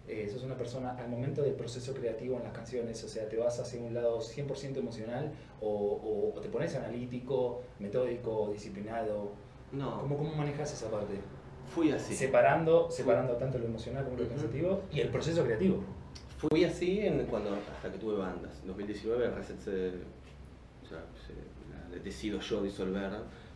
[0.07, 3.37] eh, sos una persona al momento del proceso creativo en las canciones, o sea, te
[3.37, 5.31] vas hacia un lado 100% emocional
[5.61, 9.31] o, o- o te pones analítico, metódico, disciplinado?
[9.71, 11.15] No, ¿Cómo, cómo manejas esa parte?
[11.73, 12.15] fui así.
[12.15, 15.83] Separando, separando tanto lo emocional como lo pensativo y el proceso creativo.
[16.37, 18.59] Fui así en, cuando, hasta que tuve bandas.
[18.61, 21.33] En 2019 Reset se, o sea, se-
[21.69, 23.11] la- decido yo disolver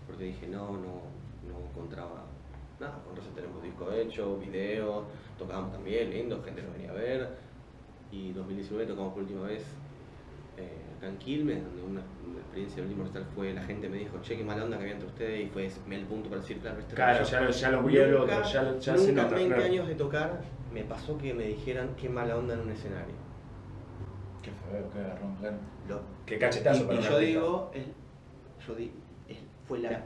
[0.05, 1.01] porque dije no, no,
[1.47, 2.25] no encontraba
[2.81, 3.01] nada.
[3.05, 5.05] Con Reset tenemos disco hecho, video,
[5.37, 7.29] tocábamos también, lindo, gente nos venía a ver.
[8.11, 9.63] Y 2019 tocamos por última vez
[10.57, 14.19] eh, acá en Quilmes, donde una, una experiencia del mortal fue la gente me dijo,
[14.21, 16.59] che, qué mala onda que había entre ustedes y fue me el punto para decir,
[16.59, 19.09] claro, este Claro, ya lo, ya lo vi el otro, ya, lo- ya nunca se
[19.09, 19.63] en nota, 20 claro.
[19.71, 20.41] años de tocar
[20.73, 23.15] me pasó que me dijeran qué mala onda en un escenario.
[24.41, 25.57] Qué feo, qué agarrón, claro.
[25.87, 27.71] Lo- Qué cachetazo y, para y yo digo,
[28.67, 28.91] yo di,
[29.67, 30.03] fue la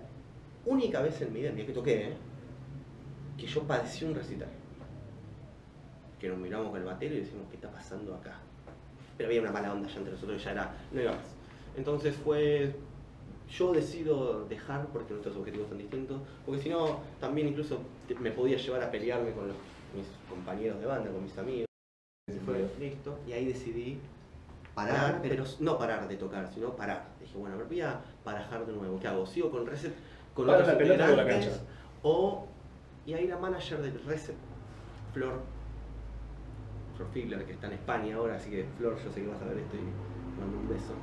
[0.66, 2.14] única vez en mi vida, el día que toqué, ¿eh?
[3.38, 4.50] Que yo padecí un recital.
[6.20, 8.38] Que nos miramos con el batero y decimos, ¿qué está pasando acá?
[9.18, 11.26] Pero había una mala onda ya entre nosotros, ya era, no iba más.
[11.78, 12.74] Entonces fue,
[13.50, 17.80] yo decido dejar porque nuestros objetivos son distintos, porque si no, también incluso
[18.20, 19.58] me podía llevar a pelearme con los,
[19.96, 21.66] mis compañeros de banda, con mis amigos.
[22.46, 24.00] Fue listo, y ahí decidí
[24.74, 27.06] parar, pero no parar de tocar, sino parar.
[27.20, 29.00] Dije, bueno, a ver, voy a parajar de nuevo.
[29.00, 29.26] ¿Qué hago?
[29.26, 29.94] ¿Sigo con Reset
[30.34, 31.50] con Para otros la pelota o la integrantes?
[31.50, 31.64] cancha.
[32.04, 32.48] O,
[33.06, 34.36] y ahí la manager del Reset,
[35.14, 35.42] Flor,
[36.96, 39.46] Flor Figler, que está en España ahora, así que Flor, yo sé que vas a
[39.46, 40.94] ver esto y te mando un beso.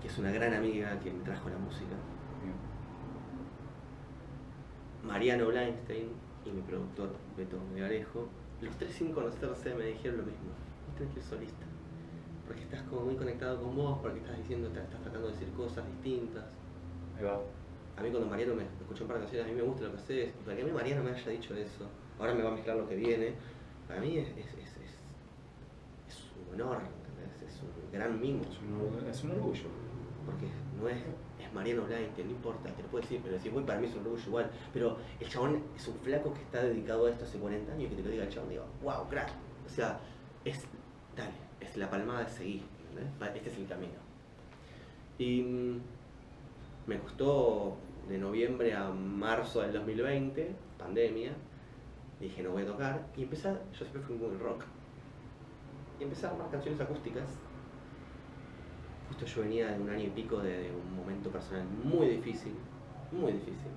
[0.00, 1.94] Que es una gran amiga que me trajo la música.
[5.04, 6.08] Mariano Bleinstein
[6.44, 8.28] y mi productor Beto Megarejo,
[8.60, 10.50] los tres sin conocerse me dijeron lo mismo.
[10.86, 11.66] Vos tenés que ir solista.
[12.46, 15.86] Porque estás como muy conectado con vos, porque estás diciendo, estás tratando de decir cosas
[15.86, 16.44] distintas.
[17.16, 17.40] Ahí va.
[18.00, 19.90] A mí cuando Mariano me escuchó un par de canciones, a mí me gusta lo
[19.92, 21.84] que haces, y para que a mí Mariano me haya dicho eso,
[22.18, 23.34] ahora me va a mezclar lo que viene,
[23.86, 24.94] para mí es, es, es, es,
[26.08, 27.42] es un honor, ¿entendés?
[27.46, 29.68] es un gran mimo, Es un, es un orgullo.
[30.24, 30.46] porque
[30.80, 33.78] no es, es Mariano Blanque, no importa, te lo puedo decir, pero decir, bueno, para
[33.78, 37.10] mí es un orgullo igual, pero el chabón es un flaco que está dedicado a
[37.10, 39.28] esto hace 40 años, que te lo diga el chabón, digo, wow, crack,
[39.66, 40.00] o sea,
[40.46, 40.64] es,
[41.14, 43.36] dale, es la palmada de seguir, ¿entendés?
[43.36, 44.00] Este es el camino.
[45.18, 45.80] Y mm,
[46.86, 47.76] me costó
[48.08, 51.32] de noviembre a marzo del 2020, pandemia,
[52.20, 54.64] dije no voy a tocar, y empecé, yo siempre fui muy rock,
[55.98, 57.24] y empecé a armar canciones acústicas.
[59.08, 62.54] Justo yo venía de un año y pico de, de un momento personal muy difícil,
[63.12, 63.70] muy difícil,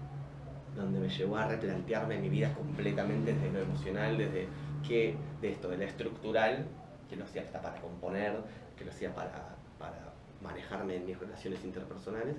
[0.76, 4.48] donde me llevó a replantearme mi vida completamente desde lo emocional, desde
[4.88, 6.66] que, de esto, de lo estructural,
[7.10, 8.38] que lo hacía hasta para componer,
[8.78, 12.36] que lo hacía para, para manejarme en mis relaciones interpersonales.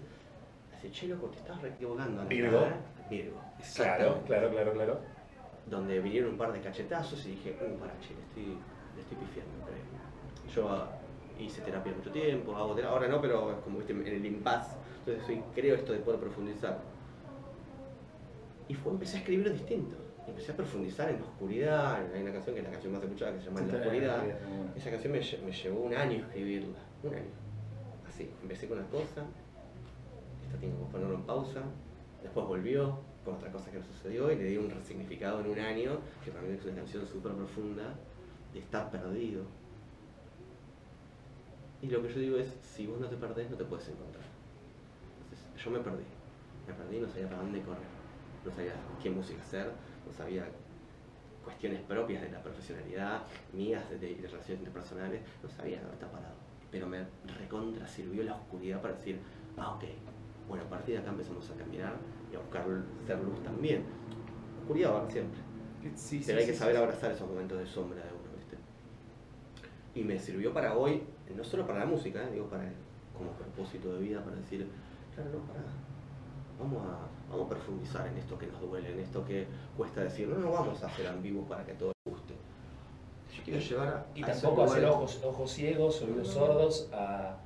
[0.85, 2.26] Así, che, loco, te estás re equivocando.
[2.26, 2.59] Virgo.
[2.59, 2.74] ¿eh?".
[3.09, 3.41] Virgo,
[3.74, 5.01] Claro, claro, claro, claro.
[5.66, 8.59] Donde vinieron un par de cachetazos y dije, uh, para, che, le estoy,
[8.95, 10.55] le estoy pifiando, creo.
[10.55, 10.91] Yo ah,
[11.39, 14.76] hice terapia mucho tiempo, hago terapia, ahora no, pero es como viste, en el impasse.
[14.99, 16.78] Entonces soy, creo esto de poder profundizar.
[18.68, 19.97] Y fue, empecé a escribir distinto.
[20.26, 22.12] Empecé a profundizar en la oscuridad.
[22.14, 24.22] Hay una canción que es la canción más escuchada que se llama En la oscuridad.
[24.76, 27.30] Esa canción me, me llevó un año escribirla, un año.
[28.07, 29.24] Así, empecé con una cosa,
[30.55, 31.62] esta tengo que ponerlo en pausa,
[32.22, 35.59] después volvió con otra cosa que no sucedió y le di un resignificado en un
[35.59, 37.94] año, que para mí es una canción súper profunda,
[38.52, 39.44] de estar perdido.
[41.80, 44.24] Y lo que yo digo es, si vos no te perdés, no te puedes encontrar.
[45.24, 46.05] Entonces, yo me perdí,
[46.66, 47.82] me perdí, no sabía para dónde correr,
[48.44, 49.70] no sabía qué música hacer,
[50.07, 50.46] no sabía
[51.42, 56.36] cuestiones propias de la profesionalidad, mías de, relaciones interpersonales, no sabía dónde está parado.
[56.70, 57.05] Pero me
[57.38, 59.20] recontra sirvió la oscuridad para decir,
[59.59, 59.84] ah, ok,
[60.49, 61.95] bueno, a partir de acá empezamos a caminar
[62.32, 62.64] y a buscar
[63.07, 63.84] ser luz también.
[64.61, 65.40] Oscuridad va siempre,
[65.95, 68.57] Sí, pero hay que saber abrazar esos momentos de sombra de uno, ¿viste?
[69.95, 71.03] Y me sirvió para hoy,
[71.34, 72.30] no solo para la música, ¿eh?
[72.32, 72.72] digo, para
[73.16, 74.66] como propósito de vida, para decir,
[75.14, 75.61] claro, no, para,
[76.59, 80.28] vamos a, vamos a profundizar en esto que nos duele, en esto que cuesta decir,
[80.28, 82.34] no, no vamos a hacer ambiguos para que todo guste.
[83.36, 84.07] Yo quiero llevar a...
[84.14, 87.36] Y a tampoco hacer ojos, ojos ciegos, oídos sordos a,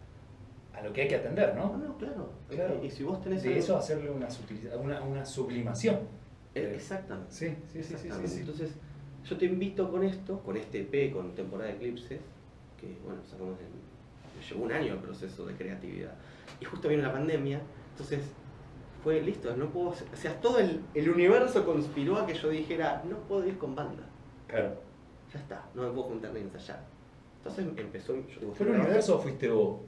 [0.79, 1.77] a lo que hay que atender, No, ¿no?
[1.79, 2.31] no, claro.
[2.49, 2.81] Claro.
[2.85, 5.99] Y si vos tenés De algo- eso hacerle una, subtiliza- una, una sublimación.
[6.55, 7.33] Eh, Exactamente.
[7.33, 8.41] Sí, sí, sí, sí, sí.
[8.41, 8.73] Entonces,
[9.25, 12.21] yo te invito con esto, con este EP, con temporada de eclipses,
[12.81, 16.15] que bueno, sacamos en, llevó un año el proceso de creatividad.
[16.61, 17.61] Y justo vino la pandemia,
[17.91, 18.21] entonces
[19.03, 23.03] fue listo, no puedo, o sea, todo el, el universo conspiró a que yo dijera,
[23.09, 24.05] no puedo ir con banda,
[24.47, 24.75] Claro.
[25.33, 26.85] ya está, no me puedo juntar ni ensayar.
[27.39, 29.81] Entonces empezó, yo ¿Fue el universo o fuiste vos?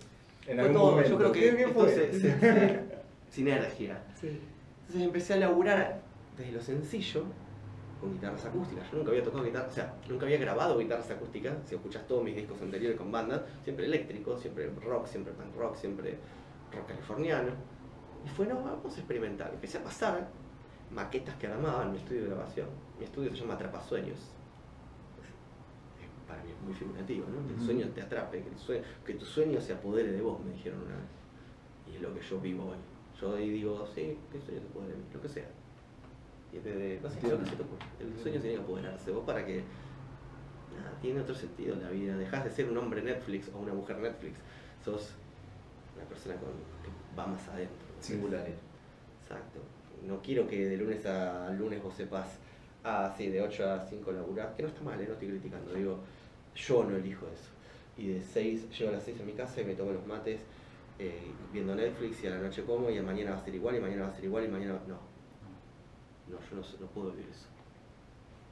[0.51, 1.11] En fue algún todo, momento.
[1.11, 1.95] yo creo que bien esto fue.
[1.95, 2.85] se- se- se-
[3.31, 4.03] sinergia.
[4.21, 4.41] Sí.
[4.81, 6.01] Entonces empecé a laburar
[6.37, 7.25] desde lo sencillo
[8.01, 8.91] con guitarras acústicas.
[8.91, 11.55] Yo nunca había tocado guitarra, o sea, nunca había grabado guitarras acústicas.
[11.67, 15.77] Si escuchas todos mis discos anteriores con bandas, siempre eléctrico, siempre rock, siempre punk rock,
[15.77, 16.17] siempre
[16.73, 17.53] rock californiano.
[18.25, 19.51] Y fue, no, vamos a experimentar.
[19.55, 20.29] Empecé a pasar
[20.91, 22.67] maquetas que armaba en mi estudio de grabación.
[22.99, 24.19] Mi estudio se llama Atrapasueños.
[26.31, 27.45] Para mí es muy figurativo, ¿no?
[27.49, 30.39] Que el sueño te atrape, que, el sueño- que tu sueño se apodere de vos,
[30.45, 31.11] me dijeron una vez.
[31.91, 32.77] Y es lo que yo vivo hoy.
[33.21, 35.49] Yo hoy digo, sí, que el sueño se apodere de mí, lo que sea.
[36.53, 37.87] Y es de, no sé, lo que se te ocurra.
[37.99, 39.65] El sueño tiene que apoderarse de vos para que
[40.77, 42.17] nada, tiene otro sentido la vida.
[42.17, 44.37] Dejas de ser un hombre Netflix o una mujer Netflix.
[44.85, 45.15] Sos
[45.97, 46.51] una persona con,
[46.83, 47.87] que va más adentro.
[47.99, 48.55] Singulares.
[49.23, 49.59] Exacto.
[50.07, 52.39] No quiero que de lunes a lunes vos sepas,
[52.85, 55.05] ah, sí, de 8 a 5 laburás, que no está mal, ¿eh?
[55.07, 55.73] no estoy criticando.
[55.75, 55.99] Digo,
[56.55, 57.51] yo no elijo eso.
[57.97, 60.41] Y de 6, llego a las 6 a mi casa y me tomo los mates
[60.99, 63.81] eh, viendo Netflix y a la noche como y mañana va a ser igual y
[63.81, 64.99] mañana va a ser igual y mañana no.
[66.29, 67.47] No, yo no, no puedo vivir eso.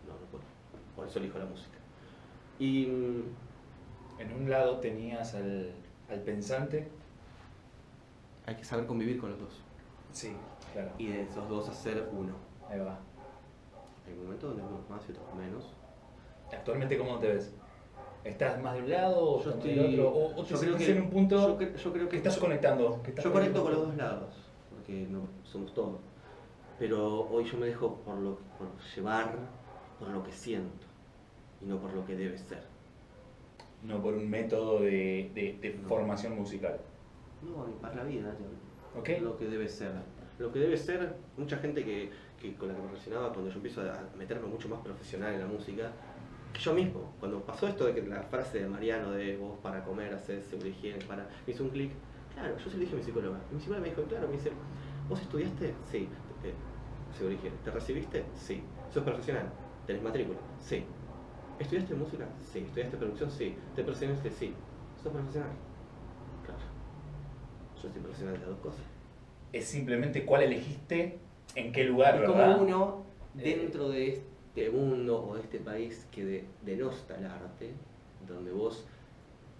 [0.06, 0.44] No, no puedo.
[0.96, 1.78] Por eso elijo la música.
[2.58, 5.72] Y mm, En un lado tenías al,
[6.10, 6.88] al pensante.
[8.46, 9.60] hay que saber convivir con los dos.
[10.12, 10.32] Sí,
[10.72, 10.90] claro.
[10.98, 12.32] Y de esos dos hacer uno.
[12.68, 12.98] Ahí va.
[14.06, 15.72] Hay momentos donde uno más y otros menos.
[16.50, 17.52] Actualmente, ¿cómo te ves?
[18.24, 20.08] ¿Estás más de un lado o Yo estoy- del otro?
[20.10, 22.10] ¿O, o te yo creo sentís que- en un punto yo cre- yo creo que
[22.10, 23.02] que estás yo- conectando?
[23.02, 24.34] que estás Yo conecto con los dos lados,
[24.74, 26.00] porque no somos todos.
[26.78, 29.34] Pero hoy yo me dejo por, lo, por llevar
[29.98, 30.86] por lo que siento
[31.62, 32.62] y no por lo que debe ser.
[33.82, 35.88] No por un método de, de- de No.
[35.88, 36.78] formación musical.
[37.42, 38.98] No, ni para la vida, ya.
[39.00, 39.08] ¿Ok?
[39.22, 39.92] lo que debe ser.
[40.38, 42.10] Lo que debe ser, mucha gente que,
[42.40, 45.40] que con la que me relacionaba cuando yo empiezo a meterme mucho más profesional en
[45.40, 45.90] la música,
[46.52, 49.84] que yo mismo, cuando pasó esto de que la frase de Mariano de vos para
[49.84, 51.92] comer haces seguridad higiene, para, me hizo un clic,
[52.34, 54.34] claro, yo se lo dije a mi psicóloga, y mi psicóloga me dijo, claro, me
[54.34, 54.50] dice,
[55.08, 55.74] ¿vos estudiaste?
[55.90, 56.08] Sí,
[56.44, 56.54] eh,
[57.16, 57.56] seguridad higiene.
[57.64, 58.24] ¿Te recibiste?
[58.34, 58.62] Sí.
[58.92, 59.50] ¿Sos profesional?
[59.86, 60.38] ¿Tenés matrícula?
[60.60, 60.84] Sí.
[61.58, 62.26] ¿Estudiaste música?
[62.52, 62.60] Sí.
[62.60, 63.30] ¿Estudiaste producción?
[63.30, 63.56] Sí.
[63.74, 64.30] ¿Te profesionaste?
[64.30, 64.54] Sí.
[65.02, 65.50] ¿Sos profesional?
[66.44, 66.60] Claro.
[67.76, 68.80] Yo soy profesional de las dos cosas.
[69.52, 71.18] Es simplemente cuál elegiste,
[71.54, 72.56] en qué lugar, Y ¿verdad?
[72.56, 73.02] como uno,
[73.34, 74.37] dentro de este
[74.70, 77.70] mundo o de este país que de- denosta el arte,
[78.28, 78.84] donde vos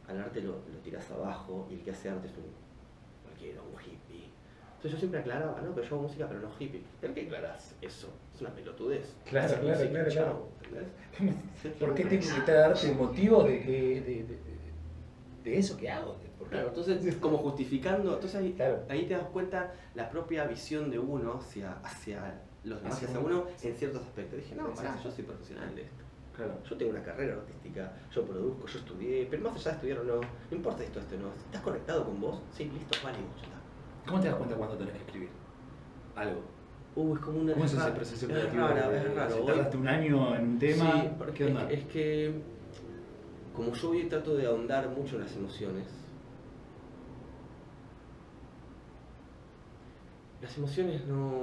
[0.09, 2.45] al arte lo, lo tirás abajo y el que hace arte es un
[3.25, 4.29] cualquiera, un hippie.
[4.77, 6.83] Entonces yo siempre aclaraba, no, pero yo hago música, pero no hippie.
[7.01, 8.09] ¿Por qué aclarás eso?
[8.35, 9.15] Es una pelotudez.
[9.29, 11.73] Claro, claro, música, claro, ¿entendés?
[11.81, 14.39] ¿Por qué tengo que darte motivos de, que, de, de-
[15.45, 16.17] de eso que hago?
[16.49, 18.85] Claro, entonces como justificando, entonces ahí, Claro.
[18.89, 23.45] ahí te das cuenta la propia visión de uno hacia, hacia los demás, Hacia uno.
[23.63, 24.39] en ciertos aspectos.
[24.41, 26.05] Dije, no, pará, yo soy profesional de esto.
[26.37, 26.55] Claro.
[26.69, 30.05] Yo tengo una carrera artística, yo produzco, yo estudié, pero más allá de estudiar o
[30.05, 31.29] no, no importa esto, esto no.
[31.47, 32.41] ¿Estás conectado con vos?
[32.53, 33.59] Sí, listo, válido, ya está.
[34.07, 35.29] ¿Cómo te das cuenta cuando tenés que escribir?
[36.15, 36.41] Algo.
[36.95, 37.53] Uh, es como una.
[37.55, 38.69] ¿Cómo es ese raro, proceso es creativo?
[38.69, 39.35] raro, es raro.
[39.35, 41.71] Si Hoy- tardaste un año en un tema, Sí, porque ¿qué onda?
[41.71, 42.43] Es, es que
[43.55, 45.87] como yo hoy trato de ahondar mucho en las emociones,
[50.41, 51.43] las emociones no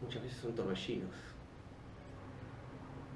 [0.00, 1.14] muchas veces son torbellinos.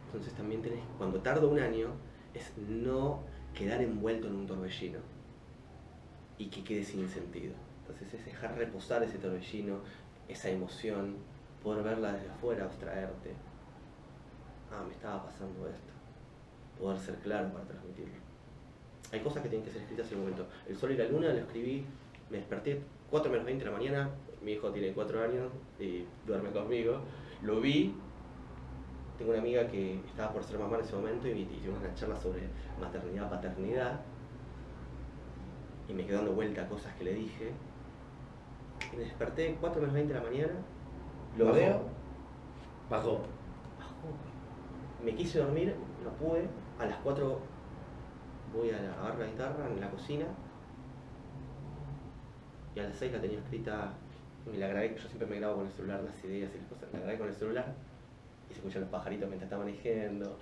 [0.06, 1.90] Entonces también tenés, cuando tardo un año,
[2.34, 3.20] es no
[3.54, 4.98] quedar envuelto en un torbellino
[6.38, 7.54] y que quede sin sentido.
[7.80, 9.80] Entonces es dejar reposar ese torbellino,
[10.28, 11.16] esa emoción,
[11.62, 13.34] poder verla desde afuera, abstraerte.
[14.72, 15.92] Ah, me estaba pasando esto.
[16.78, 18.14] Poder ser claro para transmitirlo.
[19.12, 20.48] Hay cosas que tienen que ser escritas en el momento.
[20.68, 21.84] El sol y la luna lo escribí,
[22.30, 24.10] me desperté 4 menos 20 de la mañana,
[24.42, 26.98] mi hijo tiene 4 años y duerme conmigo.
[27.42, 27.94] Lo vi,
[29.18, 31.94] tengo una amiga que estaba por ser mamá en ese momento y, y tuvimos una
[31.94, 32.42] charla sobre
[32.80, 34.00] maternidad, paternidad.
[35.88, 37.52] Y me quedé dando vuelta a cosas que le dije.
[38.92, 40.52] Y me desperté 4 menos 20 de la mañana,
[41.36, 41.56] lo Bajó.
[41.56, 41.82] veo,
[42.88, 43.10] Bajó.
[43.78, 44.08] bajó.
[45.04, 45.74] Me quise dormir,
[46.04, 46.48] no pude.
[46.78, 47.38] A las 4
[48.54, 50.26] voy a agarrar la guitarra en la cocina.
[52.74, 53.92] Y a las 6 la tenía escrita.
[54.58, 56.92] La grabé, yo siempre me grabo con el celular las ideas y las cosas.
[56.92, 57.74] La grabé con el celular
[58.48, 60.36] y se escuchan los pajaritos mientras estaban diciendo.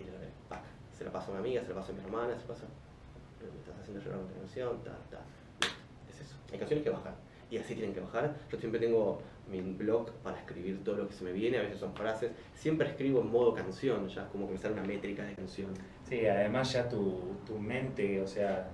[0.00, 0.62] Y la grabé, pac.
[0.96, 2.66] Se la paso a una amiga, se la paso a mi hermana, se la paso.
[3.40, 5.20] Me estás haciendo llorar con canción, ta, ta.
[6.08, 6.36] Es eso.
[6.52, 7.14] Hay canciones que bajan.
[7.50, 8.34] Y así tienen que bajar.
[8.50, 11.78] Yo siempre tengo mi blog para escribir todo lo que se me viene, a veces
[11.78, 12.32] son frases.
[12.54, 15.72] Siempre escribo en modo canción, ya como que me sale una métrica de canción.
[16.08, 18.68] Sí, además ya tu, tu mente, o sea,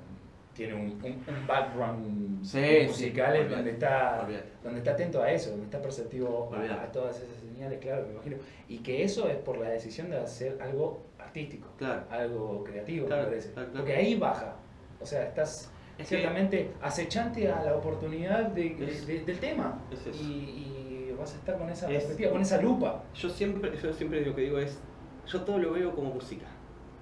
[0.54, 4.28] tiene un, un, un background Sí, musical sí, en donde está,
[4.62, 8.36] donde está atento a eso, donde está perceptivo a, todas esas señales, claro, me imagino.
[8.68, 12.02] Y que eso es por la decisión de hacer algo artístico, Claro.
[12.10, 13.52] algo creativo, Claro, me parece.
[13.52, 13.84] claro, claro.
[13.84, 14.56] Porque ahí baja,
[15.00, 19.38] o sea, estás Es que- ciertamente acechante a la oportunidad de- de- Es- de- del
[19.38, 19.78] tema.
[19.90, 20.22] es eso.
[20.22, 23.04] Y, y vas a estar con esa Es- perspectiva, con esa lupa.
[23.14, 24.78] Yo siempre, yo siempre lo que digo es,
[25.26, 26.46] yo todo lo veo como música.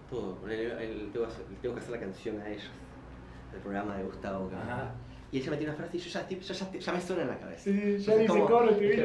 [0.08, 0.38] Todo.
[0.48, 1.26] El, el- tengo,
[1.62, 2.68] tengo que hacer la canción a ellos.
[3.54, 4.50] El programa de Gustavo.
[5.32, 7.22] Y ella me tiene una frase y yo ya, tipo, yo ya, ya me suena
[7.22, 7.62] en la cabeza.
[7.64, 8.58] Sí, ya dice todo,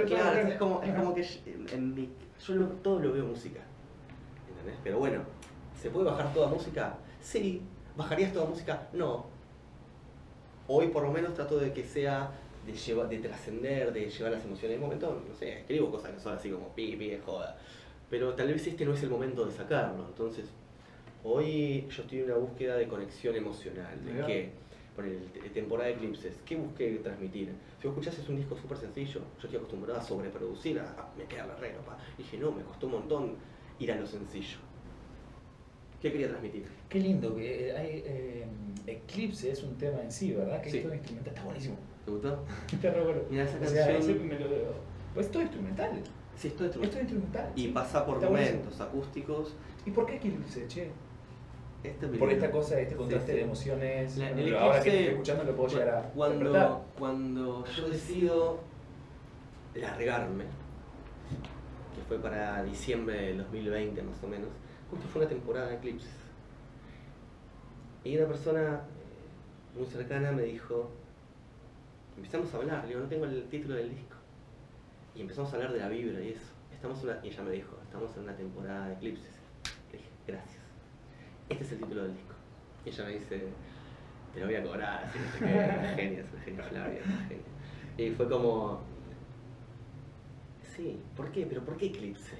[0.05, 2.09] Claro, es como, es como que yo- en, en mi,
[2.47, 3.59] yo lo- todo lo veo música.
[4.49, 4.75] ¿Entendés?
[4.83, 5.21] Pero bueno,
[5.79, 6.95] ¿se puede bajar toda música?
[7.21, 7.61] Sí.
[7.95, 8.87] ¿Bajarías toda música?
[8.93, 9.27] No.
[10.67, 12.31] Hoy por lo menos trato de que sea
[12.65, 14.77] de, llevar, de trascender, de llevar las emociones.
[14.77, 17.55] En un momento, no sé, escribo cosas que son así como pi, pi, joda.
[18.09, 20.05] Pero tal vez este no es el momento de sacarlo.
[20.07, 20.45] Entonces,
[21.26, 24.05] hoy yo estoy en una búsqueda de conexión emocional.
[24.05, 24.28] ¿De Mirá.
[24.28, 24.49] qué?
[24.95, 26.38] Por el, te- temporada de eclipses.
[26.45, 27.49] ¿Qué busqué transmitir?
[27.82, 29.19] Si vos escuchás es un disco súper sencillo.
[29.19, 31.80] Yo estoy acostumbrado a sobreproducir, a, a meter al herrero.
[31.82, 31.97] Pa.
[32.17, 33.34] Dije, no, me costó un montón
[33.80, 34.59] ir a lo sencillo.
[36.01, 36.65] ¿Qué quería transmitir?
[36.88, 38.45] Qué lindo que eh, hay eh,
[38.86, 40.61] Eclipse es un tema en sí, ¿verdad?
[40.61, 40.78] Que Sí.
[40.78, 41.78] es todo instrumental, está buenísimo.
[42.05, 42.45] ¿Te gustó?
[42.71, 43.21] Está re bueno.
[43.32, 44.47] Mira, esa O sea, canción- me lo-
[45.15, 45.91] pues todo instrumental.
[46.38, 47.51] Sí, es Esto es instrumental.
[47.55, 47.67] Y sí.
[47.69, 48.59] pasa por Está buenísimo.
[48.59, 49.55] momentos acústicos.
[49.86, 50.89] ¿Y por qué Eclipse, che?
[51.91, 53.38] Este Por esta cosa, este contraste sí.
[53.38, 54.17] de emociones.
[54.17, 58.59] La- el Bueno, ahora que estoy escuchando lo puedo llegar a cuando, cuando yo decido
[59.75, 60.45] largarme,
[61.95, 64.49] que fue para diciembre del 2020 más o menos,
[64.89, 66.09] justo fue una temporada de eclipses.
[68.03, 70.91] Y una persona eh, muy cercana me dijo,
[72.17, 74.15] empezamos a hablar, le digo, no tengo el título del disco.
[75.15, 76.51] Y empezamos a hablar de la vibra y eso.
[76.73, 79.31] Estamos una- y ella me dijo, estamos en una temporada de eclipses.
[79.91, 80.64] Le dije, gracias.
[81.49, 82.33] Este es el título del disco.
[82.85, 83.43] Y ella me dice,
[84.33, 86.99] te lo voy a cobrar, así no sé qué, una genia, es una genia Flavia,
[86.99, 87.43] es una genia.
[87.97, 88.81] Y fue como,
[90.75, 91.45] sí, ¿por qué?
[91.45, 92.35] ¿Pero por qué eclipse?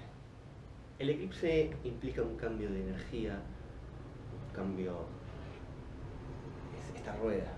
[1.00, 5.06] El eclipse implica un cambio de energía, un cambio,
[6.78, 7.54] es esta rueda.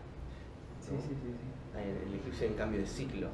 [0.81, 1.15] Sí, sí, sí.
[1.15, 1.79] sí.
[1.79, 3.29] El, el eclipse es un cambio de ciclo.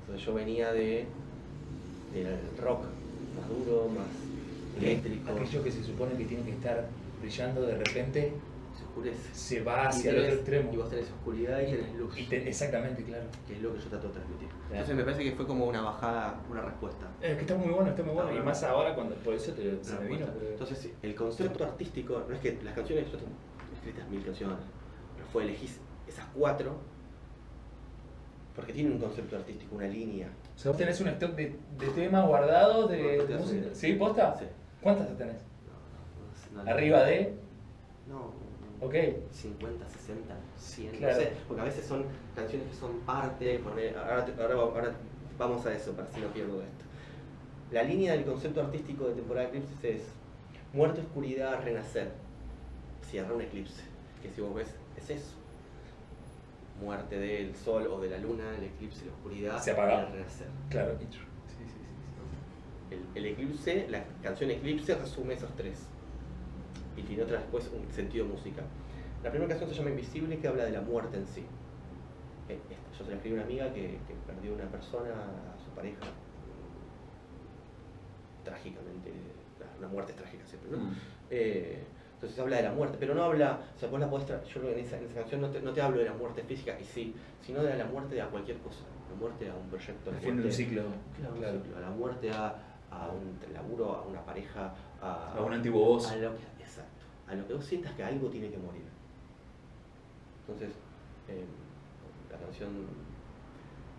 [0.00, 1.06] Entonces yo venía de
[2.12, 2.84] del rock
[3.36, 4.06] más duro, más
[4.80, 6.88] eléctrico, Aquello que se supone que tiene que estar
[7.20, 8.32] brillando de repente
[8.76, 9.34] se oscurece.
[9.34, 10.72] se va Y hacia el otro tenés- extremo.
[10.72, 12.18] Y vos tenés oscuridad y tenés luz.
[12.18, 13.24] Y te- exactamente, claro.
[13.46, 14.48] que es lo que yo trato de transmitir.
[14.48, 14.66] Claro.
[14.72, 17.06] Entonces me parece que fue como una bajada, una respuesta.
[17.20, 18.28] Es que está muy bueno, está muy bueno.
[18.30, 20.26] Está Y más ahora cuando por eso te, se me vino.
[20.26, 23.32] porque- Entonces el concepto artístico, no es que las canciones, yo tengo
[23.74, 24.56] escritas mil canciones,
[25.16, 25.70] pero fue elegir
[26.06, 26.76] esas cuatro
[28.54, 30.28] porque tienen un concepto artístico, una línea.
[30.56, 33.66] O sea, vos tenés un stock de, de temas guardados de, No, de música.
[33.72, 33.92] ¿Sí?
[33.92, 34.36] ¿Posta?
[34.36, 34.46] Sí.
[34.82, 35.36] ¿Cuántas tenés?
[36.66, 37.34] Arriba de.
[38.08, 38.14] No,
[38.80, 38.94] no, Ok.
[39.32, 41.14] 50, 60, 100, Claro.
[41.16, 42.04] no sé, porque a veces son
[42.34, 44.92] canciones que son parte, poner- ahora, ahora, ahora
[45.38, 46.84] vamos a eso, para si no pierdo esto.
[47.72, 50.02] La línea del concepto artístico de temporada de eclipses es
[50.72, 52.10] muerte, oscuridad, renacer.
[53.02, 53.82] Cierra un eclipse,
[54.22, 55.34] que si vos ves, es eso.
[56.80, 60.02] Muerte del sol o de la luna, el eclipse, la oscuridad, Se apaga.
[60.02, 60.46] y el renacer.
[60.70, 60.94] Claro.
[61.00, 61.06] Sí,
[61.48, 62.94] sí, sí.
[62.94, 65.80] El, el eclipse, la canción Eclipse resume esos tres.
[66.98, 68.64] Y tiene otra después un sentido musical.
[69.22, 71.46] La primera canción se llama Invisible, que habla de la muerte en sí.
[72.48, 75.58] Eh, esta- Yo se la escribí a una amiga que, que perdió una persona, a
[75.64, 76.00] su pareja,
[78.44, 79.12] trágicamente.
[79.60, 80.78] la- Una muerte es trágica siempre, ¿no?
[80.78, 80.96] Mm.
[81.30, 81.84] Eh,
[82.14, 84.78] entonces habla de la muerte, pero no habla, o sea, vos la podés yo en
[84.80, 87.14] esa, en esa canción no te, no te hablo de la muerte física, y sí,
[87.44, 90.36] sino de la muerte de a cualquier cosa, la muerte a un proyecto, la fin
[90.36, 90.82] de un ciclo.
[91.16, 91.60] Claro, un Claro.
[91.62, 92.56] ciclo, a la muerte, a,
[92.90, 96.10] a un laburo, a una pareja, a, A un antiguo voz.
[96.10, 98.82] a lo que, exacto, a lo que vos sientas que algo tiene que morir.
[100.46, 100.74] Entonces,
[101.28, 101.44] eh,
[102.30, 102.70] la canción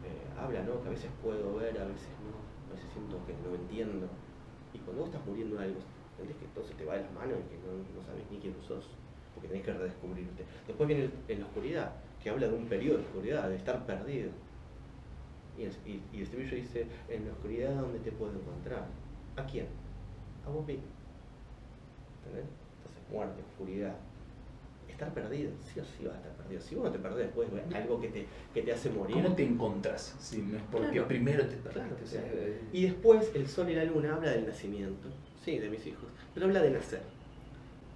[0.06, 0.82] eh, habla, ¿no?
[0.82, 4.08] Que a veces puedo ver, a veces no, a veces siento que no entiendo.
[4.74, 5.80] Y cuando vos estás muriendo algo,
[6.18, 8.38] entendés que todo se te va de las manos y que no, no sabes ni
[8.40, 8.86] quién sos,
[9.36, 10.44] porque tenés que redescubrirte.
[10.68, 11.92] Después viene el- en la oscuridad,
[12.22, 14.32] que habla de un periodo de oscuridad, de estar perdido.
[15.58, 18.86] Y, el- y, y el dice, en la oscuridad donde te puedo encontrar.
[19.36, 19.68] ¿A quién?
[20.50, 22.46] Entonces,
[23.12, 23.96] muerte, oscuridad.
[24.90, 26.62] Estar perdido, sí o sí vas a estar perdido.
[26.62, 29.16] Si vos no te perdés después, de algo que te, que te hace morir.
[29.16, 30.16] ¿Cómo te encontrás?
[30.20, 31.08] Si no es porque Claro.
[31.08, 32.04] primero te Claro, perdiste.
[32.04, 32.38] o sea, claro.
[32.42, 35.08] eh, Y después el sol y la luna habla del nacimiento,
[35.44, 37.02] sí, de mis hijos, pero habla de nacer.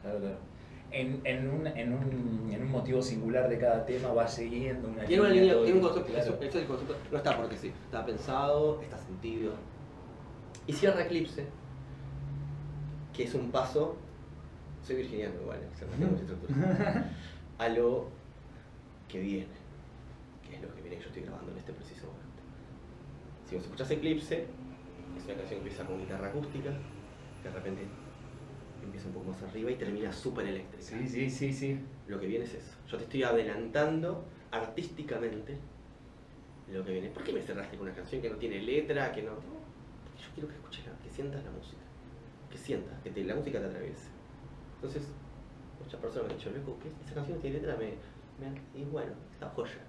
[0.01, 0.37] Claro, claro.
[0.91, 5.03] En, en, un, en, un, en un motivo singular de cada tema va siguiendo una
[5.05, 6.23] Tiene línea, un concepto, claro.
[6.23, 9.53] eso- eso es el concepto, no está porque sí, está pensado, está sentido.
[10.67, 11.47] Y cierra Eclipse,
[13.13, 13.95] que es un paso,
[14.85, 17.03] soy virginiano igual, eh,
[17.59, 18.09] a lo
[19.07, 19.47] que viene,
[20.47, 22.23] que es lo que viene que yo estoy grabando en este preciso momento.
[23.47, 24.47] Si vos escuchás Eclipse,
[25.17, 26.71] es una canción que empieza con guitarra acústica,
[27.41, 27.81] que de repente
[28.83, 30.83] empieza un poco más arriba y termina súper eléctrica.
[30.83, 31.79] Sí, sí, sí, sí.
[32.07, 32.73] Lo que viene es eso.
[32.89, 35.57] Yo te estoy adelantando artísticamente
[36.71, 37.09] lo que viene.
[37.09, 39.35] ¿Por qué me cerraste con una canción que no tiene letra, que no...
[39.35, 41.82] Porque yo quiero que escuches, que sientas la música.
[42.53, 44.09] Que sientas, que te- la música te atraviese.
[44.75, 45.07] Entonces,
[45.83, 46.89] muchas personas me han dicho, loco, ¿qué?
[47.03, 47.85] esa canción tiene letra, me,
[48.39, 49.81] me- y bueno, esa joya.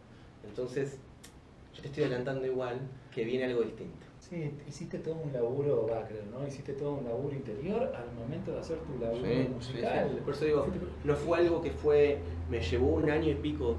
[0.49, 0.99] Entonces,
[1.75, 2.81] yo te estoy adelantando igual
[3.13, 4.07] que viene algo distinto.
[4.19, 6.47] Sí, hiciste todo un laburo, va, creo, ¿no?
[6.49, 10.09] Hiciste todo un laburo interior al momento de hacer tu laburo Sí, musical.
[10.09, 10.21] sí, sí.
[10.25, 10.67] Por eso digo,
[11.05, 13.77] No fue algo que fue, me llevó un año y pico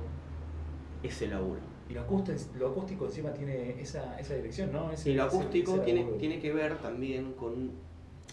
[1.02, 1.62] ese laburo.
[1.90, 4.92] Y lo acústico, lo acústico encima tiene esa, esa dirección, ¿no?
[4.92, 7.72] Ese- Y lo acústico ese tiene, tiene que ver también con.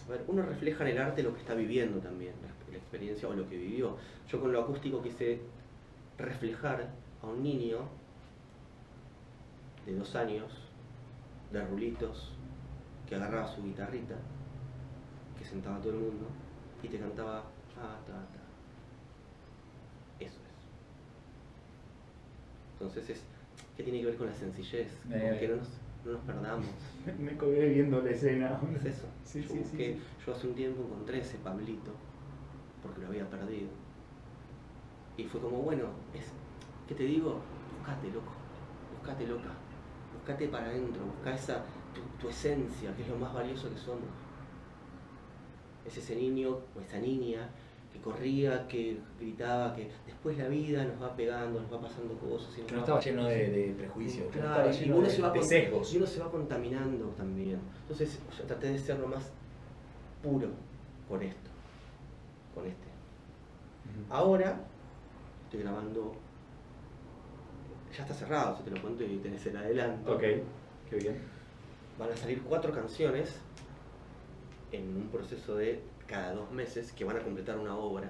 [0.05, 3.33] A ver, uno refleja en el arte lo que está viviendo también, la, experiencia o
[3.33, 3.97] lo que vivió.
[4.27, 5.39] Yo con lo acústico quise
[6.17, 6.89] reflejar
[7.21, 7.79] a un niño
[9.85, 10.51] de dos años,
[11.51, 12.31] de rulitos,
[13.07, 14.15] que agarraba su guitarrita,
[15.37, 16.27] que sentaba a todo el mundo
[16.81, 17.43] y te cantaba
[17.75, 18.43] ta, ta, ta.
[20.19, 20.63] Eso es.
[22.73, 23.23] Entonces es.
[23.77, 24.91] ¿Qué tiene que ver con la sencillez?
[25.11, 25.37] Eh.
[25.39, 25.69] que no nos,
[26.05, 26.65] no nos perdamos.
[27.19, 28.59] Me colgué viendo la escena.
[28.75, 29.07] Es eso.
[29.23, 30.01] Sí, yo, sí, sí, busqué- sí.
[30.25, 31.91] yo hace un tiempo encontré ese Pablito,
[32.81, 33.69] porque lo había perdido.
[35.17, 35.83] Y fue como, bueno,
[36.13, 36.25] es,
[36.87, 37.39] ¿qué te digo?
[37.77, 38.31] Buscate, loco.
[38.97, 39.49] Buscate, loca.
[40.15, 41.03] Buscate para adentro.
[41.05, 44.01] Busca esa, tu, tu esencia, que es lo más valioso que somos.
[45.85, 47.49] Es ese niño o esa niña
[47.93, 52.57] que corría, que gritaba, que después la vida nos va pegando, nos va pasando cosas.
[52.57, 55.21] y Que no estaba lleno de, de prejuicios, que no Claro, y uno, de, se
[55.21, 55.93] va de sesgos.
[55.93, 57.59] y uno se va contaminando también.
[57.83, 59.31] Entonces yo traté de ser lo más
[60.23, 60.47] puro
[61.07, 61.49] con esto,
[62.55, 62.87] con este.
[64.09, 64.59] Ahora
[65.45, 66.13] estoy grabando,
[67.95, 70.13] ya está cerrado, si te lo cuento y tenés el adelanto.
[70.15, 70.21] Ok,
[70.89, 71.17] qué bien.
[71.99, 73.39] Van a salir cuatro canciones
[74.71, 75.79] en un proceso de
[76.13, 78.07] cada dos meses que van a completar una obra.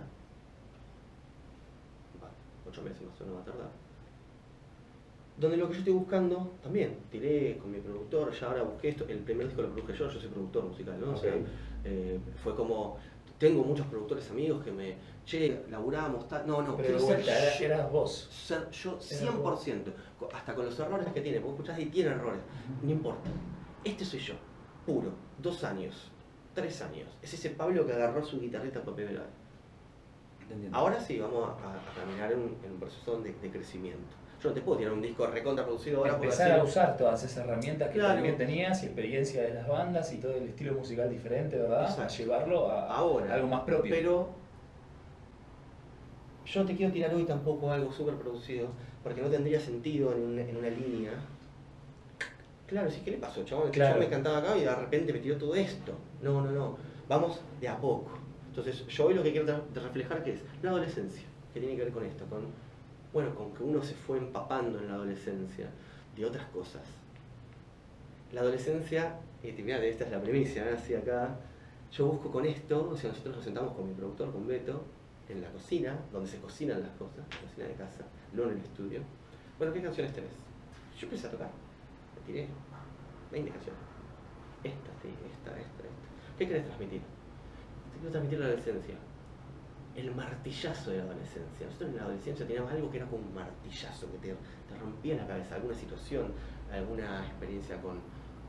[2.22, 2.30] Va,
[2.70, 3.72] ocho meses más o menos va a tardar.
[5.38, 9.06] Donde lo que yo estoy buscando, también, tiré con mi productor, ya ahora busqué esto,
[9.08, 11.12] el primer disco lo produje yo, yo soy productor musical, ¿no?
[11.14, 11.42] O sea, Ok.
[11.86, 12.98] eh, fue como,
[13.38, 14.96] tengo muchos productores amigos que me,
[15.26, 18.28] che, laburamos, tal, no, no, Pero quiero ser yo- eras vos.
[18.32, 22.12] ser yo Era 100%, co- hasta con los errores que tiene, vos escuchás y tiene
[22.12, 22.42] errores,
[22.82, 23.30] no importa.
[23.84, 24.36] Este soy yo,
[24.86, 26.12] puro, dos años,
[26.54, 27.08] tres años.
[27.22, 29.30] Es ese Pablo que agarró su guitarrita por primera vez.
[30.42, 30.78] Entendiendo.
[30.78, 34.16] Ahora sí, vamos a, a- a caminar en un, en un proceso de, de crecimiento.
[34.42, 37.46] Yo no te puedo tirar un disco recontra producido ahora Empezar a usar todas esas
[37.46, 38.16] herramientas que Claro.
[38.16, 41.84] también tenías y experiencia de las bandas y todo el estilo musical diferente, ¿verdad?
[41.84, 42.04] Exacto.
[42.04, 43.32] A llevarlo a, ahora.
[43.32, 43.90] a algo más propio.
[43.96, 44.30] Pero
[46.46, 48.68] yo no te quiero tirar hoy tampoco algo súper producido,
[49.02, 51.12] porque no tendría sentido en una, en una línea.
[52.68, 53.72] Claro, sí, ¿qué le pasó, chabón?
[53.72, 53.96] Claro.
[53.96, 55.94] Yo me cantaba acá y de repente me tiró todo esto.
[56.22, 56.78] No, no, no.
[57.08, 58.12] Vamos de a poco.
[58.48, 61.94] Entonces, yo hoy lo que quiero reflejar que es la adolescencia, que tiene que ver
[61.94, 62.46] con esto, con,
[63.12, 65.70] bueno, con que uno se fue empapando en la adolescencia
[66.16, 66.84] de otras cosas.
[68.32, 70.74] La adolescencia, y te mirá, esta es la premisa, ¿eh?
[70.76, 71.36] así acá,
[71.92, 74.84] yo busco con esto, o sea, nosotros nos sentamos con mi productor, con Beto,
[75.30, 78.58] en la cocina, donde se cocinan las cosas, la cocina de casa, no en el
[78.58, 79.02] estudio.
[79.58, 80.32] Bueno, ¿qué canciones tenés?
[81.00, 81.50] Yo empecé a tocar,
[82.26, 82.48] tiré
[83.32, 83.82] 20 canciones.
[84.64, 86.08] Esta, sí, esta, esta, esta.
[86.38, 87.02] ¿Qué querés transmitir?
[87.02, 88.96] Te quiero transmitir la adolescencia.
[89.96, 91.66] El martillazo de la adolescencia.
[91.68, 95.16] Nosotros en la adolescencia teníamos algo que era como un martillazo, que te, te rompía
[95.18, 96.32] la cabeza, alguna situación,
[96.72, 98.00] alguna experiencia con,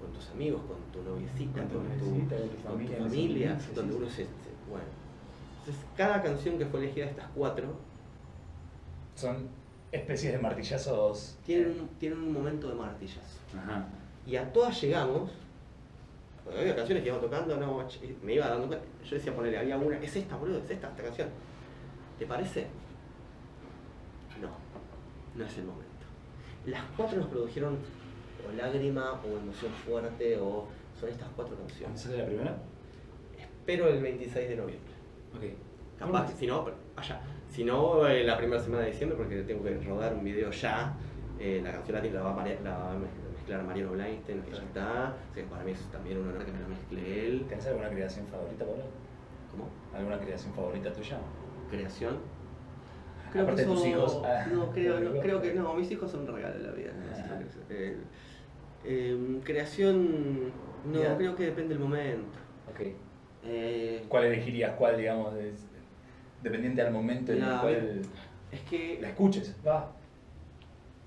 [0.00, 2.92] con tus amigos, con tu noviecita, Con tu con tu, noviecita, con tu con tu
[3.04, 4.26] familia, sí, donde sí, uno se-
[4.70, 4.86] Bueno.
[5.60, 7.74] Entonces, cada canción que fue elegida de estas cuatro
[9.16, 9.48] Son
[9.94, 11.36] especies de martillazos.
[11.44, 13.38] tienen un, tienen un momento de martillazo.
[13.56, 13.86] Ajá.
[14.26, 15.30] Y a todas llegamos.
[16.46, 17.86] Había canciones que iba tocando, no,
[18.22, 18.84] me iba dando cuenta.
[19.02, 21.28] Yo decía ponerle, había una, es esta, boludo, es esta, esta canción.
[22.18, 22.66] ¿Te parece?
[24.40, 24.50] No,
[25.34, 25.84] no es el momento.
[26.66, 27.78] Las cuatro nos produjeron
[28.46, 30.66] o lágrima o emoción fuerte o
[31.00, 32.00] son estas cuatro ¿Cuándo canciones.
[32.00, 32.56] sale la primera?
[33.38, 34.92] Espero el 26 de noviembre.
[35.34, 35.98] Ok.
[35.98, 37.20] Capaz, si no, pero allá.
[37.54, 40.92] Si no, eh, la primera semana de diciembre, porque tengo que rodar un video ya.
[41.38, 44.50] Eh, la canción latina la va, a la va a mez- mezclar Mariano Bleinstein, que
[44.50, 45.14] ya está.
[45.50, 47.44] Para mí es también un honor que me la mezcle él.
[47.48, 48.82] ¿Tenés alguna creación favorita, Pablo?
[49.52, 49.68] ¿Cómo?
[49.94, 51.18] ¿Alguna creación favorita tuya?
[51.70, 52.16] Creación.
[53.30, 54.20] Aparte de tus hijos.
[54.52, 56.90] No, creo, no, creo que no, mis hijos son un regalo de la vida.
[57.12, 57.36] Ah.
[57.38, 57.64] creación.
[57.70, 57.96] Eh,
[58.84, 60.52] eh, creación,
[60.86, 62.38] no, creo que depende del momento.
[62.70, 62.80] Ok.
[63.44, 64.72] Eh, ¿Cuál elegirías?
[64.76, 65.66] ¿Cuál, digamos, es-
[66.44, 68.02] dependiente al momento en el cual
[68.52, 69.56] es que la escuches?
[69.66, 69.90] Va.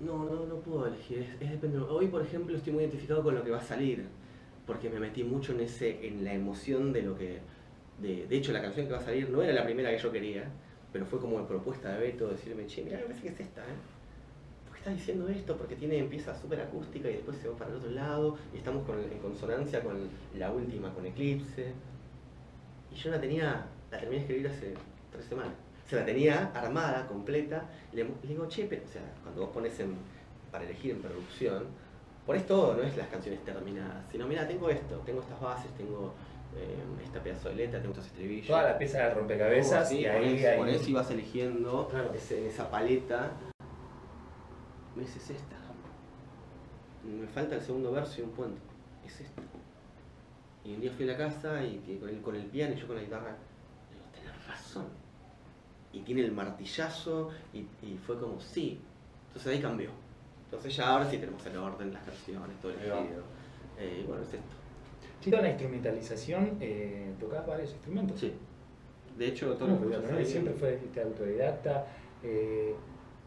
[0.00, 1.20] No, no, no puedo elegir.
[1.20, 1.78] Es, es depende.
[1.78, 4.04] Hoy, por ejemplo, estoy muy identificado con lo que va a salir.
[4.66, 7.38] Porque me metí mucho en ese, en la emoción de lo que.
[8.02, 10.12] De, de hecho, la canción que va a salir no era la primera que yo
[10.12, 10.44] quería,
[10.92, 13.76] pero fue como propuesta de Beto decirme, che, mira, me parece que es esta, ¿eh?
[14.66, 15.56] ¿Por qué estás diciendo esto?
[15.56, 18.84] Porque tiene, empieza súper acústica y después se va para el otro lado, y estamos
[18.86, 19.96] con, en consonancia con
[20.36, 21.72] la última, con Eclipse.
[22.92, 24.74] Y yo la tenía, la terminé de escribir hace
[25.10, 25.54] tres semanas.
[25.84, 27.68] O sea, la tenía armada, completa.
[27.92, 29.96] Le, le digo, che, pero, o sea, cuando vos pones en,
[30.50, 31.68] para elegir en producción,
[32.26, 36.14] pones todo, no es las canciones terminadas, sino, mira, tengo esto, tengo estas bases, tengo
[36.54, 38.48] eh, esta pedazo de letra, tengo estos estribillos.
[38.48, 42.12] Toda la pieza de rompecabezas Oh, sí, y ahí, ponés y vas eligiendo Claro.
[42.12, 43.30] ese- en esa paleta.
[44.94, 45.56] Me dices es esta.
[47.02, 48.60] Me falta el segundo verso y un puente.
[49.06, 49.42] Es esta.
[50.64, 52.76] Y un día fui a la casa y que con, el, con el piano y
[52.76, 53.36] yo con la guitarra.
[53.90, 54.86] Digo, tenés razón.
[55.92, 58.80] Y tiene el martillazo y, y fue como, sí.
[59.28, 59.90] Entonces ahí cambió.
[60.44, 62.82] Entonces ya ahora sí tenemos el orden, las canciones, todo va.
[63.00, 63.22] elegido.
[63.78, 64.46] Eh, y bueno, es esto.
[65.20, 68.20] Sí, toda la instrumentalización, eh, tocás varios instrumentos.
[68.20, 68.32] Sí.
[69.16, 70.24] De hecho, todo ¿Cómo lo que ¿No?
[70.24, 71.86] Siempre fue este, autodidacta.
[72.22, 72.74] eh,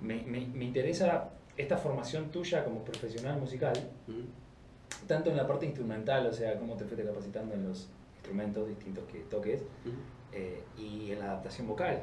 [0.02, 3.74] me, me- me interesa esta formación tuya como profesional musical.
[4.08, 5.08] Mm.
[5.08, 7.88] tanto en la parte instrumental, o sea, cómo te fuiste capacitando en los
[8.18, 9.64] instrumentos distintos que toques,
[10.32, 12.02] eh, y en la adaptación vocal,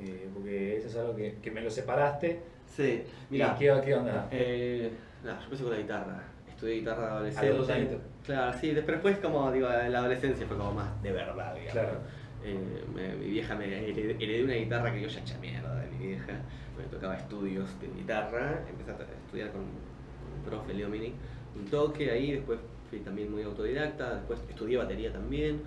[0.00, 2.40] eh, porque eso es algo que, que me lo separaste.
[2.66, 3.56] Sí, mira.
[3.58, 4.28] ¿Qué, ¿Qué onda?
[4.30, 4.90] Eh,
[5.24, 6.22] yo empecé con la guitarra.
[6.48, 7.98] Estudié guitarra adolescente.
[8.24, 11.72] Claro, sí, después como digo, la adolescencia fue como más de verdad, digamos.
[11.72, 11.98] Claro.
[12.44, 16.06] Eh, mi vieja me heredé, heredé una guitarra que yo ya echa mierda de mi
[16.08, 16.32] vieja.
[16.76, 18.62] Me tocaba estudios de guitarra.
[18.68, 21.14] Empecé a estudiar con un profe Leo Mini
[21.58, 25.60] un toque ahí, después fui también muy autodidacta, después estudié batería también.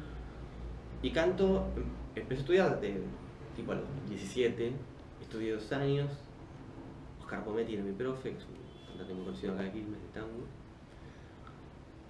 [1.01, 1.84] Y canto, em,
[2.15, 3.01] empecé a estudiar de,
[3.56, 4.72] tipo a los 17,
[5.22, 6.10] estudié dos años.
[7.22, 10.08] Oscar Pometti era mi profe, que es un cantante muy conocido acá de Quilmes de
[10.20, 10.45] tango.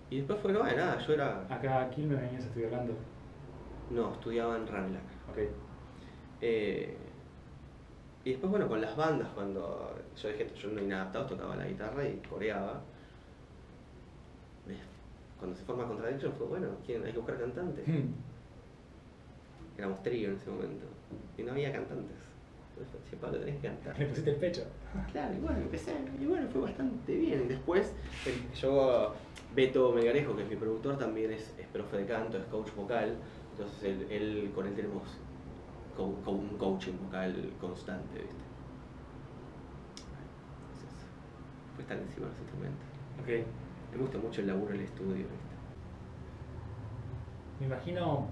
[0.09, 1.45] Y después fue, no, nada, yo era...
[1.49, 2.93] Acá aquí me venías estoy hablando.
[3.89, 5.03] No, estudiaba en Ramlac.
[5.29, 5.37] Ok.
[6.41, 6.97] Eh,
[8.23, 12.07] y después, bueno, con las bandas, cuando yo dije, yo no inadaptado, tocaba la guitarra
[12.07, 12.81] y coreaba.
[15.39, 17.03] Cuando se forma Contradiction fue, bueno, ¿quién?
[17.03, 17.87] hay que buscar cantantes.
[17.87, 18.13] Hmm.
[19.75, 20.85] Éramos trío en ese momento.
[21.37, 22.17] Y no había cantantes.
[22.77, 23.97] Entonces, Pablo, tenés que cantar.
[23.99, 24.63] Le pusiste el pecho.
[25.11, 27.47] Claro, y bueno, empecé, y bueno, fue bastante bien.
[27.47, 27.93] Después,
[28.25, 29.13] el- yo,
[29.53, 33.17] Beto Melgarejo, que es mi productor, también es, es profe de canto, es coach vocal.
[33.51, 35.03] Entonces, él, él- con él tenemos
[35.95, 38.43] co- co- un coaching vocal constante, ¿viste?
[40.63, 41.05] Entonces,
[41.75, 42.87] fue estar encima de los instrumentos.
[43.21, 43.27] Ok.
[43.91, 45.35] Me gusta mucho el laburo en el estudio, ¿viste?
[47.59, 48.29] Me imagino,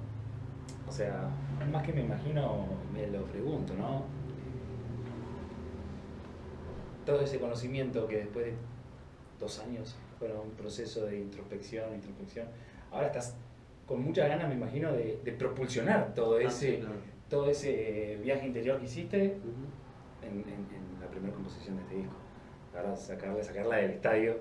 [0.89, 1.29] o sea,
[1.71, 4.03] más que me imagino, me lo pregunto, ¿no?
[7.05, 8.53] Todo ese conocimiento que después de
[9.39, 12.47] dos años fueron un proceso de introspección, introspección,
[12.91, 13.35] ahora estás
[13.85, 16.95] con muchas ganas, me imagino, de, de propulsionar todo Ah, ese, claro.
[17.29, 20.27] todo ese viaje interior que hiciste Ujú.
[20.27, 22.13] en, en- en la primera composición de este disco.
[22.75, 24.37] Ahora sacarla, sacarla del estadio.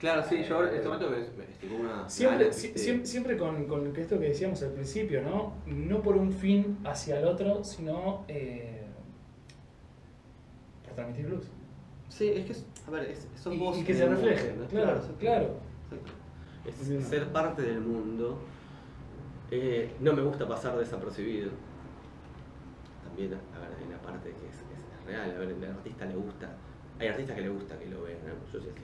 [0.00, 2.08] Claro, sí, yo ahora en este momento me, me estiró una.
[2.08, 2.82] Siempre, ganas, si- ¿viste?
[2.82, 5.52] siempre, siempre con, con esto que decíamos al principio, ¿no?
[5.66, 8.82] No por un fin hacia el otro, sino eh,
[10.84, 11.44] por transmitir luz.
[12.08, 14.56] Sí, es que, es- a ver, es, son vos y que se el mundo, refleje,
[14.56, 14.66] ¿no?
[14.68, 15.56] claro, claro.
[15.90, 16.12] Exacto.
[17.00, 18.38] Es ser parte del mundo.
[19.50, 21.50] Eh, no me gusta pasar desapercibido.
[23.04, 25.30] También, a ver, hay una parte que es, es real.
[25.36, 26.56] A ver, al artista le gusta.
[26.98, 28.18] Hay artistas que le gusta que lo vean.
[28.26, 28.52] ¿no?
[28.52, 28.82] Yo sé que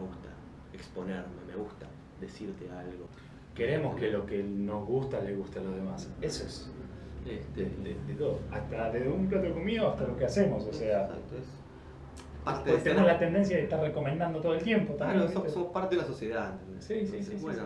[0.00, 0.36] me gusta, me
[0.66, 1.86] gusta exponerme, me gusta
[2.20, 3.06] decirte algo.
[3.54, 6.08] Queremos que lo que nos gusta le guste a los demás.
[6.20, 6.70] Eso es
[7.26, 8.38] Este, de, de- de todo.
[8.50, 10.64] Hasta desde un plato de comida hasta lo que hacemos.
[10.66, 11.44] O sea, Exacto, es
[12.44, 14.96] parte pues de tenemos ser- la tendencia de estar recomendando todo el tiempo.
[14.96, 15.58] Claro, también, somos, ¿viste?
[15.58, 16.52] somos parte de la sociedad.
[16.54, 16.84] ¿entendés?
[16.84, 17.64] Sí, sí, sí, Bueno,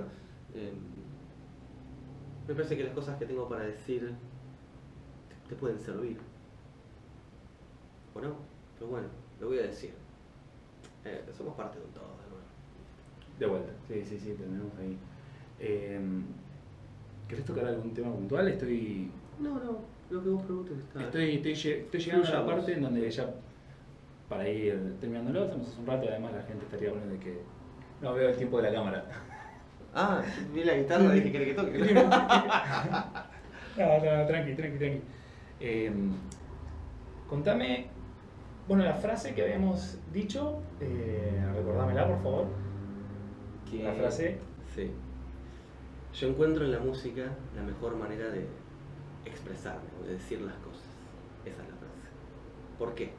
[0.55, 0.73] eh,
[2.49, 4.13] me parece que las cosas que tengo para decir
[5.29, 6.19] te, te pueden servir.
[8.15, 8.35] ¿O no?
[8.79, 9.07] Pero bueno,
[9.41, 9.95] lo voy a decir.
[11.05, 12.05] Eh, somos parte de un todo,
[13.39, 14.97] de vuelta, sí, sí, sí, tenemos ahí.
[15.61, 16.01] Eh,
[17.29, 18.49] ¿Querés tocar algún tema puntual?
[18.49, 19.11] Estoy,
[19.41, 19.79] No, no,
[20.11, 21.03] lo que vos preguntes está.
[21.03, 23.31] estoy, estoy, estoy llegando a la parte en donde ya,
[24.29, 27.41] para ir terminándolo, estamos hace un rato, además la gente estaría bueno de que...
[28.03, 29.05] No veo el tiempo de la cámara.
[29.95, 30.23] Ah,
[30.53, 31.79] vi la guitarra y dije que que toque.
[33.79, 35.01] no, no, tranqui, tranqui, tranqui.
[35.61, 35.93] Eh,
[37.29, 37.87] contame,
[38.69, 42.47] bueno, la frase que habíamos dicho, eh, recordámela por favor.
[43.79, 44.39] Que- La frase.
[44.75, 44.91] Sí.
[46.15, 47.23] Yo encuentro en la música
[47.57, 48.47] la mejor manera de
[49.25, 50.85] expresarme o de decir las cosas.
[51.45, 52.09] Esa es la frase.
[52.79, 53.13] ¿Por qué?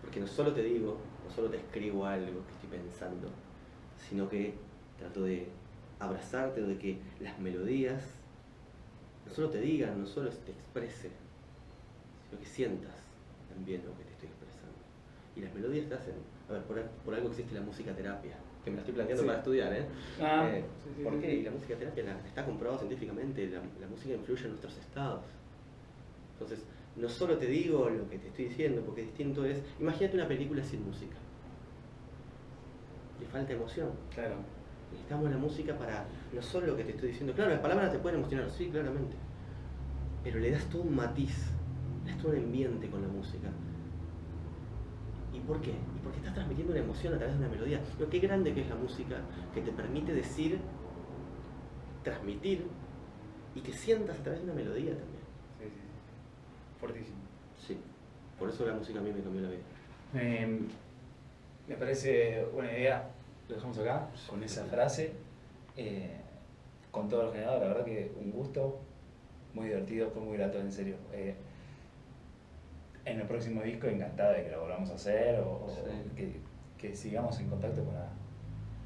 [0.00, 3.28] Porque no solo te digo, no solo te escribo algo que estoy pensando,
[4.08, 4.54] sino que
[4.98, 5.48] trato de
[5.98, 8.02] abrazarte o de que las melodías
[9.26, 11.10] no solo te digan, no solo te exprese,
[12.28, 12.94] sino que sientas
[13.48, 14.74] también lo que te estoy expresando.
[15.34, 16.14] Y las melodías te hacen,
[16.48, 19.26] a ver, por, por algo existe la música terapia, que me la estoy planteando Sí.
[19.28, 19.84] para estudiar, ¿eh?
[20.20, 21.34] Ah, Eh, sí, sí, ¿Por sí, qué?
[21.34, 25.22] Y la música terapia la- está comprobado científicamente, la, la música influye en nuestros estados.
[26.32, 26.64] Entonces,
[26.96, 30.62] no solo te digo lo que te estoy diciendo, porque distinto es, imagínate una película
[30.64, 31.16] sin música.
[33.20, 33.90] Le falta emoción.
[34.14, 34.36] Claro.
[34.90, 37.34] Necesitamos la música para no solo lo que te estoy diciendo.
[37.34, 39.16] Claro, las palabras te pueden emocionar, sí, claramente.
[40.22, 41.48] Pero le das todo un matiz,
[42.06, 43.48] le das todo un ambiente con la música.
[45.44, 45.72] ¿Y por qué?
[45.72, 47.80] Y porque estás transmitiendo una emoción a través de una melodía.
[47.98, 49.16] Lo que grande que es la música,
[49.52, 50.58] que te permite decir,
[52.02, 52.66] transmitir
[53.54, 55.22] y que sientas a través de una melodía también.
[55.58, 56.80] Sí, sí, sí.
[56.80, 57.18] Fortísimo.
[57.66, 57.78] Sí,
[58.38, 59.62] por eso la música a mí me cambió la vida.
[60.14, 60.60] Eh,
[61.68, 63.10] me parece buena idea.
[63.48, 65.12] Lo dejamos acá con esa frase.
[65.76, 66.20] Eh,
[66.90, 68.78] con todo lo generado, la verdad que un gusto,
[69.52, 70.96] muy divertido, fue muy grato, en serio.
[71.12, 71.34] Eh,
[73.04, 75.66] en el próximo disco, encantado de que lo volvamos a hacer o,
[76.16, 76.40] que,
[76.78, 78.08] que sigamos en contacto para,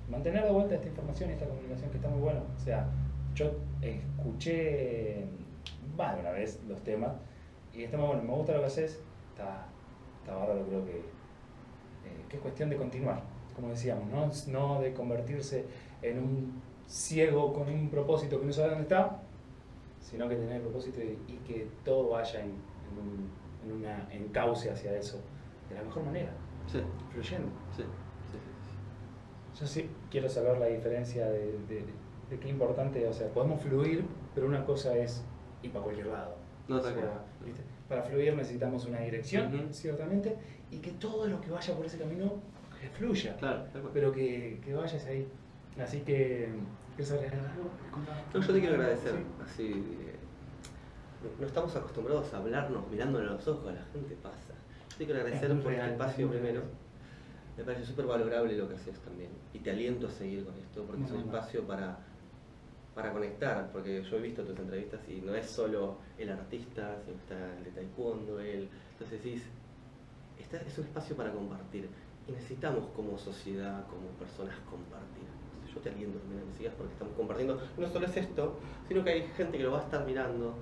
[0.09, 2.43] mantener de vuelta esta información y esta comunicación que está muy bueno.
[2.57, 2.89] O sea,
[3.35, 5.25] yo escuché
[5.97, 7.13] más de una vez los temas
[7.75, 9.01] y está muy bueno, me gusta lo que haces,
[9.31, 9.67] está,
[10.21, 13.23] está bárbaro, creo que, eh, que es cuestión de continuar,
[13.55, 14.31] como decíamos, ¿no?
[14.53, 15.67] no de convertirse
[16.03, 19.21] en un ciego con un propósito que no sabe dónde está,
[20.01, 23.31] sino que tener el propósito y, y que todo vaya en, en, un,
[23.65, 25.21] en una encauce hacia eso
[25.69, 26.31] de la mejor manera,
[26.67, 26.81] Sí,
[27.13, 27.49] fluyendo.
[27.77, 27.83] sí,
[29.59, 31.85] Yo sí quiero saber la diferencia de, de,
[32.31, 34.05] de qué importante, o sea, podemos fluir,
[34.35, 35.25] pero una cosa es
[35.63, 36.37] ir para cualquier lado.
[36.69, 36.95] No, sea.
[37.89, 40.37] Para fluir necesitamos una dirección, ciertamente,
[40.71, 42.35] y que todo lo que vaya por ese camino
[42.81, 45.27] que fluya, Claro, pero que, que vayas ahí.
[45.81, 46.49] Así que,
[46.95, 47.71] ¿quieres agregar algo?
[48.35, 49.13] No, yo te quiero agradecer.
[49.13, 49.25] Sí.
[49.43, 49.99] Así,
[51.41, 54.55] no, estamos acostumbrados a hablarnos mirándonos a los ojos, la gente pasa.
[54.91, 56.63] Yo te quiero agradecer Es muy por real, espacio es muy primero.
[57.57, 59.31] Me parece súper valorable lo que haces también.
[59.53, 61.99] Y te aliento a seguir con esto, porque es un espacio para,
[62.95, 63.71] para conectar.
[63.73, 67.65] Porque yo he visto tus entrevistas y no es solo el artista, sino está el
[67.65, 68.69] de taekwondo, él.
[68.93, 69.43] Entonces decís,
[70.39, 71.89] esta es un espacio para compartir.
[72.29, 75.27] Y necesitamos como sociedad, como personas, compartir.
[75.55, 77.61] Entonces yo te aliento también a que sigas porque estamos compartiendo.
[77.77, 80.55] No solo es esto, sino que hay gente que lo va a estar mirando.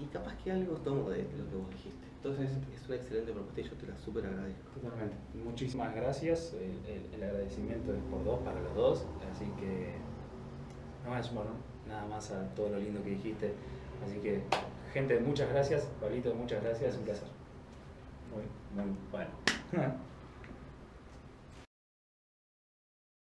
[0.00, 2.06] Y capaz que algo tomo de lo que vos dijiste.
[2.16, 4.70] Entonces es una excelente propuesta y yo te la súper agradezco.
[4.74, 5.16] Totalmente.
[5.42, 6.54] Muchísimas gracias.
[6.54, 9.06] El, agradecimiento es por dos, para los dos.
[9.32, 9.94] Así que
[11.04, 11.44] no me sumo
[11.88, 13.54] nada más a todo lo lindo que dijiste.
[14.04, 14.42] Así que,
[14.92, 15.84] gente, muchas gracias.
[16.00, 16.96] Pablito, muchas gracias.
[16.96, 17.28] Un placer.
[18.34, 19.30] Muy, muy bueno.